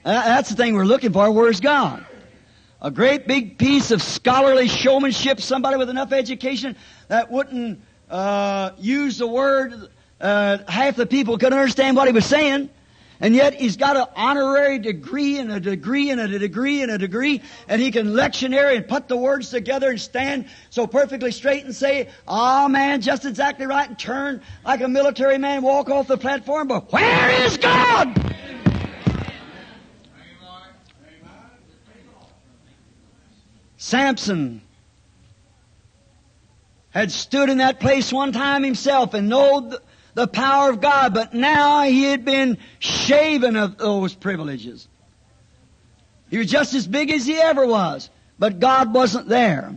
Uh, 0.05 0.11
that's 0.13 0.49
the 0.49 0.55
thing 0.55 0.73
we're 0.73 0.85
looking 0.85 1.13
for. 1.13 1.29
Where's 1.31 1.59
God? 1.59 2.05
A 2.83 2.91
great 2.91 3.25
big 3.27 3.57
piece 3.57 3.91
of 3.91 4.01
scholarly 4.01 4.67
showmanship, 4.67 5.39
somebody 5.39 5.77
with 5.77 5.89
enough 5.89 6.11
education 6.11 6.75
that 7.07 7.31
wouldn't 7.31 7.79
uh, 8.09 8.71
use 8.77 9.17
the 9.17 9.27
word, 9.27 9.87
uh, 10.19 10.57
half 10.67 10.97
the 10.97 11.05
people 11.05 11.37
could 11.37 11.53
understand 11.53 11.95
what 11.95 12.07
he 12.07 12.13
was 12.13 12.25
saying. 12.25 12.69
And 13.21 13.33
yet 13.33 13.53
he's 13.53 13.77
got 13.77 13.95
an 13.95 14.07
honorary 14.17 14.79
degree 14.79 15.37
and 15.39 15.49
a 15.49 15.59
degree 15.61 16.09
and 16.09 16.19
a 16.19 16.27
degree 16.27 16.81
and 16.81 16.91
a 16.91 16.97
degree, 16.97 17.41
and 17.69 17.81
he 17.81 17.89
can 17.89 18.07
lectionary 18.07 18.75
and 18.75 18.85
put 18.85 19.07
the 19.07 19.15
words 19.15 19.49
together 19.49 19.89
and 19.91 20.01
stand 20.01 20.47
so 20.69 20.85
perfectly 20.85 21.31
straight 21.31 21.63
and 21.63 21.73
say, 21.73 22.09
ah 22.27 22.67
man, 22.67 22.99
just 22.99 23.23
exactly 23.23 23.65
right, 23.65 23.87
and 23.87 23.97
turn 23.97 24.41
like 24.65 24.81
a 24.81 24.89
military 24.89 25.37
man, 25.37 25.61
walk 25.61 25.89
off 25.89 26.07
the 26.07 26.17
platform, 26.17 26.67
but 26.67 26.91
where 26.91 27.45
is 27.45 27.55
God? 27.55 28.35
Samson 33.83 34.61
had 36.91 37.11
stood 37.11 37.49
in 37.49 37.57
that 37.57 37.81
place 37.81 38.13
one 38.13 38.31
time 38.31 38.63
himself 38.63 39.13
and 39.13 39.27
known 39.27 39.75
the 40.13 40.25
power 40.25 40.69
of 40.69 40.79
God, 40.79 41.13
but 41.13 41.33
now 41.33 41.83
he 41.83 42.03
had 42.03 42.23
been 42.23 42.59
shaven 42.79 43.57
of 43.57 43.77
those 43.77 44.15
privileges. 44.15 44.87
He 46.29 46.37
was 46.37 46.49
just 46.49 46.73
as 46.73 46.87
big 46.87 47.11
as 47.11 47.25
he 47.25 47.35
ever 47.35 47.67
was, 47.67 48.09
but 48.39 48.61
God 48.61 48.93
wasn't 48.93 49.27
there. 49.27 49.75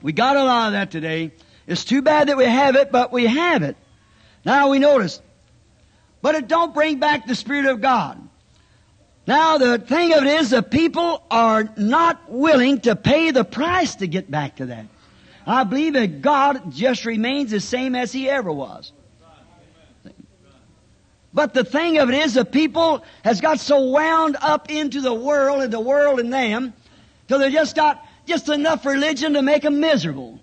We 0.00 0.12
got 0.12 0.36
a 0.36 0.44
lot 0.44 0.68
of 0.68 0.72
that 0.74 0.92
today. 0.92 1.32
It's 1.66 1.84
too 1.84 2.02
bad 2.02 2.28
that 2.28 2.36
we 2.36 2.44
have 2.44 2.76
it, 2.76 2.92
but 2.92 3.10
we 3.10 3.26
have 3.26 3.64
it. 3.64 3.76
Now 4.44 4.70
we 4.70 4.78
notice. 4.78 5.20
But 6.22 6.36
it 6.36 6.46
don't 6.46 6.72
bring 6.72 7.00
back 7.00 7.26
the 7.26 7.34
Spirit 7.34 7.66
of 7.66 7.80
God. 7.80 8.29
Now 9.30 9.58
the 9.58 9.78
thing 9.78 10.12
of 10.12 10.24
it 10.24 10.40
is 10.40 10.50
the 10.50 10.60
people 10.60 11.22
are 11.30 11.72
not 11.76 12.28
willing 12.28 12.80
to 12.80 12.96
pay 12.96 13.30
the 13.30 13.44
price 13.44 13.94
to 13.94 14.08
get 14.08 14.28
back 14.28 14.56
to 14.56 14.66
that. 14.66 14.86
I 15.46 15.62
believe 15.62 15.92
that 15.92 16.20
God 16.20 16.72
just 16.72 17.04
remains 17.04 17.52
the 17.52 17.60
same 17.60 17.94
as 17.94 18.10
He 18.10 18.28
ever 18.28 18.50
was. 18.50 18.90
But 21.32 21.54
the 21.54 21.62
thing 21.62 21.98
of 21.98 22.08
it 22.10 22.16
is 22.16 22.34
the 22.34 22.44
people 22.44 23.04
has 23.22 23.40
got 23.40 23.60
so 23.60 23.90
wound 23.90 24.36
up 24.40 24.68
into 24.68 25.00
the 25.00 25.14
world 25.14 25.62
and 25.62 25.72
the 25.72 25.78
world 25.78 26.18
in 26.18 26.30
them 26.30 26.72
till 27.28 27.38
they 27.38 27.52
just 27.52 27.76
got 27.76 28.04
just 28.26 28.48
enough 28.48 28.84
religion 28.84 29.34
to 29.34 29.42
make 29.42 29.62
them 29.62 29.78
miserable. 29.78 30.40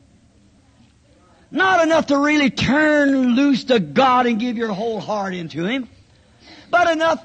Not 1.51 1.83
enough 1.83 2.07
to 2.07 2.17
really 2.17 2.51
turn 2.51 3.35
loose 3.35 3.65
to 3.65 3.81
God 3.81 4.27
and 4.27 4.39
give 4.39 4.55
your 4.55 4.71
whole 4.71 5.01
heart 5.01 5.33
into 5.33 5.65
Him. 5.65 5.89
But 6.69 6.89
enough, 6.89 7.21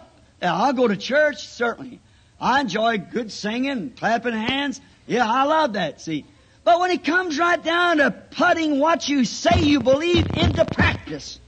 I'll 0.50 0.72
go 0.72 0.88
to 0.88 0.96
church, 0.96 1.46
certainly. 1.46 2.00
I 2.40 2.60
enjoy 2.60 2.98
good 2.98 3.30
singing, 3.30 3.90
clapping 3.90 4.34
hands. 4.34 4.80
Yeah, 5.06 5.30
I 5.30 5.44
love 5.44 5.74
that, 5.74 6.00
see. 6.00 6.24
But 6.64 6.80
when 6.80 6.90
it 6.90 7.04
comes 7.04 7.38
right 7.38 7.62
down 7.62 7.98
to 7.98 8.10
putting 8.10 8.78
what 8.78 9.08
you 9.08 9.24
say 9.24 9.60
you 9.60 9.80
believe 9.80 10.28
into 10.36 10.64
practice, 10.64 11.40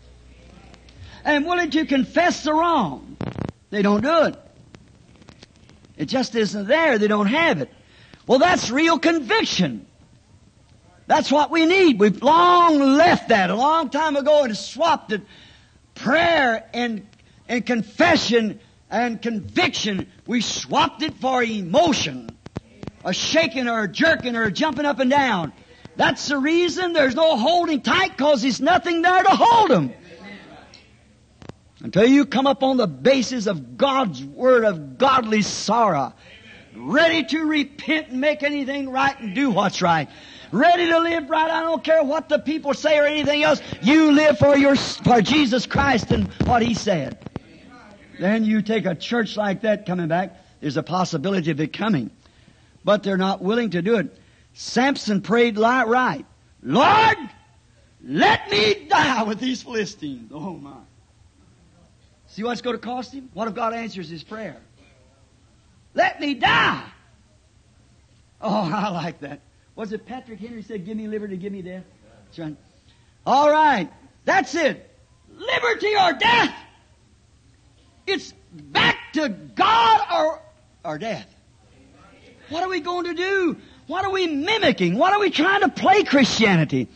and 1.24 1.46
willing 1.46 1.70
to 1.70 1.86
confess 1.86 2.44
the 2.44 2.52
wrong, 2.52 3.16
they 3.70 3.82
don't 3.82 4.02
do 4.02 4.24
it. 4.24 4.36
It 5.96 6.06
just 6.06 6.34
isn't 6.34 6.66
there. 6.66 6.98
They 6.98 7.08
don't 7.08 7.26
have 7.26 7.60
it. 7.60 7.72
Well, 8.26 8.38
that's 8.38 8.70
real 8.70 8.98
conviction. 8.98 9.86
That's 11.06 11.30
what 11.30 11.50
we 11.50 11.66
need. 11.66 11.98
We've 12.00 12.22
long 12.22 12.78
left 12.78 13.28
that 13.28 13.50
a 13.50 13.54
long 13.54 13.90
time 13.90 14.16
ago 14.16 14.44
and 14.44 14.56
swapped 14.56 15.12
it. 15.12 15.22
Prayer 15.94 16.68
and, 16.72 17.06
and 17.48 17.64
confession 17.64 18.60
and 18.90 19.20
conviction, 19.20 20.10
we 20.26 20.40
swapped 20.40 21.02
it 21.02 21.16
for 21.16 21.42
emotion. 21.42 22.38
A 23.04 23.12
shaking 23.12 23.68
or 23.68 23.84
a 23.84 23.88
jerking 23.88 24.36
or 24.36 24.44
a 24.44 24.52
jumping 24.52 24.86
up 24.86 24.98
and 24.98 25.10
down. 25.10 25.52
That's 25.96 26.28
the 26.28 26.38
reason 26.38 26.92
there's 26.92 27.14
no 27.14 27.36
holding 27.36 27.82
tight 27.82 28.16
because 28.16 28.42
there's 28.42 28.60
nothing 28.60 29.02
there 29.02 29.22
to 29.22 29.30
hold 29.30 29.70
them. 29.70 29.92
Until 31.80 32.06
you 32.06 32.24
come 32.24 32.46
up 32.46 32.62
on 32.62 32.76
the 32.76 32.86
basis 32.86 33.46
of 33.46 33.76
God's 33.76 34.24
Word 34.24 34.64
of 34.64 34.96
godly 34.96 35.42
sorrow. 35.42 36.14
Ready 36.74 37.24
to 37.24 37.44
repent 37.44 38.08
and 38.08 38.20
make 38.20 38.42
anything 38.42 38.90
right 38.90 39.18
and 39.20 39.34
do 39.34 39.50
what's 39.50 39.82
right. 39.82 40.08
Ready 40.50 40.86
to 40.86 40.98
live 40.98 41.28
right. 41.28 41.50
I 41.50 41.60
don't 41.60 41.84
care 41.84 42.02
what 42.02 42.28
the 42.28 42.38
people 42.38 42.74
say 42.74 42.98
or 42.98 43.04
anything 43.04 43.42
else. 43.42 43.60
You 43.82 44.12
live 44.12 44.38
for 44.38 44.56
your, 44.56 44.76
for 44.76 45.20
Jesus 45.20 45.66
Christ 45.66 46.10
and 46.10 46.28
what 46.46 46.62
He 46.62 46.74
said. 46.74 47.18
Then 48.18 48.44
you 48.44 48.62
take 48.62 48.86
a 48.86 48.94
church 48.94 49.36
like 49.36 49.62
that 49.62 49.86
coming 49.86 50.08
back, 50.08 50.36
there's 50.60 50.76
a 50.76 50.82
possibility 50.82 51.50
of 51.50 51.60
it 51.60 51.72
coming. 51.72 52.10
But 52.84 53.02
they're 53.02 53.16
not 53.16 53.42
willing 53.42 53.70
to 53.70 53.82
do 53.82 53.96
it. 53.96 54.16
Samson 54.54 55.20
prayed 55.20 55.58
right. 55.58 56.24
Lord, 56.62 57.16
let 58.02 58.50
me 58.50 58.86
die 58.88 59.22
with 59.24 59.40
these 59.40 59.62
Philistines. 59.62 60.30
Oh 60.32 60.54
my. 60.54 60.76
See 62.28 62.42
what's 62.42 62.62
going 62.62 62.76
to 62.76 62.82
cost 62.82 63.12
him? 63.12 63.30
What 63.32 63.48
if 63.48 63.54
God 63.54 63.74
answers 63.74 64.08
his 64.08 64.24
prayer? 64.24 64.56
Let 65.94 66.20
me 66.20 66.34
die. 66.34 66.84
Oh, 68.40 68.70
I 68.74 68.90
like 68.90 69.20
that. 69.20 69.40
Was 69.76 69.92
it 69.92 70.06
Patrick 70.06 70.40
Henry 70.40 70.62
said, 70.62 70.84
give 70.84 70.96
me 70.96 71.08
liberty, 71.08 71.36
give 71.36 71.52
me 71.52 71.62
death? 71.62 71.84
That's 72.26 72.38
right. 72.38 72.56
All 73.26 73.50
right. 73.50 73.90
That's 74.24 74.54
it. 74.54 74.90
Liberty 75.30 75.94
or 75.96 76.12
death. 76.12 76.54
It's 78.06 78.32
back 78.52 78.96
to 79.14 79.28
God 79.28 80.00
or, 80.12 80.42
or 80.84 80.98
death. 80.98 81.26
What 82.50 82.62
are 82.62 82.68
we 82.68 82.80
going 82.80 83.06
to 83.06 83.14
do? 83.14 83.56
What 83.86 84.04
are 84.04 84.10
we 84.10 84.26
mimicking? 84.26 84.96
What 84.96 85.12
are 85.12 85.20
we 85.20 85.30
trying 85.30 85.62
to 85.62 85.68
play 85.68 86.04
Christianity? 86.04 86.88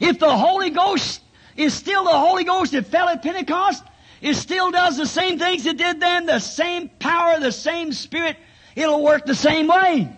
If 0.00 0.18
the 0.18 0.34
Holy 0.34 0.70
Ghost 0.70 1.22
is 1.56 1.74
still 1.74 2.04
the 2.04 2.18
Holy 2.18 2.44
Ghost 2.44 2.72
that 2.72 2.86
fell 2.86 3.08
at 3.08 3.22
Pentecost, 3.22 3.82
it 4.20 4.34
still 4.34 4.70
does 4.70 4.96
the 4.96 5.06
same 5.06 5.38
things 5.38 5.66
it 5.66 5.76
did 5.76 6.00
then, 6.00 6.26
the 6.26 6.38
same 6.38 6.88
power, 6.88 7.38
the 7.38 7.52
same 7.52 7.92
spirit. 7.92 8.36
It'll 8.74 9.02
work 9.02 9.24
the 9.24 9.34
same 9.34 9.68
way. 9.68 10.08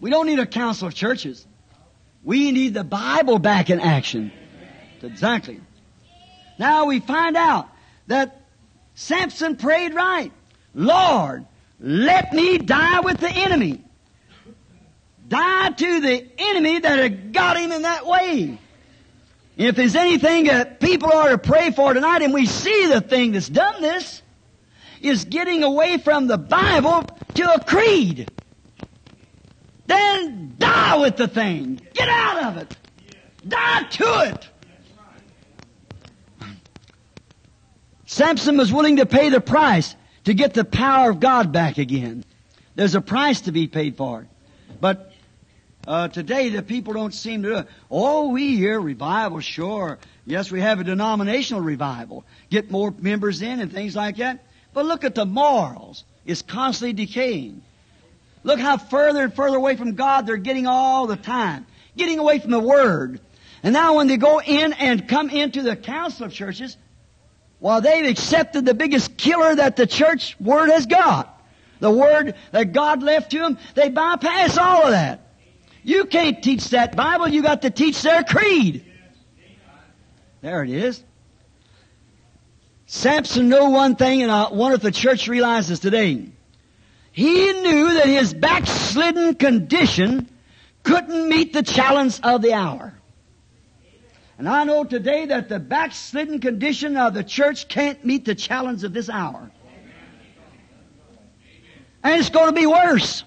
We 0.00 0.10
don't 0.10 0.26
need 0.26 0.38
a 0.38 0.46
council 0.46 0.88
of 0.88 0.94
churches. 0.94 1.46
We 2.22 2.52
need 2.52 2.74
the 2.74 2.84
Bible 2.84 3.38
back 3.38 3.70
in 3.70 3.80
action. 3.80 4.32
Exactly. 5.02 5.60
Now 6.58 6.86
we 6.86 7.00
find 7.00 7.36
out 7.36 7.68
that 8.06 8.42
Samson 8.94 9.56
prayed 9.56 9.94
right. 9.94 10.32
Lord, 10.74 11.46
let 11.80 12.32
me 12.32 12.58
die 12.58 13.00
with 13.00 13.18
the 13.18 13.30
enemy. 13.30 13.82
Die 15.28 15.68
to 15.70 16.00
the 16.00 16.26
enemy 16.38 16.78
that 16.78 16.98
had 16.98 17.32
got 17.32 17.56
him 17.56 17.72
in 17.72 17.82
that 17.82 18.06
way. 18.06 18.58
If 19.56 19.74
there's 19.74 19.96
anything 19.96 20.44
that 20.44 20.80
people 20.80 21.12
are 21.12 21.30
to 21.30 21.38
pray 21.38 21.70
for 21.70 21.94
tonight, 21.94 22.22
and 22.22 22.32
we 22.32 22.46
see 22.46 22.86
the 22.86 23.00
thing 23.00 23.32
that's 23.32 23.48
done 23.48 23.80
this, 23.80 24.22
is 25.00 25.24
getting 25.24 25.62
away 25.62 25.98
from 25.98 26.26
the 26.26 26.38
Bible 26.38 27.04
to 27.34 27.54
a 27.54 27.64
creed. 27.64 28.30
Then 29.86 30.54
die 30.58 30.96
with 30.98 31.16
the 31.16 31.28
thing. 31.28 31.80
Get 31.94 32.08
out 32.08 32.44
of 32.44 32.56
it. 32.58 32.76
Die 33.46 33.82
to 33.82 34.30
it. 34.30 34.48
Samson 38.06 38.56
was 38.56 38.72
willing 38.72 38.96
to 38.96 39.06
pay 39.06 39.28
the 39.28 39.40
price 39.40 39.94
to 40.24 40.32
get 40.32 40.54
the 40.54 40.64
power 40.64 41.10
of 41.10 41.20
God 41.20 41.52
back 41.52 41.78
again. 41.78 42.24
There's 42.76 42.94
a 42.94 43.00
price 43.00 43.42
to 43.42 43.52
be 43.52 43.66
paid 43.66 43.96
for 43.96 44.22
it. 44.22 44.28
But 44.80 45.12
uh, 45.86 46.08
today 46.08 46.48
the 46.48 46.62
people 46.62 46.94
don't 46.94 47.14
seem 47.14 47.42
to. 47.42 47.66
Oh, 47.90 48.28
we 48.28 48.56
hear 48.56 48.80
revival, 48.80 49.40
sure. 49.40 49.98
Yes, 50.24 50.50
we 50.50 50.60
have 50.60 50.80
a 50.80 50.84
denominational 50.84 51.62
revival. 51.62 52.24
Get 52.50 52.70
more 52.70 52.92
members 52.98 53.42
in 53.42 53.60
and 53.60 53.72
things 53.72 53.96
like 53.96 54.16
that. 54.16 54.44
But 54.72 54.86
look 54.86 55.04
at 55.04 55.14
the 55.14 55.26
morals. 55.26 56.04
It's 56.24 56.42
constantly 56.42 56.92
decaying. 56.92 57.62
Look 58.42 58.60
how 58.60 58.76
further 58.76 59.24
and 59.24 59.34
further 59.34 59.56
away 59.56 59.76
from 59.76 59.94
God 59.94 60.26
they're 60.26 60.36
getting 60.36 60.66
all 60.66 61.06
the 61.06 61.16
time. 61.16 61.66
Getting 61.96 62.18
away 62.18 62.38
from 62.38 62.50
the 62.50 62.60
Word. 62.60 63.20
And 63.62 63.72
now 63.72 63.96
when 63.96 64.06
they 64.06 64.16
go 64.16 64.40
in 64.40 64.72
and 64.74 65.08
come 65.08 65.30
into 65.30 65.62
the 65.62 65.74
council 65.74 66.26
of 66.26 66.32
churches, 66.32 66.76
well, 67.60 67.80
they've 67.80 68.06
accepted 68.06 68.64
the 68.64 68.74
biggest 68.74 69.16
killer 69.16 69.54
that 69.54 69.76
the 69.76 69.86
church 69.86 70.36
Word 70.38 70.70
has 70.70 70.86
got. 70.86 71.32
The 71.80 71.90
Word 71.90 72.34
that 72.52 72.72
God 72.72 73.02
left 73.02 73.30
to 73.32 73.38
them, 73.38 73.58
they 73.74 73.88
bypass 73.88 74.56
all 74.58 74.84
of 74.84 74.90
that. 74.90 75.20
You 75.82 76.06
can't 76.06 76.42
teach 76.42 76.70
that 76.70 76.96
Bible. 76.96 77.28
You 77.28 77.42
got 77.42 77.62
to 77.62 77.70
teach 77.70 78.02
their 78.02 78.24
creed. 78.24 78.84
There 80.40 80.62
it 80.62 80.70
is. 80.70 81.02
Samson 82.86 83.48
knew 83.48 83.70
one 83.70 83.96
thing, 83.96 84.22
and 84.22 84.30
I 84.30 84.50
wonder 84.50 84.76
if 84.76 84.82
the 84.82 84.92
church 84.92 85.28
realizes 85.28 85.80
today. 85.80 86.28
He 87.12 87.52
knew 87.52 87.94
that 87.94 88.06
his 88.06 88.34
backslidden 88.34 89.36
condition 89.36 90.28
couldn't 90.82 91.28
meet 91.28 91.52
the 91.52 91.62
challenge 91.62 92.20
of 92.22 92.42
the 92.42 92.52
hour. 92.52 92.95
And 94.38 94.48
I 94.48 94.64
know 94.64 94.84
today 94.84 95.26
that 95.26 95.48
the 95.48 95.58
backslidden 95.58 96.40
condition 96.40 96.96
of 96.96 97.14
the 97.14 97.24
church 97.24 97.68
can't 97.68 98.04
meet 98.04 98.24
the 98.24 98.34
challenge 98.34 98.84
of 98.84 98.92
this 98.92 99.08
hour. 99.08 99.50
And 102.02 102.20
it's 102.20 102.30
going 102.30 102.48
to 102.48 102.52
be 102.52 102.66
worse. 102.66 103.24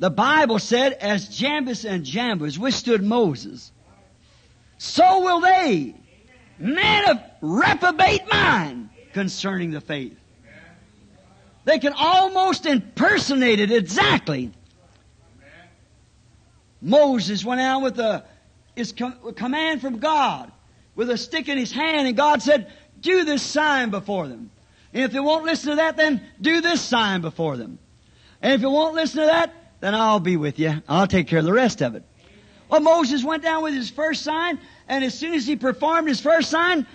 The 0.00 0.10
Bible 0.10 0.58
said, 0.58 0.92
as 0.94 1.28
Jannes 1.28 1.84
and 1.84 2.04
Jambres 2.04 2.58
withstood 2.58 3.02
Moses, 3.02 3.72
so 4.78 5.22
will 5.22 5.40
they, 5.40 5.94
men 6.58 7.10
of 7.10 7.20
reprobate 7.40 8.30
mind, 8.30 8.90
concerning 9.12 9.70
the 9.70 9.80
faith. 9.80 10.16
They 11.64 11.78
can 11.78 11.92
almost 11.96 12.66
impersonate 12.66 13.60
it 13.60 13.72
exactly. 13.72 14.52
Moses 16.80 17.44
went 17.44 17.60
out 17.60 17.82
with 17.82 17.98
a 17.98 18.24
his 18.78 18.92
com- 18.92 19.34
command 19.34 19.80
from 19.80 19.98
God 19.98 20.52
with 20.94 21.10
a 21.10 21.18
stick 21.18 21.48
in 21.48 21.58
his 21.58 21.72
hand, 21.72 22.06
and 22.06 22.16
God 22.16 22.42
said, 22.42 22.72
Do 23.00 23.24
this 23.24 23.42
sign 23.42 23.90
before 23.90 24.28
them. 24.28 24.50
And 24.92 25.04
if 25.04 25.12
they 25.12 25.20
won't 25.20 25.44
listen 25.44 25.70
to 25.70 25.76
that, 25.76 25.96
then 25.96 26.22
do 26.40 26.60
this 26.60 26.80
sign 26.80 27.20
before 27.20 27.56
them. 27.56 27.78
And 28.40 28.54
if 28.54 28.62
you 28.62 28.70
won't 28.70 28.94
listen 28.94 29.20
to 29.20 29.26
that, 29.26 29.52
then 29.80 29.94
I'll 29.94 30.20
be 30.20 30.36
with 30.36 30.58
you. 30.58 30.82
I'll 30.88 31.06
take 31.06 31.28
care 31.28 31.40
of 31.40 31.44
the 31.44 31.52
rest 31.52 31.82
of 31.82 31.94
it. 31.94 32.04
Well, 32.68 32.80
Moses 32.80 33.24
went 33.24 33.42
down 33.42 33.62
with 33.62 33.74
his 33.74 33.90
first 33.90 34.22
sign, 34.22 34.58
and 34.88 35.04
as 35.04 35.18
soon 35.18 35.34
as 35.34 35.46
he 35.46 35.56
performed 35.56 36.08
his 36.08 36.20
first 36.20 36.50
sign, 36.50 36.86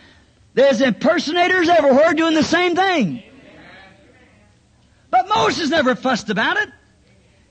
there's 0.54 0.82
impersonators 0.82 1.68
everywhere 1.70 2.14
doing 2.14 2.34
the 2.34 2.44
same 2.44 2.76
thing. 2.76 3.24
But 5.10 5.28
Moses 5.28 5.70
never 5.70 5.96
fussed 5.96 6.30
about 6.30 6.58
it. 6.58 6.70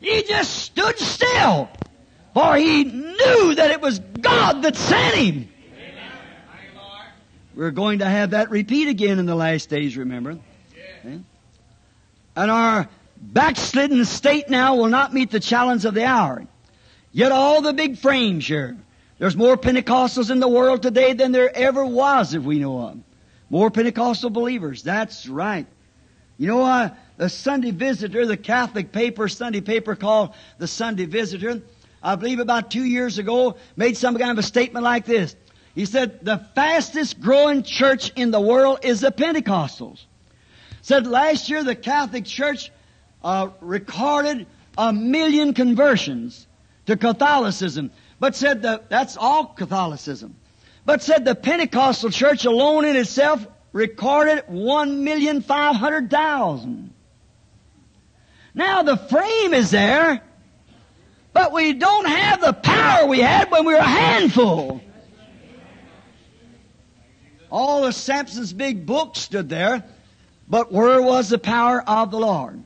He 0.01 0.22
just 0.22 0.53
stood 0.55 0.99
still. 0.99 1.68
For 2.35 2.57
he 2.57 2.85
knew 2.85 3.55
that 3.55 3.70
it 3.70 3.80
was 3.80 3.99
God 3.99 4.62
that 4.62 4.76
sent 4.76 5.14
him. 5.16 5.49
We're 7.55 7.70
going 7.70 7.99
to 7.99 8.07
have 8.07 8.30
that 8.30 8.51
repeat 8.51 8.89
again 8.89 9.18
in 9.18 9.26
the 9.26 9.35
last 9.35 9.68
days, 9.68 9.97
remember? 9.97 10.39
Okay? 11.01 11.20
And 12.35 12.51
our 12.51 12.89
backslidden 13.20 14.07
state 14.07 14.49
now 14.49 14.76
will 14.76 14.89
not 14.89 15.12
meet 15.12 15.30
the 15.30 15.41
challenge 15.41 15.85
of 15.85 15.93
the 15.93 16.05
hour. 16.05 16.47
Yet 17.12 17.30
all 17.30 17.61
the 17.61 17.74
big 17.74 17.99
frames 17.99 18.47
here, 18.47 18.76
there's 19.18 19.37
more 19.37 19.59
Pentecostals 19.59 20.30
in 20.30 20.41
the 20.41 20.49
world 20.49 20.83
today 20.83 21.12
than 21.12 21.33
there 21.33 21.55
ever 21.55 21.85
was, 21.85 22.33
if 22.33 22.43
we 22.43 22.59
know 22.59 22.80
of. 22.80 22.99
More 23.51 23.70
Pentecostal 23.70 24.30
believers. 24.30 24.83
That's 24.83 25.28
right. 25.28 25.66
You 26.39 26.47
know 26.47 26.57
what? 26.57 26.97
The 27.18 27.28
Sunday 27.28 27.70
Visitor, 27.70 28.24
the 28.24 28.39
Catholic 28.39 28.93
paper, 28.93 29.28
Sunday 29.28 29.61
paper 29.61 29.95
called 29.95 30.35
the 30.57 30.66
Sunday 30.66 31.05
Visitor, 31.05 31.61
I 32.03 32.16
believe 32.16 32.40
about 32.40 32.70
two 32.70 32.84
years 32.84 33.18
ago, 33.18 33.57
made 33.76 33.96
some 33.96 34.16
kind 34.16 34.30
of 34.30 34.38
a 34.38 34.42
statement 34.42 34.84
like 34.84 35.05
this. 35.05 35.36
He 35.74 35.86
said, 35.86 36.24
the 36.24 36.38
fastest 36.55 37.20
growing 37.20 37.62
church 37.62 38.12
in 38.16 38.30
the 38.30 38.40
world 38.40 38.80
is 38.82 39.00
the 39.00 39.11
Pentecostals. 39.11 40.05
Said 40.82 41.07
last 41.07 41.48
year 41.48 41.62
the 41.62 41.76
Catholic 41.76 42.24
Church 42.24 42.70
uh, 43.22 43.50
recorded 43.61 44.46
a 44.76 44.92
million 44.92 45.55
conversions 45.55 46.46
to 46.86 46.96
Catholicism, 46.96 47.92
but 48.18 48.34
said 48.34 48.62
that 48.62 48.90
that's 48.90 49.16
all 49.16 49.46
Catholicism. 49.46 50.34
But 50.84 51.03
said 51.03 51.24
the 51.24 51.36
Pentecostal 51.36 52.11
Church 52.11 52.44
alone 52.44 52.84
in 52.84 52.96
itself 52.96 53.46
recorded 53.72 54.44
one 54.48 55.05
million 55.05 55.40
five 55.40 55.76
hundred 55.76 56.11
thousand. 56.11 56.92
Now 58.55 58.82
the 58.82 58.96
frame 58.96 59.55
is 59.55 59.70
there, 59.70 60.22
but 61.33 61.53
we 61.53 61.72
don't 61.72 62.07
have 62.07 62.41
the 62.41 62.53
power 62.53 63.07
we 63.07 63.20
had 63.20 63.51
when 63.51 63.64
we 63.64 63.72
were 63.72 63.78
a 63.78 63.83
handful. 63.83 64.80
All 67.51 67.85
of 67.85 67.95
Samson's 67.95 68.53
big 68.53 68.87
books 68.87 69.20
stood 69.20 69.49
there, 69.49 69.85
but 70.49 70.72
where 70.72 71.03
was 71.03 71.28
the 71.28 71.39
power 71.39 71.83
of 71.87 72.11
the 72.11 72.18
Lord? 72.18 72.62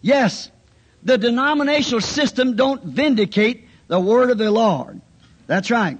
Yes, 0.00 0.50
the 1.02 1.18
denominational 1.18 2.00
system 2.00 2.56
don't 2.56 2.82
vindicate 2.84 3.66
the 3.88 3.98
word 3.98 4.30
of 4.30 4.38
the 4.38 4.50
Lord. 4.50 5.00
That's 5.46 5.70
right. 5.70 5.98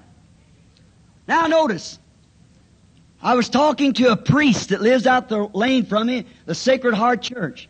Now 1.27 1.47
notice, 1.47 1.99
I 3.23 3.35
was 3.35 3.49
talking 3.49 3.95
to 3.95 4.13
a 4.13 4.17
priest 4.17 4.69
that 4.69 4.81
lives 4.81 5.07
out 5.07 5.29
the 5.29 5.43
lane 5.43 5.87
from 5.87 6.07
me, 6.07 6.27
the 6.45 6.55
Sacred 6.55 6.95
Heart 6.95 7.23
Church. 7.23 7.69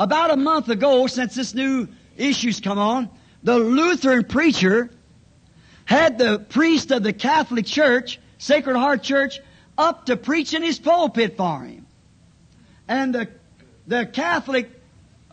About 0.00 0.30
a 0.30 0.36
month 0.36 0.70
ago, 0.70 1.06
since 1.08 1.34
this 1.34 1.54
new 1.54 1.86
issue's 2.16 2.58
come 2.58 2.78
on, 2.78 3.10
the 3.42 3.58
Lutheran 3.58 4.24
preacher 4.24 4.88
had 5.84 6.16
the 6.16 6.38
priest 6.38 6.90
of 6.90 7.02
the 7.02 7.12
Catholic 7.12 7.66
Church, 7.66 8.18
Sacred 8.38 8.78
Heart 8.78 9.02
Church, 9.02 9.40
up 9.76 10.06
to 10.06 10.16
preach 10.16 10.54
in 10.54 10.62
his 10.62 10.78
pulpit 10.78 11.36
for 11.36 11.64
him. 11.64 11.84
And 12.88 13.14
the, 13.14 13.28
the 13.86 14.06
Catholic 14.06 14.70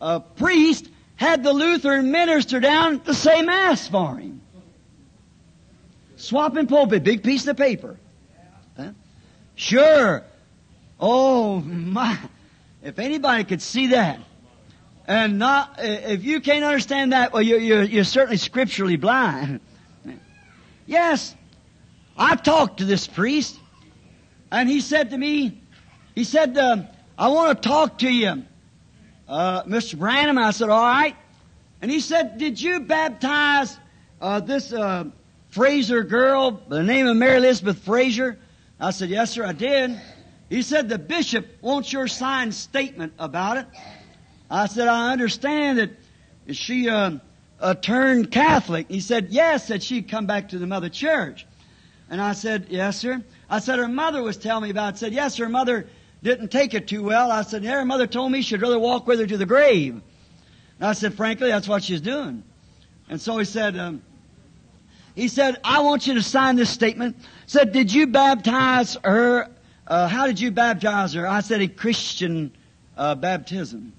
uh, 0.01 0.20
priest 0.20 0.89
had 1.15 1.45
the 1.45 1.53
Lutheran 1.53 2.11
minister 2.11 2.59
down 2.59 2.99
to 2.99 3.13
say 3.13 3.43
Mass 3.43 3.88
for 3.88 4.18
him. 4.18 4.41
Swapping 6.18 6.68
pulpit, 6.68 7.05
big 7.05 7.24
piece 7.24 7.47
of 7.47 7.55
paper. 7.55 7.95
Huh? 8.76 8.89
Sure. 9.55 10.24
Oh 10.99 11.61
my. 11.65 12.20
If 12.84 12.99
anybody 12.99 13.45
could 13.45 13.61
see 13.61 13.88
that, 13.88 14.20
and 15.07 15.39
not, 15.39 15.75
if 15.79 16.23
you 16.25 16.41
can't 16.41 16.65
understand 16.65 17.13
that, 17.13 17.31
well, 17.31 17.41
you're, 17.41 17.59
you're, 17.59 17.83
you're 17.83 18.03
certainly 18.03 18.37
scripturally 18.37 18.97
blind. 18.97 19.61
Yes. 20.85 21.33
I 22.17 22.35
talked 22.35 22.79
to 22.79 22.85
this 22.85 23.07
priest, 23.07 23.57
and 24.51 24.67
he 24.67 24.81
said 24.81 25.11
to 25.11 25.17
me, 25.17 25.61
he 26.15 26.23
said, 26.23 26.57
uh, 26.57 26.83
I 27.17 27.29
want 27.29 27.61
to 27.61 27.67
talk 27.67 27.99
to 27.99 28.09
you, 28.09 28.43
uh, 29.27 29.63
Mr. 29.63 29.97
Branham. 29.97 30.37
I 30.37 30.51
said, 30.51 30.69
all 30.69 30.81
right. 30.81 31.15
And 31.81 31.91
he 31.91 31.99
said, 31.99 32.37
did 32.37 32.59
you 32.59 32.79
baptize 32.79 33.77
uh, 34.19 34.39
this 34.39 34.73
uh, 34.73 35.05
Fraser 35.51 36.03
girl 36.03 36.51
by 36.51 36.77
the 36.77 36.83
name 36.83 37.07
of 37.07 37.15
Mary 37.15 37.37
Elizabeth 37.37 37.77
Fraser? 37.79 38.39
I 38.79 38.91
said, 38.91 39.09
yes, 39.09 39.31
sir, 39.31 39.45
I 39.45 39.53
did. 39.53 40.01
He 40.49 40.63
said, 40.63 40.89
the 40.89 40.97
bishop 40.97 41.45
wants 41.61 41.93
your 41.93 42.07
signed 42.07 42.55
statement 42.55 43.13
about 43.19 43.57
it. 43.57 43.67
I 44.49 44.67
said, 44.67 44.87
I 44.87 45.11
understand 45.11 45.79
that 45.79 45.91
she, 46.55 46.89
uh, 46.89 47.17
uh, 47.59 47.73
turned 47.75 48.31
Catholic. 48.31 48.87
He 48.89 48.99
said, 48.99 49.27
yes, 49.29 49.67
that 49.67 49.83
she'd 49.83 50.09
come 50.09 50.25
back 50.25 50.49
to 50.49 50.59
the 50.59 50.67
mother 50.67 50.89
church. 50.89 51.45
And 52.09 52.21
I 52.21 52.33
said, 52.33 52.67
yes, 52.69 52.97
sir. 52.97 53.23
I 53.49 53.59
said, 53.59 53.79
her 53.79 53.87
mother 53.87 54.21
was 54.21 54.37
telling 54.37 54.63
me 54.63 54.69
about 54.69 54.95
it. 54.95 54.97
said, 54.97 55.13
yes, 55.13 55.37
her 55.37 55.49
mother 55.49 55.87
didn't 56.23 56.49
take 56.49 56.73
it 56.73 56.87
too 56.87 57.03
well. 57.03 57.31
I 57.31 57.41
said, 57.41 57.63
her 57.65 57.85
mother 57.85 58.07
told 58.07 58.31
me 58.31 58.41
she'd 58.41 58.61
rather 58.61 58.79
walk 58.79 59.07
with 59.07 59.19
her 59.19 59.27
to 59.27 59.37
the 59.37 59.45
grave. 59.45 60.01
And 60.79 60.87
I 60.87 60.93
said, 60.93 61.15
frankly, 61.15 61.49
that's 61.49 61.67
what 61.67 61.83
she's 61.83 62.01
doing. 62.01 62.43
And 63.09 63.19
so 63.19 63.37
he 63.37 63.45
said, 63.45 63.77
um, 63.77 64.01
he 65.15 65.27
said, 65.27 65.57
I 65.63 65.81
want 65.81 66.07
you 66.07 66.13
to 66.13 66.23
sign 66.23 66.55
this 66.55 66.69
statement. 66.69 67.17
Said, 67.47 67.71
did 67.71 67.91
you 67.91 68.07
baptize 68.07 68.97
her? 69.03 69.49
Uh, 69.85 70.07
how 70.07 70.27
did 70.27 70.39
you 70.39 70.51
baptize 70.51 71.13
her? 71.13 71.27
I 71.27 71.39
said, 71.39 71.61
a 71.61 71.67
Christian 71.67 72.51
uh, 72.95 73.15
baptism. 73.15 73.93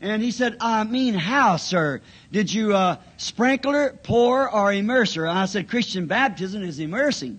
And 0.00 0.22
he 0.22 0.30
said, 0.30 0.56
I 0.60 0.84
mean 0.84 1.14
how, 1.14 1.56
sir? 1.56 2.02
Did 2.30 2.52
you 2.52 2.74
uh, 2.74 2.96
sprinkle 3.16 3.72
her, 3.72 3.98
pour, 4.02 4.50
or 4.50 4.72
immerse 4.72 5.14
her? 5.14 5.26
I 5.26 5.46
said, 5.46 5.68
Christian 5.68 6.06
baptism 6.06 6.62
is 6.62 6.78
immersing. 6.78 7.38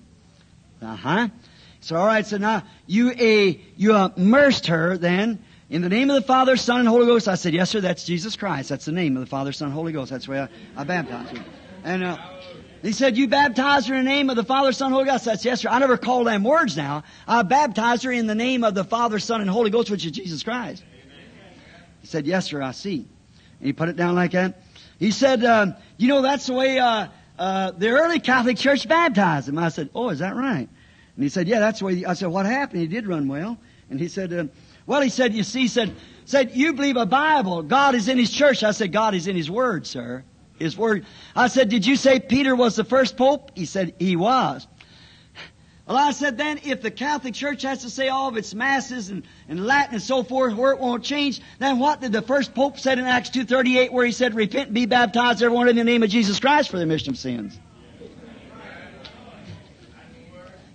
Uh-huh. 0.81 1.29
So 1.81 1.95
all 1.95 2.05
right, 2.05 2.25
so 2.25 2.37
now 2.37 2.63
you 2.85 3.11
a 3.11 3.59
you 3.75 3.95
immersed 3.95 4.67
her 4.67 4.97
then 4.97 5.39
in 5.69 5.81
the 5.81 5.89
name 5.89 6.09
of 6.09 6.15
the 6.15 6.27
Father, 6.27 6.57
Son, 6.57 6.79
and 6.79 6.87
Holy 6.87 7.05
Ghost. 7.05 7.27
I 7.27 7.35
said, 7.35 7.53
yes, 7.53 7.69
sir, 7.69 7.81
that's 7.81 8.03
Jesus 8.03 8.35
Christ. 8.35 8.69
That's 8.69 8.85
the 8.85 8.91
name 8.91 9.15
of 9.15 9.21
the 9.21 9.27
Father, 9.29 9.51
Son, 9.51 9.71
Holy 9.71 9.91
Ghost. 9.91 10.11
That's 10.11 10.27
where 10.27 10.49
I, 10.75 10.81
I 10.81 10.83
baptized 10.83 11.37
her. 11.37 11.45
And 11.83 12.03
uh, 12.03 12.17
he 12.81 12.91
said, 12.91 13.17
you 13.17 13.27
baptized 13.27 13.87
her 13.87 13.95
in 13.95 14.05
the 14.05 14.11
name 14.11 14.29
of 14.29 14.35
the 14.35 14.43
Father, 14.43 14.71
Son, 14.71 14.91
Holy 14.91 15.05
Ghost. 15.05 15.25
That's 15.25 15.45
yes, 15.45 15.61
sir. 15.61 15.69
I 15.69 15.79
never 15.79 15.97
call 15.97 16.23
them 16.23 16.43
words 16.43 16.75
now. 16.75 17.03
I 17.27 17.43
baptized 17.43 18.03
her 18.03 18.11
in 18.11 18.27
the 18.27 18.35
name 18.35 18.63
of 18.63 18.75
the 18.75 18.83
Father, 18.83 19.19
Son, 19.19 19.41
and 19.41 19.49
Holy 19.49 19.69
Ghost, 19.69 19.91
which 19.91 20.05
is 20.05 20.11
Jesus 20.11 20.43
Christ. 20.43 20.83
He 22.07 22.11
said, 22.11 22.25
yes, 22.25 22.45
sir, 22.45 22.61
I 22.61 22.71
see. 22.71 23.05
And 23.59 23.67
he 23.67 23.73
put 23.73 23.89
it 23.89 23.97
down 23.97 24.15
like 24.15 24.31
that. 24.31 24.61
He 24.97 25.11
said, 25.11 25.43
uh, 25.43 25.73
you 25.97 26.07
know, 26.07 26.21
that's 26.21 26.45
the 26.45 26.53
way 26.53 26.79
uh, 26.79 27.07
uh, 27.37 27.71
the 27.71 27.89
early 27.89 28.21
Catholic 28.21 28.55
Church 28.55 28.87
baptized 28.87 29.49
him. 29.49 29.57
I 29.57 29.67
said, 29.67 29.89
oh, 29.93 30.07
is 30.07 30.19
that 30.19 30.37
right? 30.37 30.69
And 31.15 31.23
he 31.23 31.27
said, 31.27 31.49
yeah, 31.49 31.59
that's 31.59 31.79
the 31.79 31.85
way. 31.85 32.05
I 32.05 32.13
said, 32.13 32.29
what 32.29 32.45
happened? 32.45 32.79
He 32.79 32.87
did 32.87 33.07
run 33.07 33.27
well. 33.27 33.57
And 33.89 33.99
he 33.99 34.07
said, 34.07 34.31
uh, 34.31 34.45
well, 34.85 35.01
he 35.01 35.09
said, 35.09 35.33
you 35.33 35.43
see, 35.43 35.63
he 35.63 35.67
said, 35.67 35.93
said, 36.23 36.55
you 36.55 36.71
believe 36.71 36.95
a 36.95 37.05
Bible. 37.05 37.61
God 37.61 37.93
is 37.93 38.07
in 38.07 38.17
His 38.17 38.31
church. 38.31 38.63
I 38.63 38.71
said, 38.71 38.93
God 38.93 39.13
is 39.13 39.27
in 39.27 39.35
His 39.35 39.51
Word, 39.51 39.85
sir. 39.85 40.23
His 40.59 40.77
Word. 40.77 41.05
I 41.35 41.49
said, 41.49 41.67
did 41.67 41.85
you 41.85 41.97
say 41.97 42.21
Peter 42.21 42.55
was 42.55 42.77
the 42.77 42.85
first 42.85 43.17
Pope? 43.17 43.51
He 43.53 43.65
said, 43.65 43.95
he 43.99 44.15
was. 44.15 44.65
Well, 45.87 45.95
I 45.95 46.11
said 46.11 46.37
then, 46.37 46.59
if 46.65 46.81
the 46.81 46.91
Catholic 46.91 47.33
Church 47.33 47.61
has 47.61 47.83
to 47.83 47.89
say 47.89 48.09
all 48.09 48.27
of 48.27 48.35
its 48.35 48.53
masses 48.53 49.09
and, 49.09 49.23
and 49.47 49.65
Latin 49.65 49.93
and 49.93 50.03
so 50.03 50.21
forth, 50.21 50.53
where 50.53 50.73
it 50.73 50.79
won't 50.79 51.01
change, 51.01 51.39
then 51.59 51.79
what 51.79 52.01
did 52.01 52.11
the 52.11 52.21
first 52.21 52.53
Pope 52.53 52.77
said 52.77 52.99
in 52.99 53.05
Acts 53.05 53.29
2.38 53.29 53.93
where 53.93 54.05
he 54.05 54.11
said, 54.11 54.35
repent 54.35 54.67
and 54.67 54.75
be 54.75 54.85
baptized 54.85 55.41
everyone 55.41 55.69
in 55.69 55.77
the 55.77 55.85
name 55.85 56.03
of 56.03 56.09
Jesus 56.09 56.41
Christ 56.41 56.69
for 56.69 56.77
the 56.77 56.83
remission 56.83 57.11
of 57.11 57.17
sins? 57.17 57.57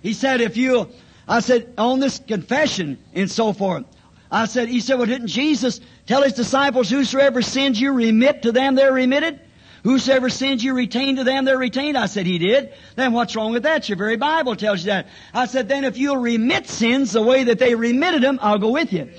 He 0.01 0.13
said, 0.13 0.41
if 0.41 0.57
you, 0.57 0.89
I 1.27 1.41
said, 1.41 1.71
on 1.77 1.99
this 1.99 2.17
confession 2.17 2.97
and 3.13 3.29
so 3.29 3.53
forth, 3.53 3.85
I 4.31 4.47
said, 4.47 4.67
he 4.67 4.79
said, 4.79 4.97
well, 4.97 5.05
didn't 5.05 5.27
Jesus 5.27 5.79
tell 6.07 6.23
his 6.23 6.33
disciples, 6.33 6.89
whosoever 6.89 7.43
sins 7.43 7.79
you 7.79 7.93
remit 7.93 8.41
to 8.41 8.51
them, 8.51 8.73
they're 8.73 8.91
remitted? 8.91 9.39
Whosoever 9.83 10.29
sins 10.29 10.63
you 10.63 10.73
retain 10.73 11.17
to 11.17 11.25
them, 11.25 11.43
they're 11.43 11.57
retained. 11.57 11.97
I 11.97 12.05
said, 12.05 12.25
He 12.25 12.37
did. 12.37 12.73
Then 12.95 13.11
what's 13.11 13.35
wrong 13.35 13.51
with 13.51 13.63
that? 13.63 13.89
Your 13.89 13.97
very 13.97 14.15
Bible 14.15 14.55
tells 14.55 14.79
you 14.79 14.85
that. 14.87 15.07
I 15.33 15.45
said, 15.45 15.67
then 15.67 15.83
if 15.83 15.97
you'll 15.97 16.17
remit 16.17 16.67
sins 16.67 17.11
the 17.11 17.21
way 17.21 17.43
that 17.45 17.59
they 17.59 17.75
remitted 17.75 18.23
them, 18.23 18.39
I'll 18.41 18.59
go 18.59 18.71
with 18.71 18.93
you. 18.93 19.09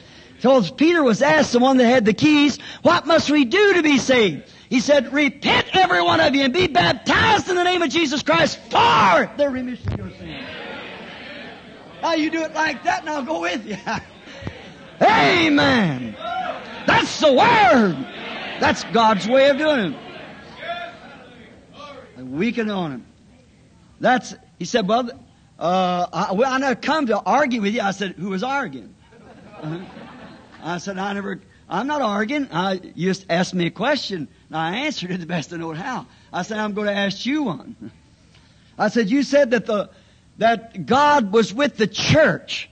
So 0.41 0.63
Peter 0.63 1.03
was 1.03 1.21
asked, 1.21 1.53
the 1.53 1.59
one 1.59 1.77
that 1.77 1.87
had 1.87 2.07
the 2.07 2.15
keys, 2.15 2.59
what 2.83 3.07
must 3.07 3.31
we 3.31 3.45
do 3.45 3.75
to 3.75 3.83
be 3.83 3.99
saved? 3.99 4.51
He 4.71 4.81
said, 4.81 5.13
repent 5.13 5.69
every 5.75 6.03
one 6.03 6.21
of 6.21 6.35
you 6.35 6.43
and 6.43 6.53
be 6.53 6.67
baptized 6.67 7.49
in 7.49 7.57
the 7.57 7.65
name 7.65 7.83
of 7.83 7.91
Jesus 7.91 8.23
Christ 8.23 8.59
for 8.71 9.31
the 9.37 9.49
remission 9.51 9.93
of 9.93 9.99
your 9.99 10.11
sins. 10.19 10.47
Now 12.03 12.15
you 12.15 12.31
do 12.31 12.43
it 12.43 12.55
like 12.55 12.85
that 12.85 13.01
and 13.01 13.11
I'll 13.11 13.23
go 13.23 13.43
with 13.43 13.67
you. 13.67 13.77
Amen. 15.03 16.17
That's 16.87 17.21
the 17.21 17.33
Word. 17.33 17.97
That's 18.61 18.85
God's 18.85 19.29
way 19.29 19.51
of 19.51 19.59
doing 19.59 19.93
it 19.93 20.04
weaken 22.17 22.71
on 22.71 22.93
him. 22.93 23.07
That's, 24.01 24.35
he 24.59 24.65
said, 24.65 24.89
well, 24.89 25.11
uh, 25.59 26.07
I, 26.13 26.33
well, 26.33 26.53
I 26.53 26.59
never 26.59 26.75
come 26.75 27.07
to 27.07 27.21
argue 27.21 27.61
with 27.61 27.75
you. 27.75 27.81
I 27.81 27.93
said, 27.93 28.13
who 28.13 28.31
was 28.31 28.43
arguing? 28.43 28.95
Uh-huh. 29.61 29.85
I 30.63 30.79
said, 30.79 30.99
I 30.99 31.13
never, 31.13 31.41
I'm 31.69 31.87
not 31.87 32.03
arguing. 32.03 32.49
I, 32.53 32.81
you 32.95 33.11
just 33.11 33.27
asked 33.31 33.55
me 33.55 33.67
a 33.67 33.71
question, 33.71 34.29
and 34.49 34.57
I 34.57 34.79
answered 34.79 35.11
it 35.11 35.21
the 35.21 35.27
best 35.27 35.53
I 35.53 35.57
know 35.57 35.73
how. 35.73 36.07
I 36.33 36.43
said, 36.43 36.59
I'm 36.59 36.75
going 36.75 36.89
to 36.89 36.95
ask 36.95 37.25
you 37.25 37.45
one. 37.45 37.91
I 38.79 38.89
said, 38.89 39.11
you 39.11 39.23
said 39.23 39.53
that 39.53 39.67
the, 39.67 39.91
that 40.39 40.87
God 40.87 41.33
was 41.33 41.55
with 41.55 41.77
the 41.77 41.87
church. 41.87 42.69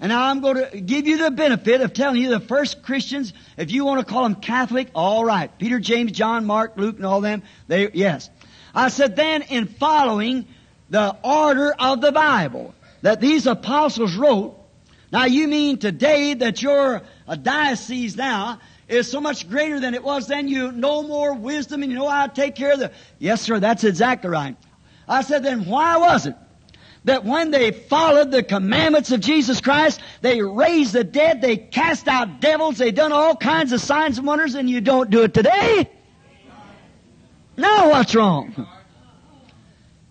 And 0.00 0.10
now 0.10 0.26
I'm 0.26 0.40
going 0.40 0.56
to 0.70 0.80
give 0.80 1.06
you 1.08 1.18
the 1.18 1.30
benefit 1.30 1.80
of 1.80 1.92
telling 1.92 2.22
you 2.22 2.28
the 2.28 2.40
first 2.40 2.82
Christians, 2.82 3.32
if 3.56 3.72
you 3.72 3.84
want 3.84 4.06
to 4.06 4.12
call 4.12 4.22
them 4.22 4.36
Catholic, 4.36 4.90
all 4.94 5.24
right. 5.24 5.50
Peter, 5.58 5.80
James, 5.80 6.12
John, 6.12 6.44
Mark, 6.44 6.76
Luke, 6.76 6.96
and 6.96 7.06
all 7.06 7.20
them, 7.20 7.42
they, 7.66 7.90
yes. 7.92 8.30
I 8.74 8.88
said 8.88 9.16
then 9.16 9.42
in 9.42 9.66
following 9.66 10.46
the 10.90 11.16
order 11.22 11.74
of 11.78 12.00
the 12.00 12.12
Bible 12.12 12.74
that 13.02 13.20
these 13.20 13.46
apostles 13.46 14.14
wrote, 14.16 14.56
now 15.12 15.24
you 15.24 15.48
mean 15.48 15.78
today 15.78 16.34
that 16.34 16.62
your 16.62 17.02
a 17.26 17.36
diocese 17.36 18.16
now 18.16 18.60
is 18.88 19.10
so 19.10 19.20
much 19.20 19.48
greater 19.48 19.80
than 19.80 19.94
it 19.94 20.02
was 20.02 20.26
then. 20.28 20.48
You 20.48 20.72
know 20.72 21.02
more 21.02 21.34
wisdom 21.34 21.82
and 21.82 21.92
you 21.92 21.98
know 21.98 22.08
how 22.08 22.26
to 22.26 22.34
take 22.34 22.54
care 22.54 22.72
of 22.72 22.78
the. 22.78 22.92
Yes, 23.18 23.42
sir, 23.42 23.60
that's 23.60 23.84
exactly 23.84 24.30
right. 24.30 24.56
I 25.06 25.22
said, 25.22 25.42
then 25.42 25.66
why 25.66 25.96
was 25.96 26.26
it 26.26 26.36
that 27.04 27.24
when 27.24 27.50
they 27.50 27.70
followed 27.70 28.30
the 28.30 28.42
commandments 28.42 29.12
of 29.12 29.20
Jesus 29.20 29.60
Christ, 29.60 30.00
they 30.20 30.42
raised 30.42 30.92
the 30.92 31.04
dead, 31.04 31.40
they 31.40 31.56
cast 31.56 32.08
out 32.08 32.40
devils, 32.40 32.76
they 32.76 32.90
done 32.90 33.12
all 33.12 33.34
kinds 33.34 33.72
of 33.72 33.80
signs 33.80 34.18
and 34.18 34.26
wonders, 34.26 34.54
and 34.54 34.68
you 34.68 34.80
don't 34.82 35.08
do 35.08 35.22
it 35.22 35.32
today? 35.32 35.88
Now 37.58 37.90
what's 37.90 38.14
wrong? 38.14 38.68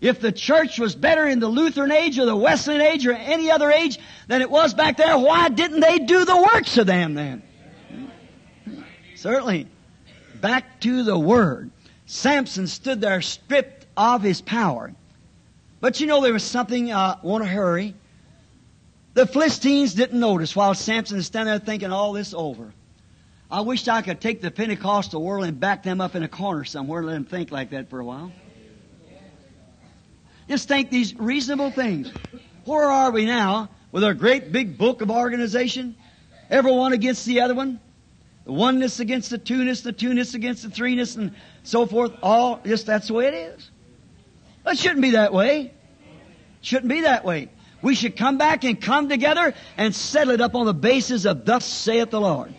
If 0.02 0.20
the 0.20 0.34
church 0.34 0.78
was 0.78 0.94
better 0.96 1.26
in 1.26 1.40
the 1.40 1.48
Lutheran 1.48 1.92
age 1.92 2.20
or 2.20 2.26
the 2.26 2.36
Wesleyan 2.36 2.82
age 2.82 3.08
or 3.08 3.14
any 3.14 3.50
other 3.50 3.72
age 3.72 3.98
than 4.28 4.42
it 4.42 4.52
was 4.52 4.74
back 4.74 4.98
there, 4.98 5.18
why 5.18 5.50
didn't 5.50 5.80
they 5.80 5.98
do 6.00 6.26
the 6.26 6.50
works 6.54 6.78
of 6.78 6.86
them 6.86 7.16
then? 7.16 7.42
Certainly. 9.16 9.68
Back 10.42 10.82
to 10.82 11.04
the 11.04 11.18
Word. 11.18 11.72
Samson 12.06 12.68
stood 12.68 13.02
there 13.02 13.22
stripped 13.22 13.86
of 13.96 14.22
his 14.22 14.42
power. 14.42 14.94
But 15.80 16.00
you 16.00 16.08
know 16.08 16.22
there 16.22 16.34
was 16.34 16.44
something, 16.44 16.92
uh, 16.92 17.18
want 17.24 17.44
to 17.44 17.50
hurry. 17.50 17.96
The 19.14 19.26
Philistines 19.26 19.94
didn't 19.94 20.20
notice 20.20 20.56
while 20.56 20.76
Samson 20.76 21.18
is 21.18 21.26
standing 21.26 21.52
there 21.52 21.60
thinking 21.60 21.92
all 21.92 22.14
this 22.14 22.34
over. 22.36 22.72
I 23.50 23.62
wished 23.62 23.88
I 23.88 24.02
could 24.02 24.20
take 24.20 24.42
the 24.42 24.52
Pentecostal 24.52 25.24
world 25.24 25.46
and 25.46 25.60
back 25.60 25.84
them 25.84 26.02
up 26.02 26.16
in 26.16 26.24
a 26.24 26.28
corner 26.28 26.66
somewhere 26.66 27.00
and 27.00 27.08
let 27.08 27.14
them 27.14 27.26
think 27.26 27.52
like 27.52 27.70
that 27.70 27.90
for 27.90 28.00
a 28.00 28.06
while. 28.06 28.32
Just 30.50 30.68
think 30.68 30.90
these 30.90 31.16
reasonable 31.16 31.72
things. 31.72 32.12
Where 32.66 32.90
are 32.90 33.12
we 33.12 33.26
now 33.26 33.70
with 33.92 34.04
our 34.04 34.14
great 34.14 34.52
big 34.52 34.78
book 34.78 35.02
of 35.02 35.10
organization? 35.10 35.96
Everyone 36.50 36.94
against 36.94 37.26
the 37.26 37.42
other 37.42 37.56
one? 37.56 37.80
The 38.46 38.52
oneness 38.54 39.00
against 39.00 39.30
the 39.30 39.38
two-ness, 39.38 39.82
the 39.82 39.92
two-ness 39.92 40.34
against 40.34 40.64
the 40.64 40.70
threeness, 40.70 41.18
and 41.18 41.36
so 41.64 41.86
forth. 41.86 42.14
All 42.22 42.62
just 42.66 42.86
that's 42.86 43.08
the 43.08 43.14
way 43.14 43.28
it 43.28 43.34
is. 43.34 43.72
It 44.66 44.78
shouldn't 44.78 45.02
be 45.02 45.12
that 45.12 45.34
way. 45.34 45.74
Shouldn't 46.62 46.90
be 46.90 47.02
that 47.02 47.24
way. 47.24 47.50
We 47.82 47.96
should 47.96 48.18
come 48.18 48.38
back 48.38 48.64
and 48.66 48.82
come 48.82 49.08
together 49.08 49.54
and 49.78 49.96
settle 49.96 50.34
it 50.34 50.42
up 50.42 50.56
on 50.56 50.66
the 50.66 50.74
basis 50.74 51.26
of 51.26 51.46
thus 51.46 51.66
saith 51.66 52.10
the 52.10 52.20
Lord. 52.20 52.54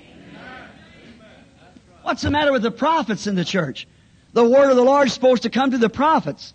What's 2.09 2.22
the 2.22 2.30
matter 2.30 2.52
with 2.52 2.62
the 2.62 2.70
prophets 2.70 3.26
in 3.26 3.34
the 3.34 3.44
church? 3.44 3.86
The 4.32 4.42
word 4.42 4.70
of 4.70 4.76
the 4.76 4.82
Lord 4.82 5.09
is 5.09 5.12
supposed 5.12 5.42
to 5.42 5.50
come 5.50 5.72
to 5.72 5.76
the 5.76 5.90
prophets. 5.90 6.54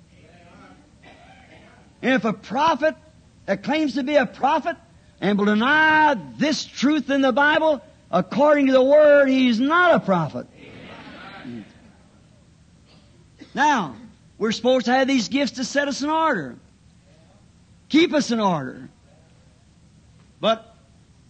And 2.01 2.15
if 2.15 2.25
a 2.25 2.33
prophet 2.33 2.95
that 3.45 3.61
claims 3.61 3.93
to 3.93 4.03
be 4.03 4.15
a 4.15 4.25
prophet 4.25 4.77
and 5.21 5.37
will 5.37 5.45
deny 5.45 6.15
this 6.39 6.65
truth 6.65 7.11
in 7.11 7.21
the 7.21 7.31
Bible, 7.31 7.83
according 8.09 8.65
to 8.65 8.73
the 8.73 8.81
Word, 8.81 9.27
he's 9.27 9.59
not 9.59 9.93
a 9.93 9.99
prophet. 9.99 10.47
Now, 13.53 13.95
we're 14.39 14.53
supposed 14.53 14.87
to 14.87 14.91
have 14.91 15.07
these 15.07 15.29
gifts 15.29 15.51
to 15.57 15.65
set 15.65 15.87
us 15.87 16.01
in 16.01 16.09
order, 16.09 16.55
keep 17.89 18.11
us 18.15 18.31
in 18.31 18.39
order. 18.39 18.89
But 20.39 20.75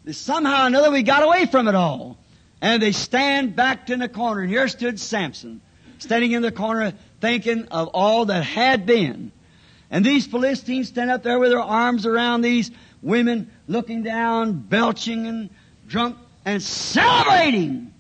somehow 0.10 0.64
or 0.64 0.68
another 0.68 0.92
we 0.92 1.04
got 1.04 1.24
away 1.24 1.46
from 1.46 1.68
it 1.68 1.76
all. 1.76 2.23
And 2.64 2.82
they 2.82 2.94
stand 2.94 3.58
back 3.58 3.90
in 3.90 4.00
the 4.00 4.08
corner. 4.08 4.40
And 4.40 4.50
here 4.50 4.70
stood 4.70 4.98
Samson, 4.98 5.60
standing 6.00 6.32
in 6.32 6.42
the 6.42 6.52
corner 6.52 6.94
thinking 7.20 7.68
of 7.68 7.90
all 7.90 8.28
that 8.28 8.46
had 8.46 8.86
been. 8.86 9.34
And 9.92 10.06
these 10.06 10.26
Philistines 10.26 10.88
stand 10.88 11.12
up 11.12 11.24
there 11.24 11.40
with 11.40 11.52
their 11.52 11.60
arms 11.60 12.06
around 12.06 12.42
these 12.42 12.72
women, 13.02 13.52
looking 13.68 14.02
down, 14.02 14.54
belching 14.54 15.28
and 15.28 15.50
drunk, 15.90 16.16
and 16.46 16.64
celebrating 16.64 17.94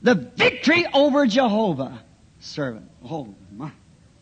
the 0.00 0.14
victory 0.14 0.86
over 0.94 1.26
Jehovah. 1.26 2.00
Servant. 2.38 2.88
Oh, 3.04 3.34
my. 3.52 3.72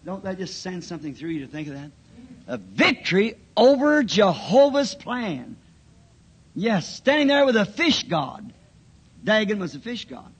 Don't 0.06 0.24
that 0.24 0.38
just 0.38 0.62
send 0.62 0.82
something 0.82 1.14
through 1.14 1.30
you 1.30 1.40
to 1.40 1.52
think 1.52 1.68
of 1.68 1.74
that? 1.74 1.90
A 2.46 2.56
victory 2.56 3.34
over 3.58 4.02
Jehovah's 4.02 4.94
plan. 4.94 5.56
Yes, 6.54 6.96
standing 6.96 7.26
there 7.26 7.44
with 7.44 7.56
a 7.56 7.66
fish 7.66 8.04
god. 8.04 8.54
Dagon 9.28 9.58
was 9.58 9.74
a 9.74 9.78
fish 9.78 10.06
god. 10.06 10.32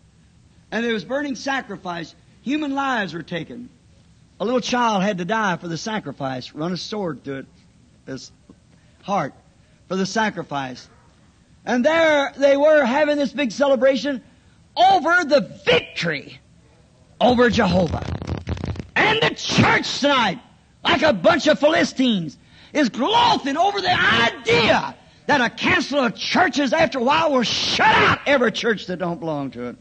And 0.71 0.83
there 0.83 0.95
was 0.95 1.05
burning 1.05 1.37
sacrifice. 1.37 2.15
Human 2.41 2.75
lives 2.75 3.13
were 3.13 3.23
taken. 3.23 3.69
A 4.41 4.47
little 4.47 4.63
child 4.63 5.03
had 5.03 5.19
to 5.19 5.27
die 5.27 5.59
for 5.59 5.69
the 5.69 5.77
sacrifice, 5.77 6.55
run 6.55 6.73
a 6.73 6.77
sword 6.79 7.23
through 7.23 7.41
it, 7.41 7.47
his 8.07 8.33
heart, 9.03 9.35
for 9.89 9.97
the 9.97 10.07
sacrifice. 10.07 10.89
And 11.67 11.85
there 11.85 12.33
they 12.39 12.57
were 12.57 12.83
having 12.83 13.19
this 13.19 13.31
big 13.31 13.53
celebration 13.53 14.23
over 14.75 15.23
the 15.23 15.43
victory 15.67 16.41
over 17.21 17.51
Jehovah. 17.51 18.07
And 18.97 19.21
the 19.21 19.35
church 19.35 20.01
tonight, 20.01 20.39
like 20.83 21.03
a 21.03 21.13
bunch 21.13 21.47
of 21.47 21.59
Philistines, 21.59 22.39
is 22.73 22.89
gloating 22.89 23.59
over 23.59 23.83
the 23.83 24.01
idea 24.01 24.95
that 25.29 25.43
a 25.43 25.51
council 25.51 25.99
of 25.99 26.17
churches 26.17 26.73
after 26.73 26.99
a 26.99 27.03
while 27.03 27.31
will 27.31 27.43
shut 27.43 27.87
out 27.87 28.19
every 28.25 28.51
church 28.51 28.87
that 28.87 28.97
don't 28.97 29.21
belong 29.21 29.51
to 29.51 29.69
it. 29.69 29.77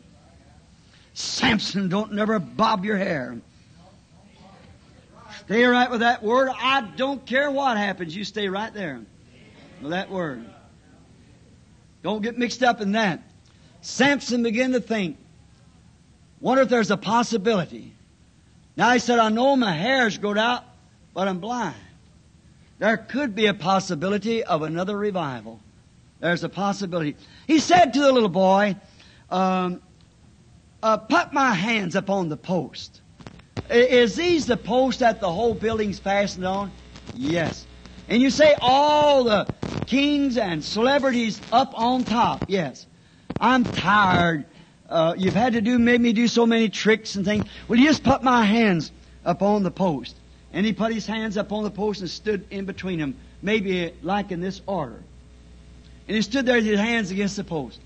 Samson, 1.13 1.87
don't 1.87 2.11
never 2.11 2.37
bob 2.37 2.83
your 2.83 2.97
hair. 2.97 3.39
Stay 5.45 5.63
right 5.63 5.89
with 5.89 6.01
that 6.01 6.21
word. 6.21 6.49
I 6.53 6.81
don't 6.97 7.25
care 7.25 7.49
what 7.49 7.77
happens. 7.77 8.13
You 8.13 8.25
stay 8.25 8.49
right 8.49 8.73
there 8.73 8.99
with 9.81 9.91
that 9.91 10.09
word. 10.11 10.45
Don't 12.03 12.21
get 12.21 12.37
mixed 12.37 12.61
up 12.61 12.81
in 12.81 12.91
that. 12.91 13.23
Samson 13.79 14.43
began 14.43 14.73
to 14.73 14.81
think, 14.81 15.17
wonder 16.41 16.63
if 16.63 16.67
there's 16.67 16.91
a 16.91 16.97
possibility. 16.97 17.93
Now 18.75 18.91
he 18.91 18.99
said, 18.99 19.17
I 19.17 19.29
know 19.29 19.55
my 19.55 19.71
hair's 19.71 20.17
grown 20.17 20.37
out, 20.37 20.65
but 21.13 21.29
I'm 21.29 21.39
blind. 21.39 21.75
There 22.79 22.97
could 22.97 23.33
be 23.33 23.47
a 23.47 23.53
possibility 23.53 24.43
of 24.43 24.61
another 24.61 24.97
revival. 24.97 25.59
There's 26.19 26.43
a 26.43 26.49
possibility. 26.49 27.15
He 27.47 27.59
said 27.59 27.93
to 27.93 27.99
the 27.99 28.11
little 28.11 28.29
boy, 28.29 28.75
um, 29.29 29.81
uh, 30.81 30.97
put 30.97 31.33
my 31.33 31.53
hands 31.53 31.95
upon 31.95 32.29
the 32.29 32.37
post. 32.37 33.01
Is 33.69 34.15
these 34.15 34.45
the 34.45 34.57
posts 34.57 34.99
that 34.99 35.19
the 35.19 35.31
whole 35.31 35.53
building's 35.53 35.99
fastened 35.99 36.45
on? 36.45 36.71
Yes. 37.15 37.65
And 38.07 38.21
you 38.21 38.29
say 38.29 38.55
all 38.61 39.23
the 39.23 39.47
kings 39.87 40.37
and 40.37 40.63
celebrities 40.63 41.41
up 41.51 41.73
on 41.75 42.03
top? 42.03 42.45
Yes. 42.47 42.85
I'm 43.39 43.63
tired. 43.63 44.45
Uh, 44.87 45.15
you've 45.17 45.33
had 45.33 45.53
to 45.53 45.61
do, 45.61 45.77
made 45.79 45.99
me 45.99 46.13
do 46.13 46.27
so 46.27 46.45
many 46.45 46.69
tricks 46.69 47.15
and 47.15 47.25
things. 47.25 47.45
Will 47.67 47.77
you 47.77 47.87
just 47.87 48.03
put 48.03 48.23
my 48.23 48.45
hands 48.45 48.91
upon 49.25 49.63
the 49.63 49.71
post? 49.71 50.15
And 50.57 50.65
he 50.65 50.73
put 50.73 50.91
his 50.91 51.05
hands 51.05 51.37
upon 51.37 51.65
the 51.65 51.69
post 51.69 52.01
and 52.01 52.09
stood 52.09 52.47
in 52.49 52.65
between 52.65 52.97
them, 52.97 53.15
maybe 53.43 53.93
like 54.01 54.31
in 54.31 54.41
this 54.41 54.59
order. 54.65 54.99
And 56.07 56.15
he 56.15 56.23
stood 56.23 56.47
there 56.47 56.55
with 56.55 56.65
his 56.65 56.79
hands 56.79 57.11
against 57.11 57.35
the 57.35 57.43
post. 57.43 57.79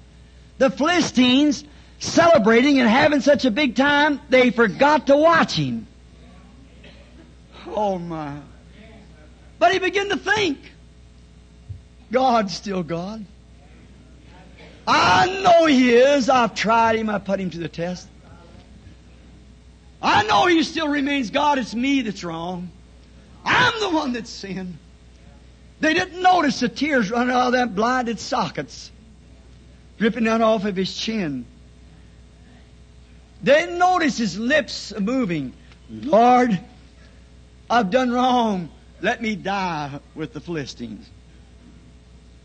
The 0.57 0.69
Philistines 0.69 1.65
celebrating 1.99 2.79
and 2.79 2.87
having 2.87 3.19
such 3.19 3.43
a 3.43 3.51
big 3.51 3.75
time, 3.75 4.21
they 4.29 4.51
forgot 4.51 5.07
to 5.07 5.17
watch 5.17 5.51
him. 5.51 5.85
Oh 7.67 7.99
my. 7.99 8.39
But 9.59 9.73
he 9.73 9.79
began 9.79 10.07
to 10.07 10.15
think, 10.15 10.57
God's 12.09 12.55
still 12.55 12.83
God. 12.83 13.25
I 14.87 15.41
know 15.43 15.65
He 15.65 15.93
is. 15.93 16.29
I've 16.29 16.55
tried 16.55 16.95
Him. 16.95 17.09
I 17.09 17.19
put 17.19 17.37
Him 17.37 17.49
to 17.49 17.57
the 17.57 17.67
test. 17.67 18.07
I 20.01 20.23
know 20.23 20.47
He 20.47 20.63
still 20.63 20.87
remains 20.87 21.29
God. 21.29 21.59
It's 21.59 21.75
me 21.75 22.01
that's 22.01 22.23
wrong. 22.23 22.69
I'm 23.43 23.79
the 23.79 23.89
one 23.89 24.13
that's 24.13 24.29
sinned. 24.29 24.77
They 25.79 25.95
didn't 25.95 26.21
notice 26.21 26.59
the 26.59 26.69
tears 26.69 27.09
running 27.09 27.35
out 27.35 27.47
of 27.47 27.53
that 27.53 27.75
blinded 27.75 28.19
sockets, 28.19 28.91
dripping 29.97 30.25
down 30.25 30.41
off 30.43 30.63
of 30.65 30.75
his 30.75 30.95
chin. 30.95 31.45
They 33.41 33.61
didn't 33.61 33.79
notice 33.79 34.17
his 34.17 34.37
lips 34.37 34.93
moving. 34.99 35.53
Lord, 35.89 36.59
I've 37.67 37.89
done 37.89 38.11
wrong. 38.11 38.69
Let 39.01 39.23
me 39.23 39.35
die 39.35 39.99
with 40.13 40.33
the 40.33 40.39
Philistines. 40.39 41.09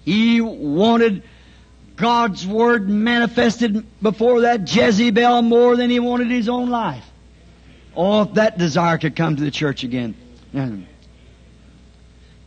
He 0.06 0.40
wanted 0.40 1.22
God's 1.96 2.46
word 2.46 2.88
manifested 2.88 3.84
before 4.00 4.42
that 4.42 4.74
Jezebel 4.74 5.42
more 5.42 5.76
than 5.76 5.90
he 5.90 6.00
wanted 6.00 6.30
his 6.30 6.48
own 6.48 6.70
life. 6.70 7.04
Oh, 7.96 8.22
if 8.22 8.34
that 8.34 8.58
desire 8.58 8.98
could 8.98 9.16
come 9.16 9.36
to 9.36 9.42
the 9.42 9.50
church 9.50 9.82
again. 9.82 10.14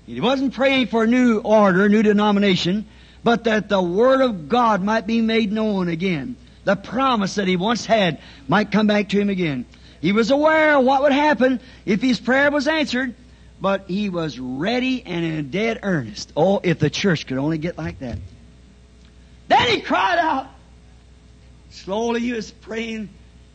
He 0.05 0.21
wasn't 0.21 0.53
praying 0.53 0.87
for 0.87 1.03
a 1.03 1.07
new 1.07 1.39
order, 1.39 1.89
new 1.89 2.03
denomination, 2.03 2.85
but 3.23 3.43
that 3.45 3.69
the 3.69 3.81
Word 3.81 4.21
of 4.21 4.49
God 4.49 4.83
might 4.83 5.05
be 5.05 5.21
made 5.21 5.51
known 5.51 5.87
again. 5.87 6.35
The 6.63 6.75
promise 6.75 7.35
that 7.35 7.47
he 7.47 7.55
once 7.55 7.85
had 7.85 8.19
might 8.47 8.71
come 8.71 8.87
back 8.87 9.09
to 9.09 9.19
him 9.19 9.29
again. 9.29 9.65
He 10.01 10.11
was 10.11 10.31
aware 10.31 10.77
of 10.77 10.85
what 10.85 11.01
would 11.01 11.11
happen 11.11 11.59
if 11.85 12.01
his 12.01 12.19
prayer 12.19 12.51
was 12.51 12.67
answered, 12.67 13.15
but 13.59 13.89
he 13.89 14.09
was 14.09 14.39
ready 14.39 15.03
and 15.05 15.25
in 15.25 15.49
dead 15.49 15.79
earnest. 15.83 16.31
Oh, 16.37 16.59
if 16.63 16.79
the 16.79 16.89
church 16.89 17.27
could 17.27 17.37
only 17.37 17.57
get 17.57 17.77
like 17.77 17.99
that. 17.99 18.17
Then 19.47 19.67
he 19.67 19.81
cried 19.81 20.19
out. 20.19 20.47
Slowly 21.71 22.21
he 22.21 22.33
was 22.33 22.51
praying, 22.51 23.09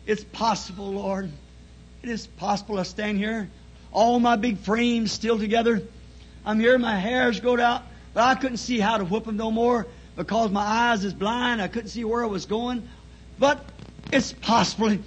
It's 0.07 0.25
possible, 0.25 0.93
Lord. 0.93 1.31
It 2.05 2.11
is 2.11 2.27
possible 2.27 2.77
to 2.77 2.85
stand 2.85 3.17
here. 3.17 3.49
All 3.91 4.21
my 4.21 4.37
big 4.37 4.59
frames 4.59 5.11
still 5.11 5.39
together. 5.39 5.81
I'm 6.45 6.61
here, 6.61 6.77
my 6.77 6.99
hair's 6.99 7.41
growed 7.41 7.61
out, 7.61 7.81
but 8.13 8.25
I 8.25 8.35
couldn't 8.35 8.59
see 8.59 8.79
how 8.79 8.99
to 8.99 9.07
whip 9.07 9.25
them 9.25 9.39
no 9.39 9.51
more 9.51 9.87
because 10.15 10.51
my 10.51 10.61
eyes 10.61 11.03
is 11.03 11.15
blind. 11.15 11.63
I 11.63 11.69
couldn't 11.69 11.89
see 11.89 12.05
where 12.05 12.23
I 12.23 12.27
was 12.27 12.45
going. 12.45 12.87
But 13.39 13.65
it's 14.13 14.35
possible 14.35 14.99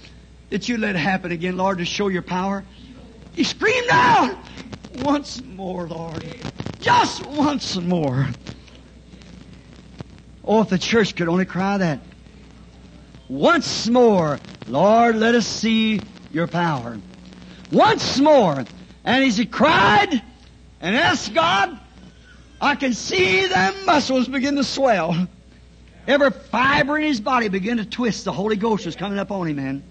that 0.50 0.68
you 0.68 0.76
let 0.76 0.96
it 0.96 0.98
happen 0.98 1.30
again, 1.30 1.56
Lord, 1.56 1.78
to 1.78 1.84
show 1.84 2.08
your 2.08 2.22
power. 2.22 2.64
He 3.32 3.44
screamed 3.44 3.90
out, 3.92 4.36
once 4.96 5.40
more, 5.40 5.86
Lord. 5.86 6.24
Just 6.80 7.24
once 7.26 7.76
more. 7.76 8.26
Oh, 10.44 10.62
if 10.62 10.68
the 10.68 10.78
church 10.78 11.14
could 11.14 11.28
only 11.28 11.44
cry 11.44 11.78
that. 11.78 12.00
Once 13.28 13.86
more, 13.86 14.40
Lord, 14.66 15.14
let 15.14 15.36
us 15.36 15.46
see 15.46 16.00
your 16.32 16.46
power. 16.46 16.98
Once 17.70 18.18
more. 18.18 18.64
And 19.04 19.24
as 19.24 19.36
he 19.36 19.46
cried 19.46 20.22
and 20.80 20.96
asked 20.96 21.34
God, 21.34 21.78
I 22.60 22.74
can 22.74 22.92
see 22.92 23.46
them 23.46 23.74
muscles 23.86 24.28
begin 24.28 24.56
to 24.56 24.64
swell. 24.64 25.28
Every 26.06 26.30
fiber 26.30 26.96
in 26.98 27.04
his 27.04 27.20
body 27.20 27.48
began 27.48 27.76
to 27.76 27.84
twist. 27.84 28.24
The 28.24 28.32
Holy 28.32 28.56
Ghost 28.56 28.86
was 28.86 28.96
coming 28.96 29.18
up 29.18 29.30
on 29.30 29.46
him, 29.46 29.56
man. 29.56 29.82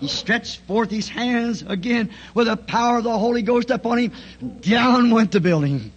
He 0.00 0.08
stretched 0.08 0.60
forth 0.66 0.90
his 0.90 1.08
hands 1.08 1.62
again 1.66 2.10
with 2.34 2.48
the 2.48 2.56
power 2.56 2.98
of 2.98 3.04
the 3.04 3.18
Holy 3.18 3.42
Ghost 3.42 3.70
upon 3.70 3.98
him. 3.98 4.12
Down 4.60 5.10
went 5.10 5.32
the 5.32 5.40
building. 5.40 5.92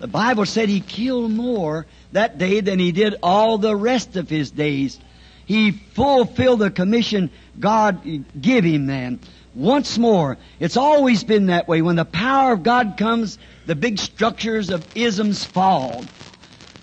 The 0.00 0.08
Bible 0.08 0.44
said 0.44 0.68
he 0.68 0.80
killed 0.80 1.30
more 1.30 1.86
that 2.12 2.36
day 2.38 2.60
than 2.60 2.78
he 2.78 2.92
did 2.92 3.14
all 3.22 3.58
the 3.58 3.76
rest 3.76 4.16
of 4.16 4.28
his 4.28 4.50
days. 4.50 4.98
He 5.46 5.72
fulfilled 5.72 6.60
the 6.60 6.70
commission 6.70 7.30
God 7.58 8.00
gave 8.40 8.64
him 8.64 8.86
then. 8.86 9.20
Once 9.54 9.98
more, 9.98 10.36
it's 10.58 10.76
always 10.76 11.22
been 11.22 11.46
that 11.46 11.68
way. 11.68 11.82
When 11.82 11.96
the 11.96 12.04
power 12.04 12.54
of 12.54 12.62
God 12.62 12.96
comes, 12.96 13.38
the 13.66 13.76
big 13.76 13.98
structures 13.98 14.70
of 14.70 14.84
isms 14.96 15.44
fall. 15.44 16.04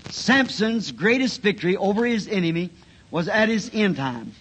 Samson's 0.10 0.92
greatest 0.92 1.42
victory 1.42 1.76
over 1.76 2.06
his 2.06 2.28
enemy 2.28 2.70
was 3.10 3.28
at 3.28 3.50
his 3.50 3.70
end 3.74 3.98
time. 3.98 4.34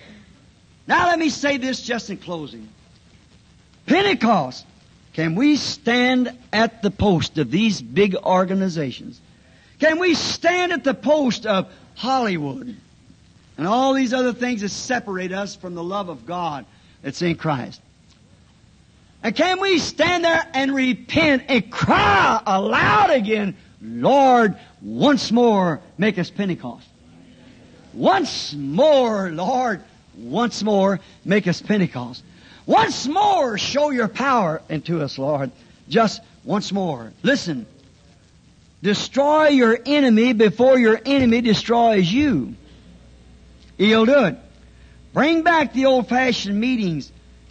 Now 0.87 1.09
let 1.09 1.19
me 1.19 1.29
say 1.29 1.57
this 1.57 1.83
just 1.83 2.11
in 2.11 2.19
closing. 2.19 2.69
Pentecost. 3.87 4.67
Can 5.13 5.35
we 5.35 5.57
stand 5.57 6.37
at 6.53 6.83
the 6.83 6.91
post 6.91 7.37
of 7.39 7.51
these 7.51 7.83
big 7.83 8.15
organizations? 8.15 9.21
Can 9.81 9.99
we 9.99 10.15
stand 10.15 10.73
at 10.73 10.85
the 10.85 10.95
post 10.95 11.47
of 11.47 11.73
Hollywood 11.97 12.77
and 13.61 13.69
all 13.69 13.93
these 13.93 14.15
other 14.15 14.33
things 14.33 14.63
that 14.63 14.71
separate 14.71 15.33
us 15.33 15.55
from 15.55 15.75
the 15.75 15.85
love 15.85 16.09
of 16.09 16.25
God 16.25 16.65
that's 17.03 17.21
in 17.21 17.35
Christ? 17.35 17.79
And 19.23 19.37
can 19.37 19.61
we 19.61 19.79
stand 19.79 20.25
there 20.25 20.49
and 20.55 20.75
repent 20.75 21.43
and 21.49 21.71
cry 21.71 22.43
aloud 22.47 23.11
again, 23.11 23.55
Lord, 23.83 24.57
once 24.81 25.31
more 25.31 25.83
make 25.99 26.19
us 26.19 26.31
Pentecost? 26.31 26.89
Once 27.93 28.55
more, 28.55 29.31
Lord, 29.31 29.85
once 30.17 30.63
more 30.63 30.99
make 31.27 31.47
us 31.47 31.61
Pentecost. 31.61 32.25
Once 32.65 33.07
more 33.07 33.59
show 33.59 33.91
your 33.91 34.09
power 34.09 34.63
into 34.71 35.03
us, 35.03 35.19
Lord. 35.19 35.51
Just 35.87 36.23
once 36.45 36.73
more. 36.73 37.13
Listen. 37.23 37.67
Destroy 38.83 39.49
your 39.49 39.79
enemy 39.85 40.33
before 40.33 40.79
your 40.79 40.99
enemy 41.05 41.43
destroys 41.43 42.11
you. 42.11 42.55
He'll 43.81 44.05
do 44.05 44.25
it. 44.25 44.37
Bring 45.15 45.43
back 45.43 45.73
the 45.73 45.87
old 45.87 46.07
fashioned 46.07 46.61
meetings 46.61 47.11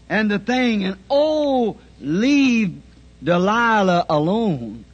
and 0.09 0.29
the 0.29 0.37
thing 0.37 0.83
and 0.83 0.95
oh, 1.09 1.77
leave 1.99 2.79
Delilah 3.23 4.05
alone. 4.07 4.85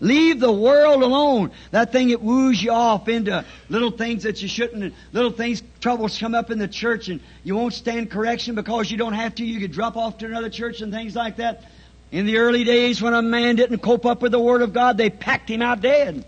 Leave 0.00 0.40
the 0.40 0.50
world 0.50 1.02
alone. 1.02 1.50
That 1.72 1.92
thing 1.92 2.08
that 2.08 2.22
woos 2.22 2.62
you 2.62 2.70
off 2.70 3.06
into 3.06 3.44
little 3.68 3.90
things 3.90 4.22
that 4.22 4.40
you 4.40 4.48
shouldn't, 4.48 4.82
and 4.82 4.94
little 5.12 5.30
things, 5.30 5.62
troubles 5.80 6.18
come 6.18 6.34
up 6.34 6.50
in 6.50 6.58
the 6.58 6.68
church 6.68 7.08
and 7.08 7.20
you 7.44 7.54
won't 7.54 7.74
stand 7.74 8.10
correction 8.10 8.54
because 8.54 8.90
you 8.90 8.96
don't 8.96 9.12
have 9.12 9.34
to. 9.34 9.44
You 9.44 9.60
could 9.60 9.72
drop 9.72 9.94
off 9.94 10.16
to 10.18 10.26
another 10.26 10.48
church 10.48 10.80
and 10.80 10.90
things 10.90 11.14
like 11.14 11.36
that. 11.36 11.64
In 12.12 12.24
the 12.24 12.38
early 12.38 12.64
days 12.64 13.02
when 13.02 13.12
a 13.12 13.20
man 13.20 13.56
didn't 13.56 13.80
cope 13.80 14.06
up 14.06 14.22
with 14.22 14.32
the 14.32 14.40
Word 14.40 14.62
of 14.62 14.72
God, 14.72 14.96
they 14.96 15.10
packed 15.10 15.50
him 15.50 15.60
out 15.60 15.82
dead. 15.82 16.24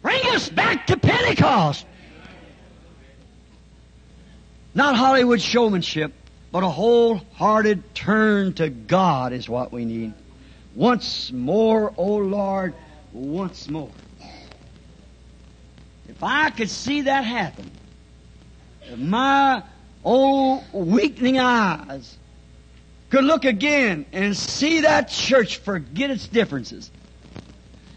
Bring 0.00 0.26
us 0.28 0.48
back 0.48 0.86
to 0.86 0.96
Pentecost. 0.96 1.84
Not 4.74 4.96
Hollywood 4.96 5.40
showmanship, 5.40 6.12
but 6.50 6.62
a 6.62 6.68
wholehearted 6.68 7.94
turn 7.94 8.54
to 8.54 8.70
God 8.70 9.32
is 9.32 9.48
what 9.48 9.72
we 9.72 9.84
need. 9.84 10.14
Once 10.74 11.30
more, 11.30 11.90
O 11.90 11.94
oh 11.96 12.16
Lord, 12.16 12.74
once 13.12 13.68
more. 13.68 13.90
If 16.08 16.22
I 16.22 16.50
could 16.50 16.70
see 16.70 17.02
that 17.02 17.24
happen, 17.24 17.70
if 18.82 18.98
my 18.98 19.62
old 20.04 20.64
weakening 20.72 21.38
eyes 21.38 22.16
could 23.10 23.24
look 23.24 23.44
again 23.44 24.06
and 24.12 24.36
see 24.36 24.82
that 24.82 25.08
church 25.08 25.58
forget 25.58 26.10
its 26.10 26.28
differences, 26.28 26.90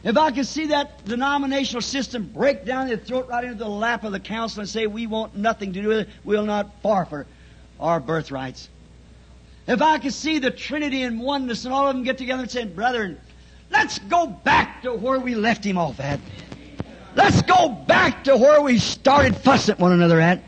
if 0.06 0.18
I 0.18 0.30
could 0.30 0.45
see 0.45 0.68
that 0.68 1.03
denominational 1.03 1.82
system 1.82 2.30
break 2.32 2.64
down 2.64 2.91
and 2.91 3.03
throw 3.03 3.22
it 3.22 3.28
right 3.28 3.43
into 3.43 3.58
the 3.58 3.68
lap 3.68 4.03
of 4.03 4.12
the 4.12 4.20
council 4.20 4.60
and 4.60 4.70
say, 4.70 4.86
we 4.86 5.08
want 5.08 5.36
nothing 5.36 5.74
to 5.74 5.82
do 5.82 5.88
with 5.88 5.97
it, 6.01 6.10
we'll 6.24 6.45
not 6.45 6.70
forfeit 6.84 7.26
our 7.80 7.99
birthrights. 7.99 8.70
If 9.68 9.82
I 9.82 9.97
could 9.97 10.14
see 10.14 10.38
the 10.38 10.51
Trinity 10.51 11.01
and 11.01 11.20
oneness 11.20 11.66
and 11.66 11.74
all 11.74 11.88
of 11.88 11.95
them 11.95 12.03
get 12.03 12.20
together 12.20 12.43
and 12.43 12.51
say, 12.51 12.66
brethren, 12.66 13.20
let's 13.72 13.97
go 13.97 14.28
back 14.28 14.84
to 14.84 14.93
where 14.93 15.20
we 15.20 15.34
left 15.34 15.66
him 15.66 15.80
off 15.80 15.99
at. 15.99 16.20
Let's 17.16 17.41
go 17.41 17.70
back 17.70 18.26
to 18.26 18.38
where 18.38 18.62
we 18.62 18.78
started 18.78 19.36
fussing 19.36 19.74
at 19.74 19.80
one 19.80 19.91
another 19.91 20.22
at. 20.22 20.43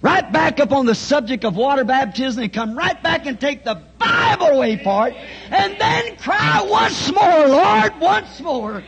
Right 0.00 0.32
back 0.32 0.58
up 0.58 0.72
on 0.72 0.86
the 0.86 0.94
subject 0.94 1.44
of 1.44 1.54
water 1.54 1.84
baptism 1.84 2.44
and 2.44 2.52
come 2.52 2.76
right 2.78 3.00
back 3.02 3.26
and 3.26 3.38
take 3.38 3.62
the 3.62 3.74
Bible 3.98 4.46
away 4.46 4.78
part 4.78 5.12
and 5.50 5.78
then 5.78 6.16
cry 6.16 6.66
once 6.66 7.12
more, 7.12 7.46
Lord, 7.46 8.00
once 8.00 8.40
more 8.40 8.82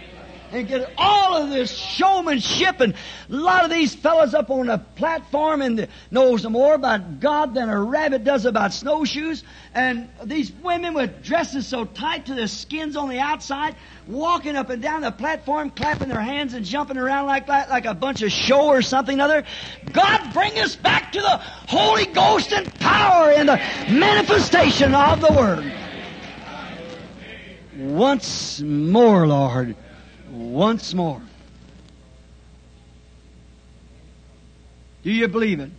and 0.54 0.68
get 0.68 0.92
all 0.96 1.36
of 1.36 1.50
this 1.50 1.76
showmanship 1.76 2.80
and 2.80 2.94
a 3.28 3.34
lot 3.34 3.64
of 3.64 3.70
these 3.70 3.92
fellows 3.92 4.34
up 4.34 4.50
on 4.50 4.70
a 4.70 4.78
platform 4.78 5.62
and 5.62 5.88
knows 6.12 6.46
more 6.46 6.74
about 6.74 7.18
God 7.18 7.54
than 7.54 7.68
a 7.68 7.80
rabbit 7.80 8.22
does 8.22 8.46
about 8.46 8.72
snowshoes. 8.72 9.42
And 9.74 10.08
these 10.22 10.52
women 10.52 10.94
with 10.94 11.24
dresses 11.24 11.66
so 11.66 11.84
tight 11.84 12.26
to 12.26 12.34
their 12.34 12.46
skins 12.46 12.96
on 12.96 13.08
the 13.08 13.18
outside 13.18 13.74
walking 14.06 14.54
up 14.54 14.70
and 14.70 14.80
down 14.80 15.00
the 15.00 15.10
platform 15.10 15.70
clapping 15.70 16.08
their 16.08 16.20
hands 16.20 16.54
and 16.54 16.64
jumping 16.64 16.98
around 16.98 17.26
like 17.26 17.48
that 17.48 17.68
like 17.68 17.86
a 17.86 17.94
bunch 17.94 18.22
of 18.22 18.30
show 18.30 18.66
or 18.66 18.80
something 18.80 19.18
other. 19.18 19.42
God 19.92 20.32
bring 20.32 20.56
us 20.60 20.76
back 20.76 21.10
to 21.12 21.20
the 21.20 21.38
Holy 21.68 22.06
Ghost 22.06 22.52
and 22.52 22.72
power 22.74 23.30
and 23.30 23.48
the 23.48 23.56
manifestation 23.90 24.94
of 24.94 25.20
the 25.20 25.32
Word. 25.32 25.72
Once 27.76 28.60
more 28.60 29.26
Lord 29.26 29.74
once 30.34 30.92
more. 30.94 31.22
Do 35.02 35.12
you 35.12 35.28
believe 35.28 35.60
it? 35.60 35.70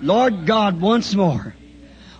Lord 0.00 0.46
God, 0.46 0.80
once 0.80 1.14
more. 1.14 1.54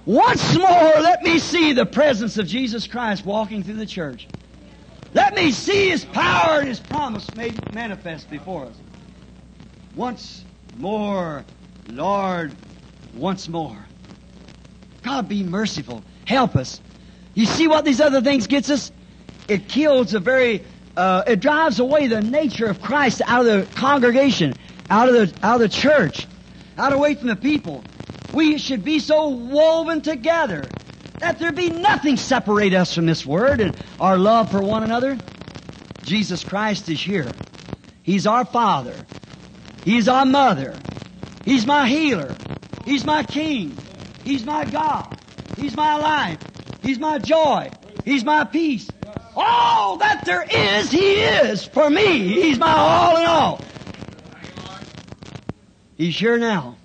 Once 0.04 0.56
more, 0.56 0.92
let 1.00 1.22
me 1.22 1.38
see 1.38 1.72
the 1.72 1.84
presence 1.84 2.38
of 2.38 2.46
Jesus 2.46 2.86
Christ 2.86 3.26
walking 3.26 3.64
through 3.64 3.74
the 3.74 3.86
church. 3.86 4.28
Let 5.14 5.34
me 5.34 5.50
see 5.50 5.88
His 5.88 6.04
power 6.04 6.60
and 6.60 6.68
His 6.68 6.78
promise 6.78 7.34
made 7.34 7.74
manifest 7.74 8.30
before 8.30 8.66
us. 8.66 8.76
Once 9.96 10.44
more, 10.78 11.44
Lord, 11.88 12.52
once 13.14 13.48
more. 13.48 13.78
God 15.02 15.28
be 15.28 15.42
merciful. 15.42 16.02
Help 16.26 16.54
us. 16.54 16.80
You 17.34 17.46
see 17.46 17.66
what 17.66 17.84
these 17.84 18.00
other 18.00 18.20
things 18.20 18.46
gets 18.46 18.70
us? 18.70 18.92
It 19.48 19.68
kills 19.68 20.12
the 20.12 20.20
very 20.20 20.64
uh, 20.96 21.22
it 21.26 21.40
drives 21.40 21.78
away 21.78 22.06
the 22.06 22.22
nature 22.22 22.66
of 22.66 22.80
Christ 22.80 23.22
out 23.26 23.46
of 23.46 23.68
the 23.68 23.74
congregation, 23.76 24.54
out 24.90 25.08
of 25.08 25.14
the 25.14 25.46
out 25.46 25.56
of 25.56 25.60
the 25.60 25.68
church, 25.68 26.26
out 26.78 26.92
away 26.92 27.14
from 27.14 27.28
the 27.28 27.36
people. 27.36 27.84
We 28.32 28.58
should 28.58 28.84
be 28.84 28.98
so 28.98 29.28
woven 29.28 30.00
together. 30.00 30.64
that 31.20 31.38
there 31.38 31.52
be 31.52 31.70
nothing 31.70 32.16
separate 32.16 32.74
us 32.74 32.94
from 32.94 33.06
this 33.06 33.24
Word 33.24 33.60
and 33.60 33.76
our 33.98 34.18
love 34.18 34.50
for 34.50 34.60
one 34.60 34.82
another. 34.82 35.16
Jesus 36.02 36.44
Christ 36.44 36.88
is 36.88 37.00
here. 37.00 37.30
He's 38.02 38.26
our 38.26 38.44
Father. 38.44 38.94
He's 39.84 40.08
our 40.08 40.26
Mother. 40.26 40.74
He's 41.44 41.66
my 41.66 41.88
healer. 41.88 42.34
He's 42.84 43.04
my 43.04 43.22
King. 43.22 43.76
He's 44.24 44.44
my 44.44 44.64
God. 44.64 45.18
He's 45.56 45.76
my 45.76 45.96
life. 45.96 46.38
He's 46.82 46.98
my 46.98 47.18
joy. 47.18 47.70
He's 48.04 48.24
my 48.24 48.44
peace. 48.44 48.88
All 49.36 49.98
that 49.98 50.24
there 50.24 50.46
is, 50.50 50.90
He 50.90 51.14
is 51.14 51.64
for 51.64 51.88
me. 51.90 52.42
He's 52.42 52.58
my 52.58 52.72
all 52.72 53.16
in 53.18 53.26
all. 53.26 53.60
He's 55.96 56.18
here 56.18 56.38
now. 56.38 56.76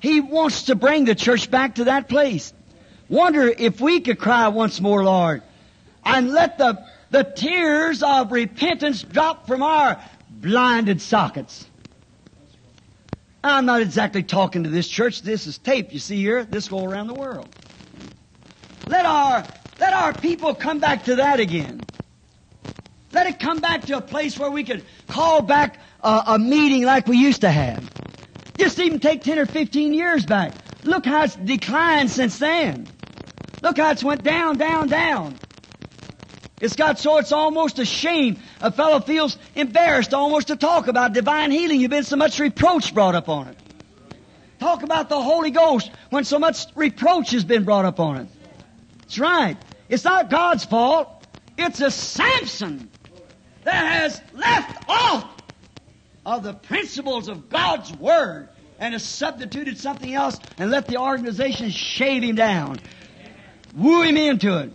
He 0.00 0.20
wants 0.20 0.64
to 0.64 0.74
bring 0.74 1.04
the 1.04 1.14
church 1.14 1.50
back 1.50 1.76
to 1.76 1.84
that 1.84 2.08
place. 2.08 2.52
Wonder 3.08 3.48
if 3.48 3.80
we 3.80 4.00
could 4.00 4.18
cry 4.18 4.48
once 4.48 4.80
more, 4.80 5.04
Lord, 5.04 5.42
and 6.04 6.32
let 6.32 6.58
the, 6.58 6.84
the 7.10 7.22
tears 7.22 8.02
of 8.02 8.32
repentance 8.32 9.02
drop 9.02 9.46
from 9.46 9.62
our 9.62 10.00
blinded 10.30 11.00
sockets. 11.00 11.66
I'm 13.44 13.64
not 13.64 13.80
exactly 13.80 14.24
talking 14.24 14.64
to 14.64 14.70
this 14.70 14.88
church. 14.88 15.22
This 15.22 15.46
is 15.46 15.58
tape, 15.58 15.92
you 15.92 16.00
see 16.00 16.16
here. 16.16 16.44
This 16.44 16.68
go 16.68 16.84
around 16.84 17.06
the 17.06 17.14
world. 17.14 17.48
Let 18.88 19.06
our, 19.06 19.44
let 19.78 19.92
our 19.92 20.12
people 20.14 20.54
come 20.54 20.78
back 20.78 21.04
to 21.04 21.16
that 21.16 21.40
again. 21.40 21.80
Let 23.12 23.26
it 23.26 23.38
come 23.38 23.60
back 23.60 23.82
to 23.86 23.96
a 23.96 24.00
place 24.00 24.38
where 24.38 24.50
we 24.50 24.64
could 24.64 24.84
call 25.08 25.42
back 25.42 25.78
a, 26.02 26.22
a 26.28 26.38
meeting 26.38 26.84
like 26.84 27.06
we 27.06 27.18
used 27.18 27.42
to 27.42 27.50
have. 27.50 27.90
Just 28.58 28.78
even 28.78 29.00
take 29.00 29.22
10 29.22 29.38
or 29.38 29.46
15 29.46 29.94
years 29.94 30.24
back. 30.24 30.54
Look 30.84 31.04
how 31.04 31.24
it's 31.24 31.36
declined 31.36 32.10
since 32.10 32.38
then. 32.38 32.88
Look 33.62 33.78
how 33.78 33.90
it's 33.90 34.04
went 34.04 34.22
down, 34.22 34.58
down, 34.58 34.88
down. 34.88 35.36
It's 36.60 36.76
got 36.76 36.98
so 36.98 37.18
it's 37.18 37.32
almost 37.32 37.78
a 37.78 37.84
shame. 37.84 38.38
A 38.60 38.72
fellow 38.72 39.00
feels 39.00 39.36
embarrassed 39.54 40.14
almost 40.14 40.48
to 40.48 40.56
talk 40.56 40.88
about 40.88 41.12
divine 41.12 41.50
healing. 41.50 41.80
You've 41.80 41.90
been 41.90 42.04
so 42.04 42.16
much 42.16 42.38
reproach 42.38 42.94
brought 42.94 43.14
up 43.14 43.28
on 43.28 43.48
it. 43.48 43.58
Talk 44.58 44.82
about 44.82 45.10
the 45.10 45.20
Holy 45.20 45.50
Ghost 45.50 45.90
when 46.08 46.24
so 46.24 46.38
much 46.38 46.64
reproach 46.74 47.32
has 47.32 47.44
been 47.44 47.64
brought 47.64 47.84
up 47.84 48.00
on 48.00 48.16
it. 48.16 48.28
That's 49.06 49.18
right. 49.20 49.56
It's 49.88 50.04
not 50.04 50.30
God's 50.30 50.64
fault. 50.64 51.08
It's 51.56 51.80
a 51.80 51.92
Samson 51.92 52.90
that 53.62 54.02
has 54.02 54.20
left 54.32 54.78
off 54.88 55.30
of 56.24 56.42
the 56.42 56.54
principles 56.54 57.28
of 57.28 57.48
God's 57.48 57.92
Word 57.92 58.48
and 58.80 58.94
has 58.94 59.04
substituted 59.04 59.78
something 59.78 60.12
else 60.12 60.40
and 60.58 60.72
let 60.72 60.88
the 60.88 60.98
organization 60.98 61.70
shave 61.70 62.24
him 62.24 62.34
down. 62.34 62.80
Woo 63.76 64.02
him 64.02 64.16
into 64.16 64.58
it. 64.58 64.72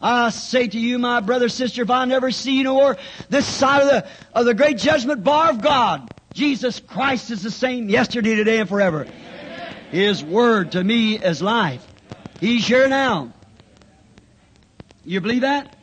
I 0.00 0.30
say 0.30 0.68
to 0.68 0.78
you, 0.78 0.98
my 0.98 1.20
brother, 1.20 1.48
sister, 1.48 1.82
if 1.82 1.90
I 1.90 2.04
never 2.04 2.30
see 2.30 2.58
you 2.58 2.64
no 2.64 2.74
more 2.74 2.96
this 3.28 3.46
side 3.46 3.82
of 3.82 3.88
the, 3.88 4.08
of 4.34 4.46
the 4.46 4.54
great 4.54 4.78
judgment 4.78 5.24
bar 5.24 5.50
of 5.50 5.60
God, 5.60 6.08
Jesus 6.32 6.80
Christ 6.80 7.30
is 7.30 7.42
the 7.42 7.50
same 7.50 7.88
yesterday, 7.88 8.34
today, 8.36 8.58
and 8.58 8.68
forever. 8.68 9.06
His 9.90 10.24
word 10.24 10.72
to 10.72 10.82
me 10.82 11.18
is 11.18 11.42
life. 11.42 11.86
He's 12.42 12.66
here 12.66 12.88
now. 12.88 13.32
You 15.04 15.20
believe 15.20 15.42
that? 15.42 15.76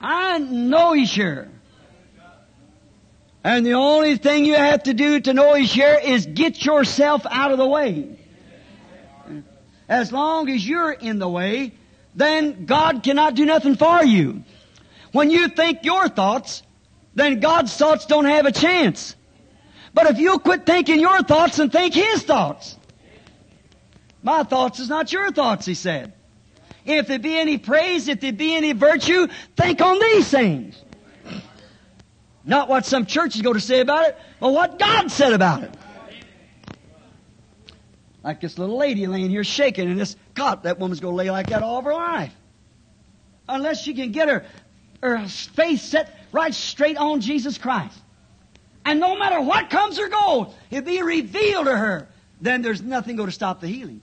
I 0.00 0.38
know 0.38 0.94
He's 0.94 1.12
here. 1.12 1.50
And 3.44 3.66
the 3.66 3.74
only 3.74 4.16
thing 4.16 4.46
you 4.46 4.54
have 4.54 4.84
to 4.84 4.94
do 4.94 5.20
to 5.20 5.34
know 5.34 5.52
He's 5.52 5.70
here 5.70 6.00
is 6.02 6.24
get 6.24 6.64
yourself 6.64 7.26
out 7.30 7.52
of 7.52 7.58
the 7.58 7.66
way. 7.66 8.18
As 9.86 10.12
long 10.12 10.48
as 10.48 10.66
you're 10.66 10.92
in 10.92 11.18
the 11.18 11.28
way, 11.28 11.74
then 12.14 12.64
God 12.64 13.02
cannot 13.02 13.34
do 13.34 13.44
nothing 13.44 13.76
for 13.76 14.02
you. 14.02 14.44
When 15.12 15.28
you 15.28 15.48
think 15.48 15.84
your 15.84 16.08
thoughts, 16.08 16.62
then 17.14 17.40
God's 17.40 17.76
thoughts 17.76 18.06
don't 18.06 18.24
have 18.24 18.46
a 18.46 18.52
chance. 18.52 19.14
But 19.92 20.06
if 20.06 20.18
you'll 20.18 20.38
quit 20.38 20.64
thinking 20.64 21.00
your 21.00 21.22
thoughts 21.22 21.58
and 21.58 21.70
think 21.70 21.92
His 21.92 22.22
thoughts, 22.22 22.78
my 24.22 24.42
thoughts 24.42 24.80
is 24.80 24.88
not 24.88 25.12
your 25.12 25.30
thoughts, 25.32 25.66
He 25.66 25.74
said. 25.74 26.12
If 26.84 27.08
there 27.08 27.18
be 27.18 27.38
any 27.38 27.58
praise, 27.58 28.08
if 28.08 28.20
there 28.20 28.32
be 28.32 28.54
any 28.54 28.72
virtue, 28.72 29.28
think 29.56 29.80
on 29.80 29.98
these 29.98 30.28
things. 30.28 30.82
Not 32.44 32.68
what 32.68 32.86
some 32.86 33.06
churches 33.06 33.42
go 33.42 33.52
to 33.52 33.60
say 33.60 33.80
about 33.80 34.08
it, 34.08 34.18
but 34.40 34.52
what 34.52 34.78
God 34.78 35.10
said 35.10 35.32
about 35.32 35.62
it. 35.62 35.74
Like 38.22 38.40
this 38.40 38.58
little 38.58 38.76
lady 38.76 39.06
laying 39.06 39.30
here 39.30 39.44
shaking, 39.44 39.90
and 39.90 39.98
this 39.98 40.16
God, 40.34 40.62
that 40.64 40.78
woman's 40.78 41.00
going 41.00 41.12
to 41.12 41.16
lay 41.16 41.30
like 41.30 41.48
that 41.48 41.62
all 41.62 41.78
of 41.78 41.84
her 41.84 41.94
life. 41.94 42.34
Unless 43.48 43.82
she 43.82 43.94
can 43.94 44.12
get 44.12 44.28
her, 44.28 44.44
her 45.02 45.26
face 45.26 45.82
set 45.82 46.18
right 46.32 46.54
straight 46.54 46.96
on 46.96 47.20
Jesus 47.20 47.58
Christ. 47.58 47.98
And 48.84 49.00
no 49.00 49.16
matter 49.16 49.40
what 49.40 49.70
comes 49.70 49.98
or 49.98 50.08
goes, 50.08 50.52
it 50.70 50.84
be 50.84 51.02
revealed 51.02 51.66
to 51.66 51.76
her, 51.76 52.08
then 52.40 52.62
there's 52.62 52.82
nothing 52.82 53.16
going 53.16 53.28
to 53.28 53.34
stop 53.34 53.60
the 53.60 53.68
healing. 53.68 54.00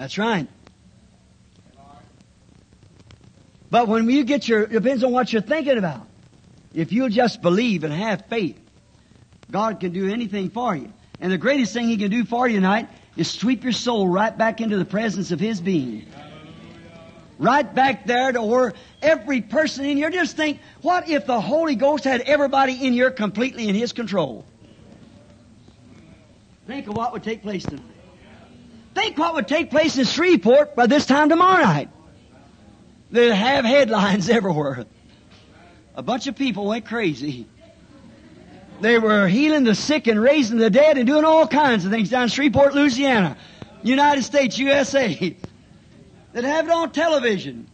That's 0.00 0.16
right. 0.16 0.48
But 3.70 3.86
when 3.86 4.08
you 4.08 4.24
get 4.24 4.48
your, 4.48 4.62
it 4.62 4.72
depends 4.72 5.04
on 5.04 5.12
what 5.12 5.30
you're 5.30 5.42
thinking 5.42 5.76
about. 5.76 6.08
If 6.72 6.90
you'll 6.90 7.10
just 7.10 7.42
believe 7.42 7.84
and 7.84 7.92
have 7.92 8.24
faith, 8.30 8.58
God 9.50 9.78
can 9.78 9.92
do 9.92 10.10
anything 10.10 10.48
for 10.48 10.74
you. 10.74 10.90
And 11.20 11.30
the 11.30 11.36
greatest 11.36 11.74
thing 11.74 11.88
He 11.88 11.98
can 11.98 12.10
do 12.10 12.24
for 12.24 12.48
you 12.48 12.56
tonight 12.56 12.88
is 13.14 13.30
sweep 13.30 13.62
your 13.62 13.74
soul 13.74 14.08
right 14.08 14.36
back 14.36 14.62
into 14.62 14.78
the 14.78 14.86
presence 14.86 15.32
of 15.32 15.38
His 15.38 15.60
being. 15.60 16.06
Right 17.38 17.74
back 17.74 18.06
there 18.06 18.32
to 18.32 18.42
where 18.42 18.72
every 19.02 19.42
person 19.42 19.84
in 19.84 19.98
here, 19.98 20.08
just 20.08 20.34
think, 20.34 20.60
what 20.80 21.10
if 21.10 21.26
the 21.26 21.42
Holy 21.42 21.74
Ghost 21.74 22.04
had 22.04 22.22
everybody 22.22 22.86
in 22.86 22.94
here 22.94 23.10
completely 23.10 23.68
in 23.68 23.74
His 23.74 23.92
control? 23.92 24.46
Think 26.66 26.88
of 26.88 26.96
what 26.96 27.12
would 27.12 27.22
take 27.22 27.42
place 27.42 27.64
tonight. 27.64 27.99
Think 28.94 29.18
what 29.18 29.34
would 29.34 29.48
take 29.48 29.70
place 29.70 29.96
in 29.98 30.04
Shreveport 30.04 30.74
by 30.74 30.86
this 30.86 31.06
time 31.06 31.28
tomorrow 31.28 31.62
night. 31.62 31.88
They'd 33.10 33.32
have 33.32 33.64
headlines 33.64 34.28
everywhere. 34.30 34.86
A 35.94 36.02
bunch 36.02 36.26
of 36.26 36.36
people 36.36 36.66
went 36.66 36.86
crazy. 36.86 37.46
They 38.80 38.98
were 38.98 39.28
healing 39.28 39.64
the 39.64 39.74
sick 39.74 40.06
and 40.06 40.20
raising 40.20 40.56
the 40.56 40.70
dead 40.70 40.96
and 40.96 41.06
doing 41.06 41.24
all 41.24 41.46
kinds 41.46 41.84
of 41.84 41.90
things 41.90 42.08
down 42.08 42.24
in 42.24 42.28
Shreveport, 42.30 42.74
Louisiana, 42.74 43.36
United 43.82 44.22
States, 44.22 44.58
USA. 44.58 45.14
They'd 46.32 46.44
have 46.44 46.66
it 46.66 46.70
on 46.70 46.90
television. 46.92 47.68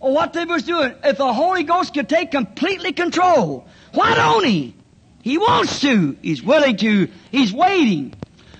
Or 0.00 0.12
what 0.12 0.32
they 0.32 0.44
was 0.44 0.64
doing. 0.64 0.94
If 1.04 1.18
the 1.18 1.32
Holy 1.32 1.62
Ghost 1.62 1.94
could 1.94 2.08
take 2.08 2.32
completely 2.32 2.92
control, 2.92 3.68
why 3.92 4.14
don't 4.16 4.44
He? 4.44 4.74
He 5.22 5.38
wants 5.38 5.80
to. 5.82 6.16
He's 6.22 6.42
willing 6.42 6.76
to. 6.78 7.08
He's 7.30 7.52
waiting. 7.52 8.14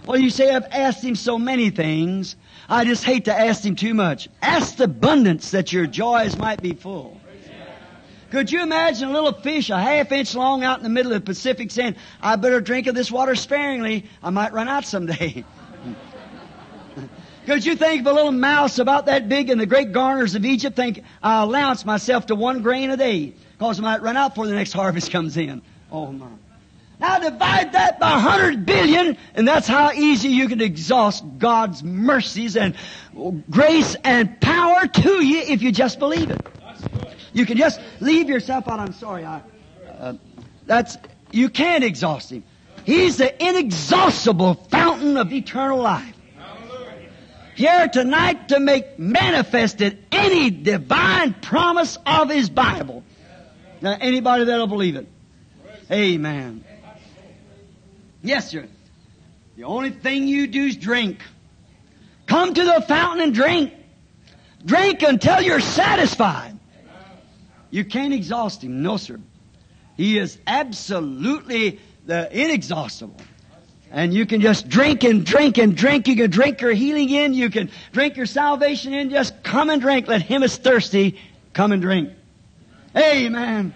Well, 0.07 0.19
you 0.19 0.31
say, 0.31 0.55
I've 0.55 0.67
asked 0.73 1.05
Him 1.05 1.15
so 1.15 1.39
many 1.39 1.71
things. 1.71 2.37
I 2.69 2.85
just 2.85 3.05
hate 3.05 3.27
to 3.27 3.39
ask 3.39 3.65
Him 3.65 3.77
too 3.77 3.95
much. 3.95 4.29
Ask 4.41 4.77
the 4.77 4.85
abundance 4.85 5.53
that 5.53 5.73
your 5.73 5.87
joys 5.87 6.37
might 6.37 6.61
be 6.61 6.73
full. 6.73 7.21
Could 8.31 8.51
you 8.51 8.63
imagine 8.63 9.11
a 9.11 9.13
little 9.13 9.35
fish 9.35 9.69
a 9.69 9.79
half 9.79 10.11
inch 10.11 10.35
long 10.35 10.65
out 10.65 10.79
in 10.79 10.83
the 10.83 10.89
middle 10.89 11.13
of 11.13 11.21
the 11.21 11.27
Pacific 11.27 11.71
saying, 11.71 11.97
I 12.23 12.37
better 12.37 12.63
drink 12.63 12.87
of 12.87 12.95
this 12.95 13.13
water 13.13 13.35
sparingly. 13.35 14.07
I 14.23 14.31
might 14.31 14.55
run 14.55 14.69
out 14.69 14.87
someday. 14.87 15.45
Could 17.47 17.67
you 17.67 17.77
think 17.77 18.01
of 18.01 18.07
a 18.07 18.13
little 18.13 18.33
mouse 18.33 18.79
about 18.79 19.07
that 19.07 19.29
big 19.29 19.51
in 19.51 19.59
the 19.59 19.67
great 19.67 19.93
garners 19.93 20.35
of 20.35 20.47
Egypt 20.47 20.77
think, 20.77 21.03
I'll 21.23 21.45
allowance 21.45 21.85
myself 21.85 22.27
to 22.27 22.35
one 22.35 22.63
grain 22.63 22.91
a 22.91 22.97
day 22.97 23.35
because 23.59 23.79
I 23.79 23.83
might 23.83 24.01
run 24.01 24.17
out 24.17 24.31
before 24.31 24.47
the 24.47 24.55
next 24.55 24.73
harvest 24.73 25.11
comes 25.11 25.37
in. 25.37 25.61
Oh 25.91 26.11
my. 26.11 26.29
Now 27.03 27.19
divide 27.19 27.73
that 27.73 27.99
by 27.99 28.13
a 28.13 28.19
hundred 28.21 28.65
billion, 28.65 29.19
and 29.35 29.47
that's 29.47 29.67
how 29.67 29.91
easy 29.91 30.29
you 30.29 30.47
can 30.47 30.61
exhaust 30.61 31.25
God's 31.37 31.83
mercies 31.83 32.57
and 32.57 32.77
grace 33.51 33.97
and 34.05 34.41
power 34.41 34.87
to 34.87 35.25
you 35.25 35.41
if 35.41 35.63
you 35.63 35.73
just 35.73 35.99
believe 35.99 36.31
it. 36.31 36.47
You 37.33 37.45
can 37.45 37.57
just 37.57 37.81
leave 37.99 38.29
yourself 38.29 38.69
out. 38.69 38.79
I'm 38.79 38.93
sorry. 38.93 39.25
I, 39.25 39.43
uh, 39.99 40.15
that's 40.67 40.97
you 41.33 41.49
can't 41.49 41.83
exhaust 41.83 42.31
him. 42.31 42.45
He's 42.85 43.17
the 43.17 43.49
inexhaustible 43.49 44.55
fountain 44.71 45.17
of 45.17 45.33
eternal 45.33 45.81
life. 45.81 46.15
Here 47.57 47.89
tonight 47.89 48.51
to 48.51 48.61
make 48.61 49.01
manifested 49.01 50.07
any 50.13 50.51
divine 50.51 51.35
promise 51.35 51.99
of 52.07 52.31
His 52.31 52.49
Bible. 52.49 53.03
Now, 53.81 53.97
anybody 54.01 54.45
that'll 54.45 54.69
believe 54.69 54.95
it. 54.95 55.09
Amen. 55.91 56.65
Yes, 58.23 58.51
sir. 58.51 58.67
The 59.57 59.65
only 59.65 59.91
thing 59.91 60.29
you 60.29 60.47
do 60.47 60.67
is 60.67 60.77
drink. 60.77 61.21
Come 62.27 62.55
to 62.55 62.65
the 62.65 62.85
fountain 62.87 63.23
and 63.23 63.35
drink. 63.35 63.75
Drink 64.65 65.03
until 65.03 65.41
you're 65.43 65.61
satisfied. 65.61 66.59
You 67.71 67.85
can't 67.85 68.15
exhaust 68.15 68.63
him. 68.63 68.83
No, 68.83 68.97
sir. 68.97 69.19
He 69.97 70.19
is 70.19 70.39
absolutely 70.47 71.81
the 72.07 72.29
inexhaustible. 72.33 73.21
And 73.91 74.15
you 74.15 74.25
can 74.25 74.41
just 74.41 74.69
drink 74.69 75.05
and 75.05 75.27
drink 75.27 75.59
and 75.59 75.77
drink. 75.77 76.09
You 76.09 76.17
can 76.17 76.31
drink 76.31 76.61
your 76.61 76.73
healing 76.73 77.11
in. 77.11 77.35
You 77.35 77.51
can 77.51 77.71
drink 77.93 78.17
your 78.17 78.27
salvation 78.27 78.95
in. 78.95 79.11
Just 79.11 79.43
come 79.43 79.69
and 79.69 79.83
drink. 79.83 80.09
Let 80.09 80.23
him 80.23 80.43
is 80.43 80.57
thirsty. 80.57 81.21
Come 81.53 81.73
and 81.73 81.83
drink. 81.83 82.11
Amen. 82.97 83.75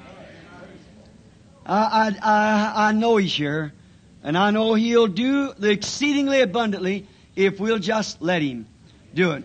I, 1.67 1.77
I, 1.77 2.17
I, 2.23 2.89
I 2.89 2.93
know 2.93 3.17
he's 3.17 3.35
here. 3.35 3.73
And 4.23 4.37
I 4.37 4.51
know 4.51 4.75
he'll 4.75 5.07
do 5.07 5.53
the 5.53 5.71
exceedingly 5.71 6.41
abundantly 6.41 7.07
if 7.35 7.61
we'll 7.61 7.79
just 7.79 8.21
let 8.21 8.43
him 8.43 8.67
do 9.15 9.33
it. 9.33 9.45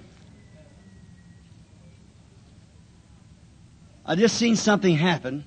I 4.05 4.15
just 4.15 4.37
seen 4.37 4.55
something 4.55 4.95
happen, 4.95 5.45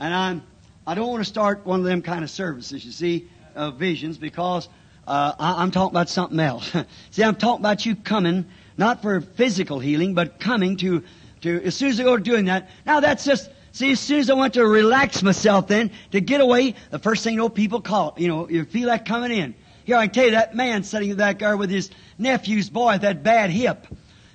and 0.00 0.14
I'm 0.14 0.42
I 0.86 0.94
don't 0.94 1.08
want 1.08 1.20
to 1.22 1.28
start 1.28 1.66
one 1.66 1.80
of 1.80 1.84
them 1.84 2.02
kind 2.02 2.24
of 2.24 2.30
services, 2.30 2.84
you 2.84 2.92
see, 2.92 3.28
uh, 3.54 3.70
visions, 3.70 4.16
because 4.16 4.68
uh, 5.06 5.32
I, 5.38 5.62
am 5.62 5.70
talking 5.70 5.92
about 5.92 6.08
something 6.08 6.40
else. 6.40 6.74
see, 7.10 7.22
I'm 7.22 7.36
talking 7.36 7.62
about 7.62 7.84
you 7.84 7.94
coming 7.94 8.46
not 8.78 9.02
for 9.02 9.20
physical 9.20 9.80
healing, 9.80 10.14
but 10.14 10.40
coming 10.40 10.76
to 10.78 11.04
to 11.42 11.62
as 11.62 11.74
soon 11.74 11.90
as 11.90 12.00
I 12.00 12.04
go 12.04 12.16
doing 12.16 12.46
that. 12.46 12.70
Now 12.86 13.00
that's 13.00 13.24
just 13.24 13.50
see, 13.78 13.92
as 13.92 14.00
soon 14.00 14.18
as 14.18 14.28
I 14.28 14.34
want 14.34 14.54
to 14.54 14.66
relax 14.66 15.22
myself, 15.22 15.68
then 15.68 15.90
to 16.10 16.20
get 16.20 16.40
away, 16.40 16.74
the 16.90 16.98
first 16.98 17.24
thing 17.24 17.34
you 17.34 17.38
know, 17.38 17.48
people 17.48 17.80
call. 17.80 18.14
You 18.16 18.28
know, 18.28 18.48
you 18.48 18.64
feel 18.64 18.88
that 18.88 19.06
coming 19.06 19.30
in. 19.30 19.54
Here, 19.84 19.96
I 19.96 20.08
tell 20.08 20.26
you 20.26 20.30
that 20.32 20.54
man 20.54 20.84
sitting 20.84 21.14
back 21.14 21.38
there 21.38 21.56
with 21.56 21.70
his 21.70 21.90
nephew's 22.18 22.68
boy 22.68 22.98
that 22.98 23.22
bad 23.22 23.50
hip. 23.50 23.86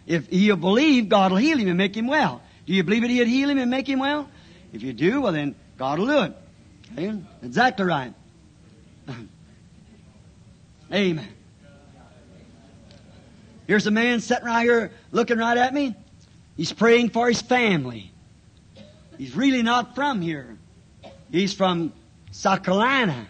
If 0.07 0.33
you 0.33 0.55
believe, 0.57 1.09
God 1.09 1.31
will 1.31 1.37
heal 1.37 1.57
him 1.57 1.67
and 1.67 1.77
make 1.77 1.95
him 1.95 2.07
well. 2.07 2.41
Do 2.65 2.73
you 2.73 2.83
believe 2.83 3.01
that 3.01 3.09
He'd 3.09 3.27
heal 3.27 3.49
him 3.49 3.57
and 3.57 3.69
make 3.69 3.87
him 3.87 3.99
well? 3.99 4.29
If 4.71 4.81
you 4.81 4.93
do, 4.93 5.21
well 5.21 5.33
then 5.33 5.55
God 5.77 5.99
will 5.99 6.07
do 6.07 6.21
it. 6.21 6.33
Amen. 6.97 7.27
Exactly 7.43 7.85
right. 7.85 8.13
Amen. 10.91 11.27
Here's 13.67 13.87
a 13.87 13.91
man 13.91 14.21
sitting 14.21 14.45
right 14.45 14.63
here 14.63 14.91
looking 15.11 15.37
right 15.37 15.57
at 15.57 15.73
me. 15.73 15.95
He's 16.55 16.71
praying 16.71 17.09
for 17.09 17.27
his 17.27 17.41
family. 17.41 18.12
He's 19.23 19.37
really 19.37 19.63
not 19.63 19.95
from 19.95 20.19
here. 20.19 20.57
He's 21.31 21.53
from 21.53 21.93
South 22.31 22.61
Carolina, 22.61 23.25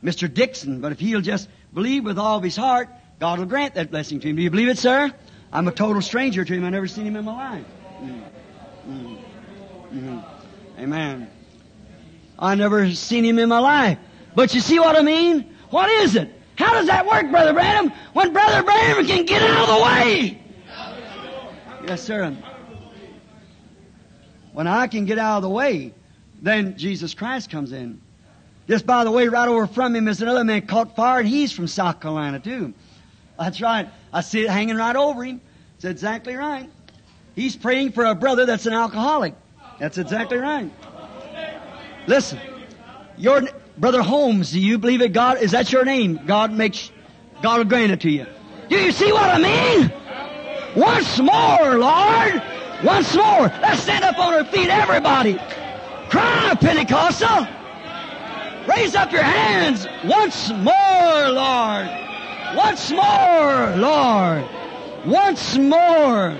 Mr. 0.00 0.32
Dixon. 0.32 0.80
But 0.80 0.92
if 0.92 1.00
he'll 1.00 1.20
just 1.20 1.48
believe 1.74 2.04
with 2.04 2.16
all 2.16 2.38
of 2.38 2.44
his 2.44 2.54
heart, 2.54 2.88
God 3.18 3.40
will 3.40 3.46
grant 3.46 3.74
that 3.74 3.90
blessing 3.90 4.20
to 4.20 4.28
him. 4.28 4.36
Do 4.36 4.42
you 4.42 4.50
believe 4.50 4.68
it, 4.68 4.78
sir? 4.78 5.12
I'm 5.52 5.66
a 5.66 5.72
total 5.72 6.00
stranger 6.00 6.44
to 6.44 6.54
him. 6.54 6.64
I've 6.64 6.70
never 6.70 6.86
seen 6.86 7.08
him 7.08 7.16
in 7.16 7.24
my 7.24 7.34
life. 7.34 7.64
Mm. 8.00 8.22
Mm. 8.88 9.18
Mm. 9.92 10.24
Amen. 10.78 11.30
I 12.38 12.54
never 12.54 12.92
seen 12.92 13.24
him 13.24 13.40
in 13.40 13.48
my 13.48 13.58
life. 13.58 13.98
But 14.36 14.54
you 14.54 14.60
see 14.60 14.78
what 14.78 14.94
I 14.94 15.02
mean? 15.02 15.56
What 15.70 15.90
is 15.90 16.14
it? 16.14 16.32
How 16.54 16.72
does 16.74 16.86
that 16.86 17.04
work, 17.04 17.32
Brother 17.32 17.52
Branham? 17.52 17.90
When 18.12 18.32
Brother 18.32 18.62
Branham 18.62 19.04
can 19.04 19.26
get 19.26 19.42
out 19.42 19.68
of 19.68 19.76
the 19.76 19.82
way. 19.82 20.40
Yes, 21.84 22.04
sir. 22.04 22.36
When 24.56 24.66
I 24.66 24.86
can 24.86 25.04
get 25.04 25.18
out 25.18 25.36
of 25.36 25.42
the 25.42 25.50
way, 25.50 25.92
then 26.40 26.78
Jesus 26.78 27.12
Christ 27.12 27.50
comes 27.50 27.72
in. 27.72 28.00
Just 28.66 28.86
by 28.86 29.04
the 29.04 29.10
way, 29.10 29.28
right 29.28 29.48
over 29.48 29.66
from 29.66 29.94
him 29.94 30.08
is 30.08 30.22
another 30.22 30.44
man 30.44 30.66
caught 30.66 30.96
fire, 30.96 31.20
and 31.20 31.28
he's 31.28 31.52
from 31.52 31.66
South 31.66 32.00
Carolina 32.00 32.40
too. 32.40 32.72
That's 33.38 33.60
right. 33.60 33.86
I 34.14 34.22
see 34.22 34.44
it 34.44 34.48
hanging 34.48 34.76
right 34.76 34.96
over 34.96 35.24
him. 35.24 35.42
It's 35.74 35.84
exactly 35.84 36.36
right. 36.36 36.70
He's 37.34 37.54
praying 37.54 37.92
for 37.92 38.06
a 38.06 38.14
brother 38.14 38.46
that's 38.46 38.64
an 38.64 38.72
alcoholic. 38.72 39.34
That's 39.78 39.98
exactly 39.98 40.38
right. 40.38 40.70
Listen, 42.06 42.38
your 43.18 43.42
brother 43.76 44.00
Holmes, 44.00 44.52
do 44.52 44.58
you 44.58 44.78
believe 44.78 45.02
it? 45.02 45.12
God 45.12 45.42
is 45.42 45.50
that 45.50 45.70
your 45.70 45.84
name? 45.84 46.18
God 46.24 46.50
makes, 46.50 46.90
God 47.42 47.58
will 47.58 47.66
grant 47.66 47.92
it 47.92 48.00
to 48.00 48.10
you. 48.10 48.24
Do 48.70 48.78
you 48.78 48.90
see 48.90 49.12
what 49.12 49.28
I 49.28 49.38
mean? 49.38 49.92
Once 50.74 51.18
more, 51.18 51.76
Lord. 51.76 52.55
Once 52.84 53.14
more. 53.16 53.52
Let's 53.62 53.82
stand 53.82 54.04
up 54.04 54.18
on 54.18 54.34
our 54.34 54.44
feet, 54.44 54.68
everybody. 54.68 55.38
Cry, 56.08 56.54
Pentecostal. 56.60 57.46
Raise 58.68 58.94
up 58.94 59.12
your 59.12 59.22
hands. 59.22 59.86
Once 60.04 60.50
more, 60.50 61.30
Lord. 61.30 61.88
Once 62.54 62.90
more, 62.90 63.76
Lord. 63.76 64.44
Once 65.06 65.56
more. 65.56 66.36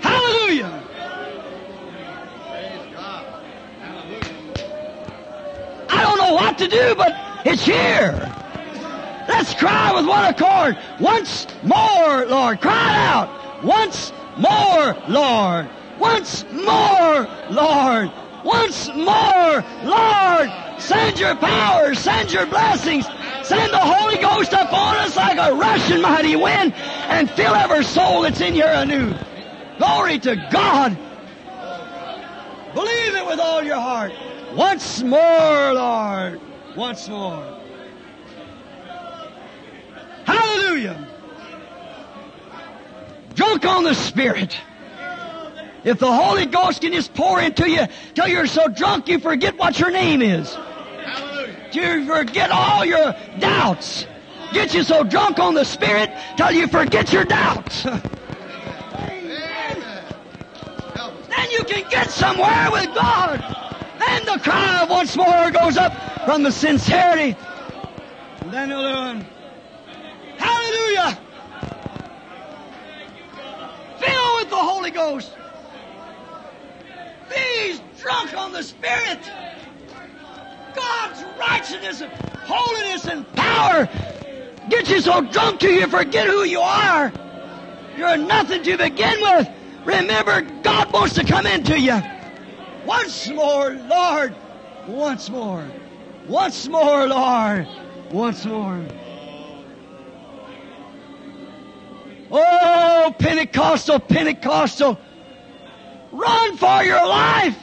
Hallelujah. 0.00 0.82
I 5.88 6.02
don't 6.02 6.18
know 6.18 6.34
what 6.34 6.58
to 6.58 6.68
do, 6.68 6.94
but 6.96 7.14
it's 7.46 7.64
here. 7.64 8.41
Let's 9.42 9.54
cry 9.54 9.92
with 9.92 10.06
one 10.06 10.24
accord. 10.24 10.78
Once 11.00 11.48
more, 11.64 12.26
Lord. 12.26 12.60
Cry 12.60 13.06
out. 13.08 13.64
Once 13.64 14.12
more, 14.36 14.96
Lord. 15.08 15.68
Once 15.98 16.44
more, 16.52 17.26
Lord. 17.50 18.12
Once 18.44 18.86
more, 18.94 19.64
Lord. 19.82 20.48
Send 20.78 21.18
your 21.18 21.34
power. 21.34 21.92
Send 21.92 22.32
your 22.32 22.46
blessings. 22.46 23.04
Send 23.42 23.72
the 23.72 23.80
Holy 23.80 24.18
Ghost 24.18 24.52
upon 24.52 24.98
us 24.98 25.16
like 25.16 25.38
a 25.38 25.52
rushing 25.56 26.00
mighty 26.00 26.36
wind 26.36 26.72
and 26.74 27.28
fill 27.28 27.56
every 27.56 27.82
soul 27.82 28.22
that's 28.22 28.40
in 28.40 28.54
here 28.54 28.72
anew. 28.72 29.12
Glory 29.78 30.20
to 30.20 30.36
God. 30.52 30.96
Believe 32.74 33.14
it 33.16 33.26
with 33.26 33.40
all 33.40 33.64
your 33.64 33.80
heart. 33.80 34.12
Once 34.54 35.02
more, 35.02 35.72
Lord. 35.74 36.40
Once 36.76 37.08
more. 37.08 37.61
Hallelujah. 40.24 41.08
Drunk 43.34 43.64
on 43.64 43.84
the 43.84 43.94
Spirit. 43.94 44.56
If 45.84 45.98
the 45.98 46.12
Holy 46.12 46.46
Ghost 46.46 46.80
can 46.80 46.92
just 46.92 47.12
pour 47.14 47.40
into 47.40 47.68
you 47.68 47.86
till 48.14 48.28
you're 48.28 48.46
so 48.46 48.68
drunk 48.68 49.08
you 49.08 49.18
forget 49.18 49.58
what 49.58 49.78
your 49.80 49.90
name 49.90 50.22
is. 50.22 50.56
You 51.72 52.06
forget 52.06 52.50
all 52.50 52.84
your 52.84 53.14
doubts. 53.38 54.06
Get 54.52 54.74
you 54.74 54.82
so 54.82 55.02
drunk 55.02 55.38
on 55.38 55.54
the 55.54 55.64
Spirit 55.64 56.10
till 56.36 56.52
you 56.52 56.68
forget 56.68 57.12
your 57.12 57.24
doubts. 57.24 57.82
then 57.84 58.00
you 61.50 61.64
can 61.64 61.88
get 61.90 62.10
somewhere 62.10 62.70
with 62.70 62.94
God. 62.94 63.40
Then 63.98 64.24
the 64.26 64.38
cry 64.42 64.86
once 64.88 65.16
more 65.16 65.50
goes 65.50 65.76
up 65.76 65.92
from 66.26 66.42
the 66.42 66.52
sincerity. 66.52 67.34
Then 68.50 68.68
do 68.68 69.31
Hallelujah! 70.72 71.18
Fill 73.98 74.36
with 74.36 74.50
the 74.50 74.56
Holy 74.56 74.90
Ghost. 74.90 75.32
Be 77.28 77.80
drunk 78.00 78.36
on 78.36 78.52
the 78.52 78.62
Spirit. 78.62 79.20
God's 80.74 81.24
righteousness 81.38 82.00
and 82.00 82.12
holiness 82.44 83.06
and 83.06 83.36
power 83.36 83.88
get 84.70 84.88
you 84.88 85.00
so 85.00 85.20
drunk 85.20 85.60
till 85.60 85.72
you 85.72 85.86
forget 85.88 86.26
who 86.26 86.44
you 86.44 86.60
are. 86.60 87.12
You're 87.96 88.16
nothing 88.16 88.62
to 88.62 88.76
begin 88.78 89.20
with. 89.20 89.48
Remember, 89.84 90.40
God 90.62 90.92
wants 90.92 91.14
to 91.14 91.24
come 91.24 91.46
into 91.46 91.78
you. 91.78 92.00
Once 92.86 93.28
more, 93.28 93.74
Lord. 93.74 94.34
Once 94.86 95.28
more. 95.28 95.66
Once 96.26 96.66
more, 96.68 97.06
Lord. 97.06 97.68
Once 98.10 98.46
more. 98.46 98.82
Oh, 102.32 103.14
Pentecostal, 103.18 104.00
Pentecostal. 104.00 104.98
Run 106.10 106.56
for 106.56 106.82
your 106.82 107.06
life. 107.06 107.58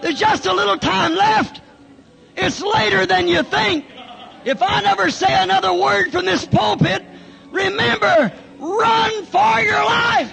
There's 0.00 0.18
just 0.18 0.46
a 0.46 0.52
little 0.52 0.78
time 0.78 1.14
left. 1.14 1.60
It's 2.36 2.62
later 2.62 3.06
than 3.06 3.28
you 3.28 3.42
think. 3.42 3.84
If 4.44 4.62
I 4.62 4.80
never 4.80 5.10
say 5.10 5.28
another 5.30 5.72
word 5.74 6.10
from 6.10 6.24
this 6.24 6.46
pulpit, 6.46 7.04
remember, 7.50 8.32
Run 8.60 9.24
for 9.24 9.60
your 9.60 9.82
life. 9.82 10.30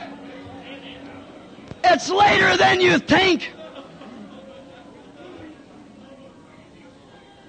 It's 1.85 2.09
later 2.09 2.57
than 2.57 2.81
you 2.81 2.99
think. 2.99 3.53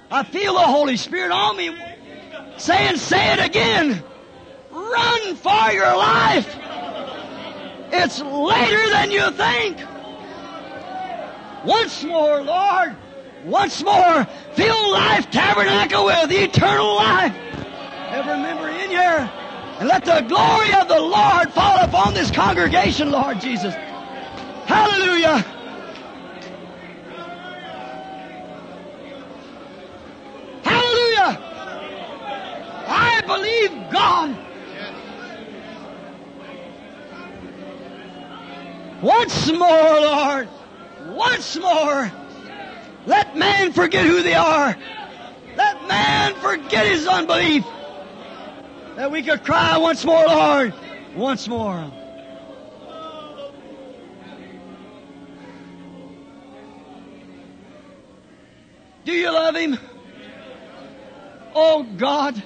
I 0.08 0.22
feel 0.22 0.54
the 0.54 0.60
Holy 0.60 0.96
Spirit 0.96 1.32
on 1.32 1.56
me 1.56 1.76
saying, 2.58 2.98
say 2.98 3.32
it 3.32 3.44
again. 3.44 4.04
Run 4.90 5.36
for 5.36 5.72
your 5.72 5.96
life. 5.96 6.56
It's 7.90 8.20
later 8.20 8.90
than 8.90 9.10
you 9.10 9.30
think. 9.32 9.78
Once 11.64 12.04
more, 12.04 12.42
Lord, 12.42 12.96
once 13.44 13.82
more, 13.82 14.26
fill 14.52 14.92
life 14.92 15.30
tabernacle 15.30 16.04
with 16.06 16.30
eternal 16.30 16.96
life. 16.96 17.34
Every 18.10 18.38
member 18.38 18.68
in 18.68 18.90
here, 18.90 19.30
and 19.78 19.88
let 19.88 20.04
the 20.04 20.20
glory 20.22 20.72
of 20.74 20.88
the 20.88 21.00
Lord 21.00 21.52
fall 21.52 21.78
upon 21.84 22.14
this 22.14 22.30
congregation, 22.30 23.10
Lord 23.10 23.40
Jesus. 23.40 23.74
Hallelujah. 24.66 25.44
Hallelujah. 30.62 31.38
I 32.86 33.22
believe 33.26 33.90
God 33.90 34.47
Once 39.00 39.50
more, 39.52 40.00
Lord. 40.00 40.48
Once 41.08 41.56
more. 41.56 42.12
Let 43.06 43.36
man 43.36 43.72
forget 43.72 44.04
who 44.04 44.22
they 44.22 44.34
are. 44.34 44.76
Let 45.56 45.88
man 45.88 46.34
forget 46.34 46.86
his 46.86 47.06
unbelief. 47.06 47.64
That 48.96 49.10
we 49.10 49.22
could 49.22 49.44
cry 49.44 49.78
once 49.78 50.04
more, 50.04 50.24
Lord. 50.24 50.74
Once 51.14 51.46
more. 51.48 51.92
Do 59.04 59.12
you 59.12 59.32
love 59.32 59.56
him? 59.56 59.78
Oh 61.54 61.82
God, 61.82 62.42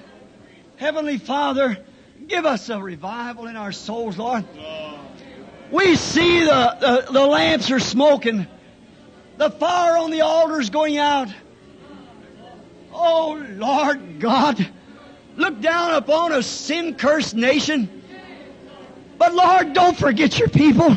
Heavenly 0.76 1.18
Father, 1.18 1.76
give 2.28 2.46
us 2.46 2.68
a 2.68 2.80
revival 2.80 3.46
in 3.46 3.56
our 3.56 3.72
souls, 3.72 4.16
Lord. 4.16 4.44
We 5.72 5.96
see 5.96 6.40
the, 6.40 6.76
the, 7.06 7.12
the 7.12 7.26
lamps 7.26 7.70
are 7.70 7.80
smoking. 7.80 8.46
The 9.38 9.50
fire 9.50 9.96
on 9.96 10.10
the 10.10 10.20
altar 10.20 10.60
is 10.60 10.68
going 10.68 10.98
out. 10.98 11.28
Oh 12.92 13.42
Lord 13.52 14.20
God, 14.20 14.68
look 15.34 15.60
down 15.62 15.94
upon 15.94 16.32
a 16.32 16.42
sin 16.42 16.94
cursed 16.94 17.34
nation. 17.34 18.02
But 19.16 19.34
Lord, 19.34 19.72
don't 19.72 19.96
forget 19.96 20.38
your 20.38 20.48
people. 20.48 20.94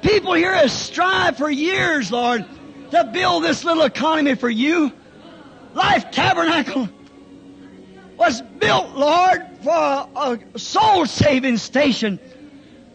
People 0.00 0.32
here 0.32 0.54
have 0.54 0.70
strived 0.70 1.36
for 1.36 1.50
years, 1.50 2.10
Lord, 2.10 2.46
to 2.92 3.04
build 3.04 3.44
this 3.44 3.64
little 3.64 3.82
economy 3.82 4.34
for 4.34 4.48
you. 4.48 4.92
Life 5.74 6.10
Tabernacle 6.10 6.88
was 8.16 8.40
built, 8.40 8.94
Lord, 8.94 9.46
for 9.62 9.70
a, 9.70 10.38
a 10.54 10.58
soul 10.58 11.04
saving 11.04 11.58
station, 11.58 12.18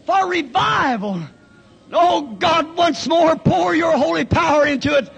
for 0.06 0.28
revival. 0.28 1.20
Oh 1.92 2.22
God, 2.22 2.76
once 2.76 3.06
more 3.06 3.36
pour 3.36 3.74
your 3.74 3.96
holy 3.96 4.24
power 4.24 4.66
into 4.66 4.96
it. 4.96 5.10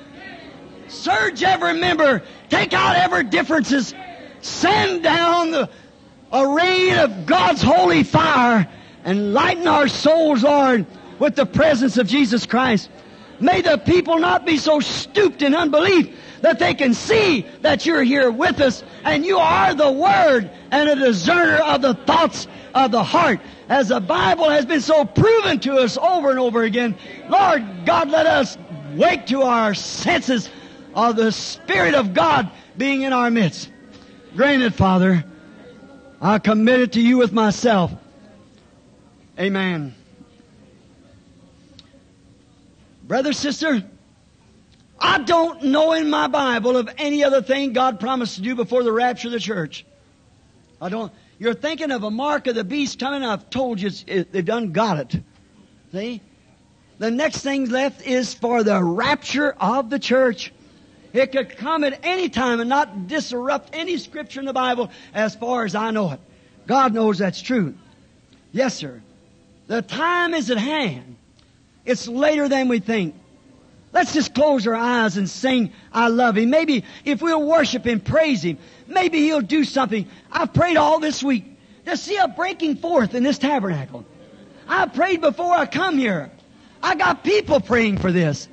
Surge 0.89 1.43
every 1.43 1.75
member. 1.75 2.23
Take 2.49 2.73
out 2.73 2.97
every 2.97 3.25
differences. 3.25 3.95
Send 4.41 5.03
down 5.03 5.51
the, 5.51 5.71
a 6.33 6.47
rain 6.47 6.99
of 6.99 7.27
God's 7.27 7.63
holy 7.63 8.03
fire 8.03 8.69
and 9.05 9.33
lighten 9.33 9.67
our 9.67 9.89
souls, 9.89 10.43
Lord, 10.43 10.87
with 11.19 11.35
the 11.35 11.47
presence 11.47 11.97
of 11.97 12.07
Jesus 12.07 12.47
Christ. 12.47 12.91
May 13.41 13.61
the 13.61 13.79
people 13.79 14.19
not 14.19 14.47
be 14.47 14.57
so 14.57 14.81
stooped 14.81 15.43
in 15.43 15.55
unbelief 15.55 16.17
that 16.43 16.59
they 16.59 16.75
can 16.75 16.95
see 16.95 17.47
that 17.63 17.87
you're 17.87 18.03
here 18.03 18.31
with 18.31 18.61
us 18.61 18.83
and 19.05 19.25
you 19.25 19.39
are 19.39 19.75
the 19.75 19.91
Word 19.91 20.51
and 20.71 20.89
a 20.89 20.97
discerner 20.97 21.57
of 21.57 21.83
the 21.83 21.95
thoughts 21.95 22.47
of 22.75 22.91
the 22.91 23.03
heart. 23.03 23.41
As 23.69 23.89
the 23.89 24.01
Bible 24.01 24.49
has 24.49 24.67
been 24.67 24.81
so 24.81 25.05
proven 25.05 25.61
to 25.61 25.77
us 25.77 25.97
over 25.97 26.31
and 26.31 26.39
over 26.39 26.63
again, 26.63 26.97
Lord 27.29 27.65
God, 27.85 28.11
let 28.11 28.27
us 28.27 28.57
wake 28.95 29.27
to 29.27 29.43
our 29.43 29.75
senses 29.75 30.49
of 30.95 31.17
the 31.17 31.33
Spirit 31.33 31.95
of 31.95 32.15
God 32.15 32.51
being 32.77 33.03
in 33.03 33.13
our 33.13 33.31
midst. 33.31 33.71
Granted, 34.37 34.75
Father, 34.75 35.25
I 36.21 36.39
commit 36.39 36.81
it 36.81 36.93
to 36.93 37.01
you 37.01 37.19
with 37.19 37.33
myself. 37.33 37.93
Amen. 39.39 39.95
Brother, 43.05 43.33
sister, 43.33 43.85
I 45.07 45.19
don't 45.19 45.63
know 45.63 45.93
in 45.93 46.11
my 46.11 46.27
Bible 46.27 46.77
of 46.77 46.91
any 46.99 47.23
other 47.23 47.41
thing 47.41 47.73
God 47.73 48.01
promised 48.01 48.35
to 48.35 48.43
do 48.43 48.57
before 48.57 48.83
the 48.83 48.91
rapture 48.91 49.29
of 49.29 49.33
the 49.33 49.41
church. 49.41 49.87
I 50.83 50.89
don't. 50.89 51.13
You're 51.39 51.55
thinking 51.55 51.93
of 51.93 52.03
a 52.03 52.11
mark 52.11 52.49
of 52.49 52.57
the 52.57 52.65
beast 52.65 52.99
coming. 52.99 53.23
I've 53.23 53.49
told 53.49 53.81
you 53.81 53.91
it, 54.09 54.33
they've 54.33 54.45
done 54.45 54.73
got 54.73 54.99
it. 54.99 55.23
See? 55.93 56.21
The 56.99 57.13
next 57.13 57.43
thing 57.43 57.71
left 57.71 58.05
is 58.05 58.35
for 58.35 58.65
the 58.65 58.83
rapture 58.83 59.53
of 59.61 59.91
the 59.91 60.01
church. 60.01 60.53
It 61.13 61.31
could 61.31 61.57
come 61.57 61.85
at 61.85 62.01
any 62.03 62.29
time 62.29 62.59
and 62.59 62.69
not 62.69 63.07
disrupt 63.07 63.77
any 63.77 63.99
scripture 63.99 64.41
in 64.41 64.47
the 64.47 64.53
Bible 64.53 64.91
as 65.15 65.37
far 65.37 65.65
as 65.65 65.77
I 65.77 65.93
know 65.93 66.11
it. 66.13 66.21
God 66.67 66.93
knows 66.93 67.19
that's 67.19 67.41
true. 67.41 67.75
Yes, 68.51 68.75
sir. 68.75 69.01
The 69.69 69.83
time 69.83 70.35
is 70.35 70.51
at 70.51 70.59
hand. 70.59 71.17
It's 71.85 72.09
later 72.09 72.49
than 72.49 72.67
we 72.67 72.81
think. 72.81 73.15
Let's 73.93 74.13
just 74.13 74.35
close 74.35 74.67
our 74.67 74.75
eyes 74.75 75.17
and 75.17 75.29
sing, 75.29 75.73
I 75.93 76.09
love 76.09 76.37
Him. 76.37 76.51
Maybe 76.51 76.85
if 77.05 77.23
we'll 77.23 77.43
worship 77.43 77.87
Him, 77.87 78.01
praise 78.01 78.43
Him, 78.43 78.59
maybe 78.87 79.21
He'll 79.21 79.41
do 79.41 79.65
something. 79.65 80.07
I've 80.31 80.53
prayed 80.53 80.77
all 80.77 81.01
this 81.01 81.23
week 81.23 81.45
to 81.87 81.97
see 81.97 82.17
a 82.17 82.29
breaking 82.29 82.77
forth 82.77 83.15
in 83.15 83.23
this 83.23 83.39
tabernacle. 83.39 84.05
I 84.69 84.87
prayed 84.87 85.21
before 85.21 85.53
I 85.53 85.67
come 85.67 85.99
here. 85.99 86.31
I 86.83 86.95
got 86.95 87.25
people 87.25 87.61
praying 87.61 87.99
for 87.99 88.13
this. 88.13 88.49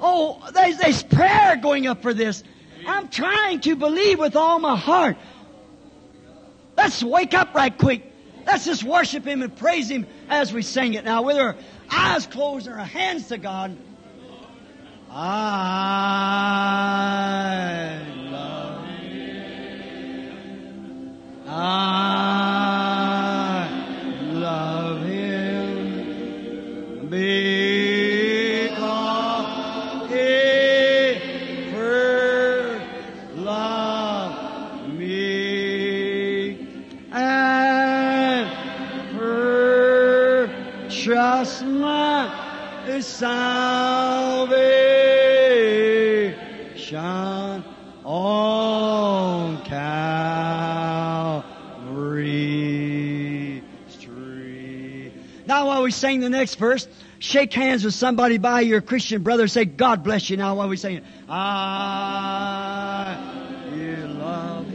Oh, 0.00 0.42
there's, 0.54 0.78
there's 0.78 1.02
prayer 1.02 1.56
going 1.56 1.86
up 1.86 2.02
for 2.02 2.14
this. 2.14 2.44
I'm 2.86 3.08
trying 3.08 3.60
to 3.62 3.76
believe 3.76 4.18
with 4.18 4.36
all 4.36 4.58
my 4.58 4.76
heart. 4.76 5.16
Let's 6.76 7.02
wake 7.02 7.34
up 7.34 7.54
right 7.54 7.76
quick. 7.76 8.04
Let's 8.46 8.64
just 8.64 8.84
worship 8.84 9.26
Him 9.26 9.42
and 9.42 9.54
praise 9.54 9.90
Him 9.90 10.06
as 10.28 10.52
we 10.52 10.62
sing 10.62 10.94
it 10.94 11.04
now 11.04 11.22
with 11.22 11.36
our 11.36 11.56
eyes 11.90 12.26
closed 12.26 12.66
and 12.66 12.78
our 12.78 12.86
hands 12.86 13.28
to 13.28 13.38
God. 13.38 13.76
I 15.20 15.24
love 18.30 18.86
Him. 18.86 20.30
I 21.48 23.68
love 24.30 25.02
Him 25.02 27.08
because 27.10 27.68
He 30.12 31.18
first 31.72 32.86
loved 33.38 34.94
me 34.94 36.58
and 37.10 38.48
purchased 39.18 40.44
my 41.64 42.30
salvation 43.00 44.87
on 46.94 47.64
Calvary's 49.64 50.02
tree. 54.00 55.12
Now, 55.46 55.66
while 55.66 55.82
we 55.82 55.90
sing 55.90 56.20
the 56.20 56.30
next 56.30 56.54
verse, 56.56 56.86
shake 57.18 57.52
hands 57.52 57.84
with 57.84 57.94
somebody 57.94 58.38
by 58.38 58.60
your 58.60 58.80
Christian 58.80 59.22
brother. 59.22 59.48
Say, 59.48 59.64
God 59.64 60.02
bless 60.04 60.30
you 60.30 60.36
now 60.36 60.54
while 60.54 60.68
we 60.68 60.76
sing 60.76 60.96
it. 60.96 61.04
I 61.28 63.18
you 63.74 63.96
love. 64.06 64.66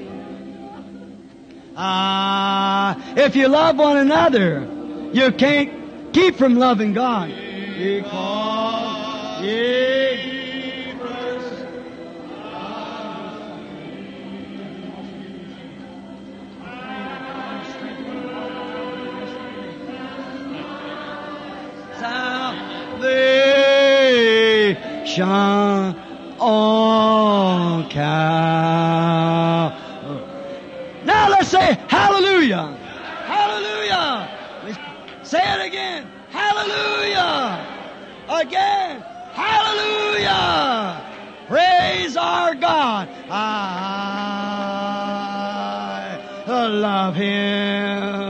Ah, 1.75 3.15
if 3.17 3.35
you 3.35 3.47
love 3.47 3.77
one 3.77 3.97
another, 3.97 4.67
you 5.11 5.31
can't 5.31 6.13
keep 6.13 6.35
from 6.35 6.55
loving 6.55 6.93
God. 6.93 7.29
Because 7.77 9.41
he 9.41 10.02
salvation 23.03 25.27
on 26.39 27.89
Calvary. 27.89 29.77
Now 31.05 31.29
let's 31.29 31.49
say 31.49 31.77
hallelujah. 31.89 32.77
Hallelujah. 33.25 34.29
Say 35.23 35.41
it 35.41 35.65
again. 35.67 36.09
Hallelujah. 36.29 37.65
Again. 38.29 39.03
Hallelujah. 39.33 41.01
Praise 41.47 42.15
our 42.17 42.55
God. 42.55 43.07
I 43.29 44.09
love 46.47 47.15
Him. 47.15 48.22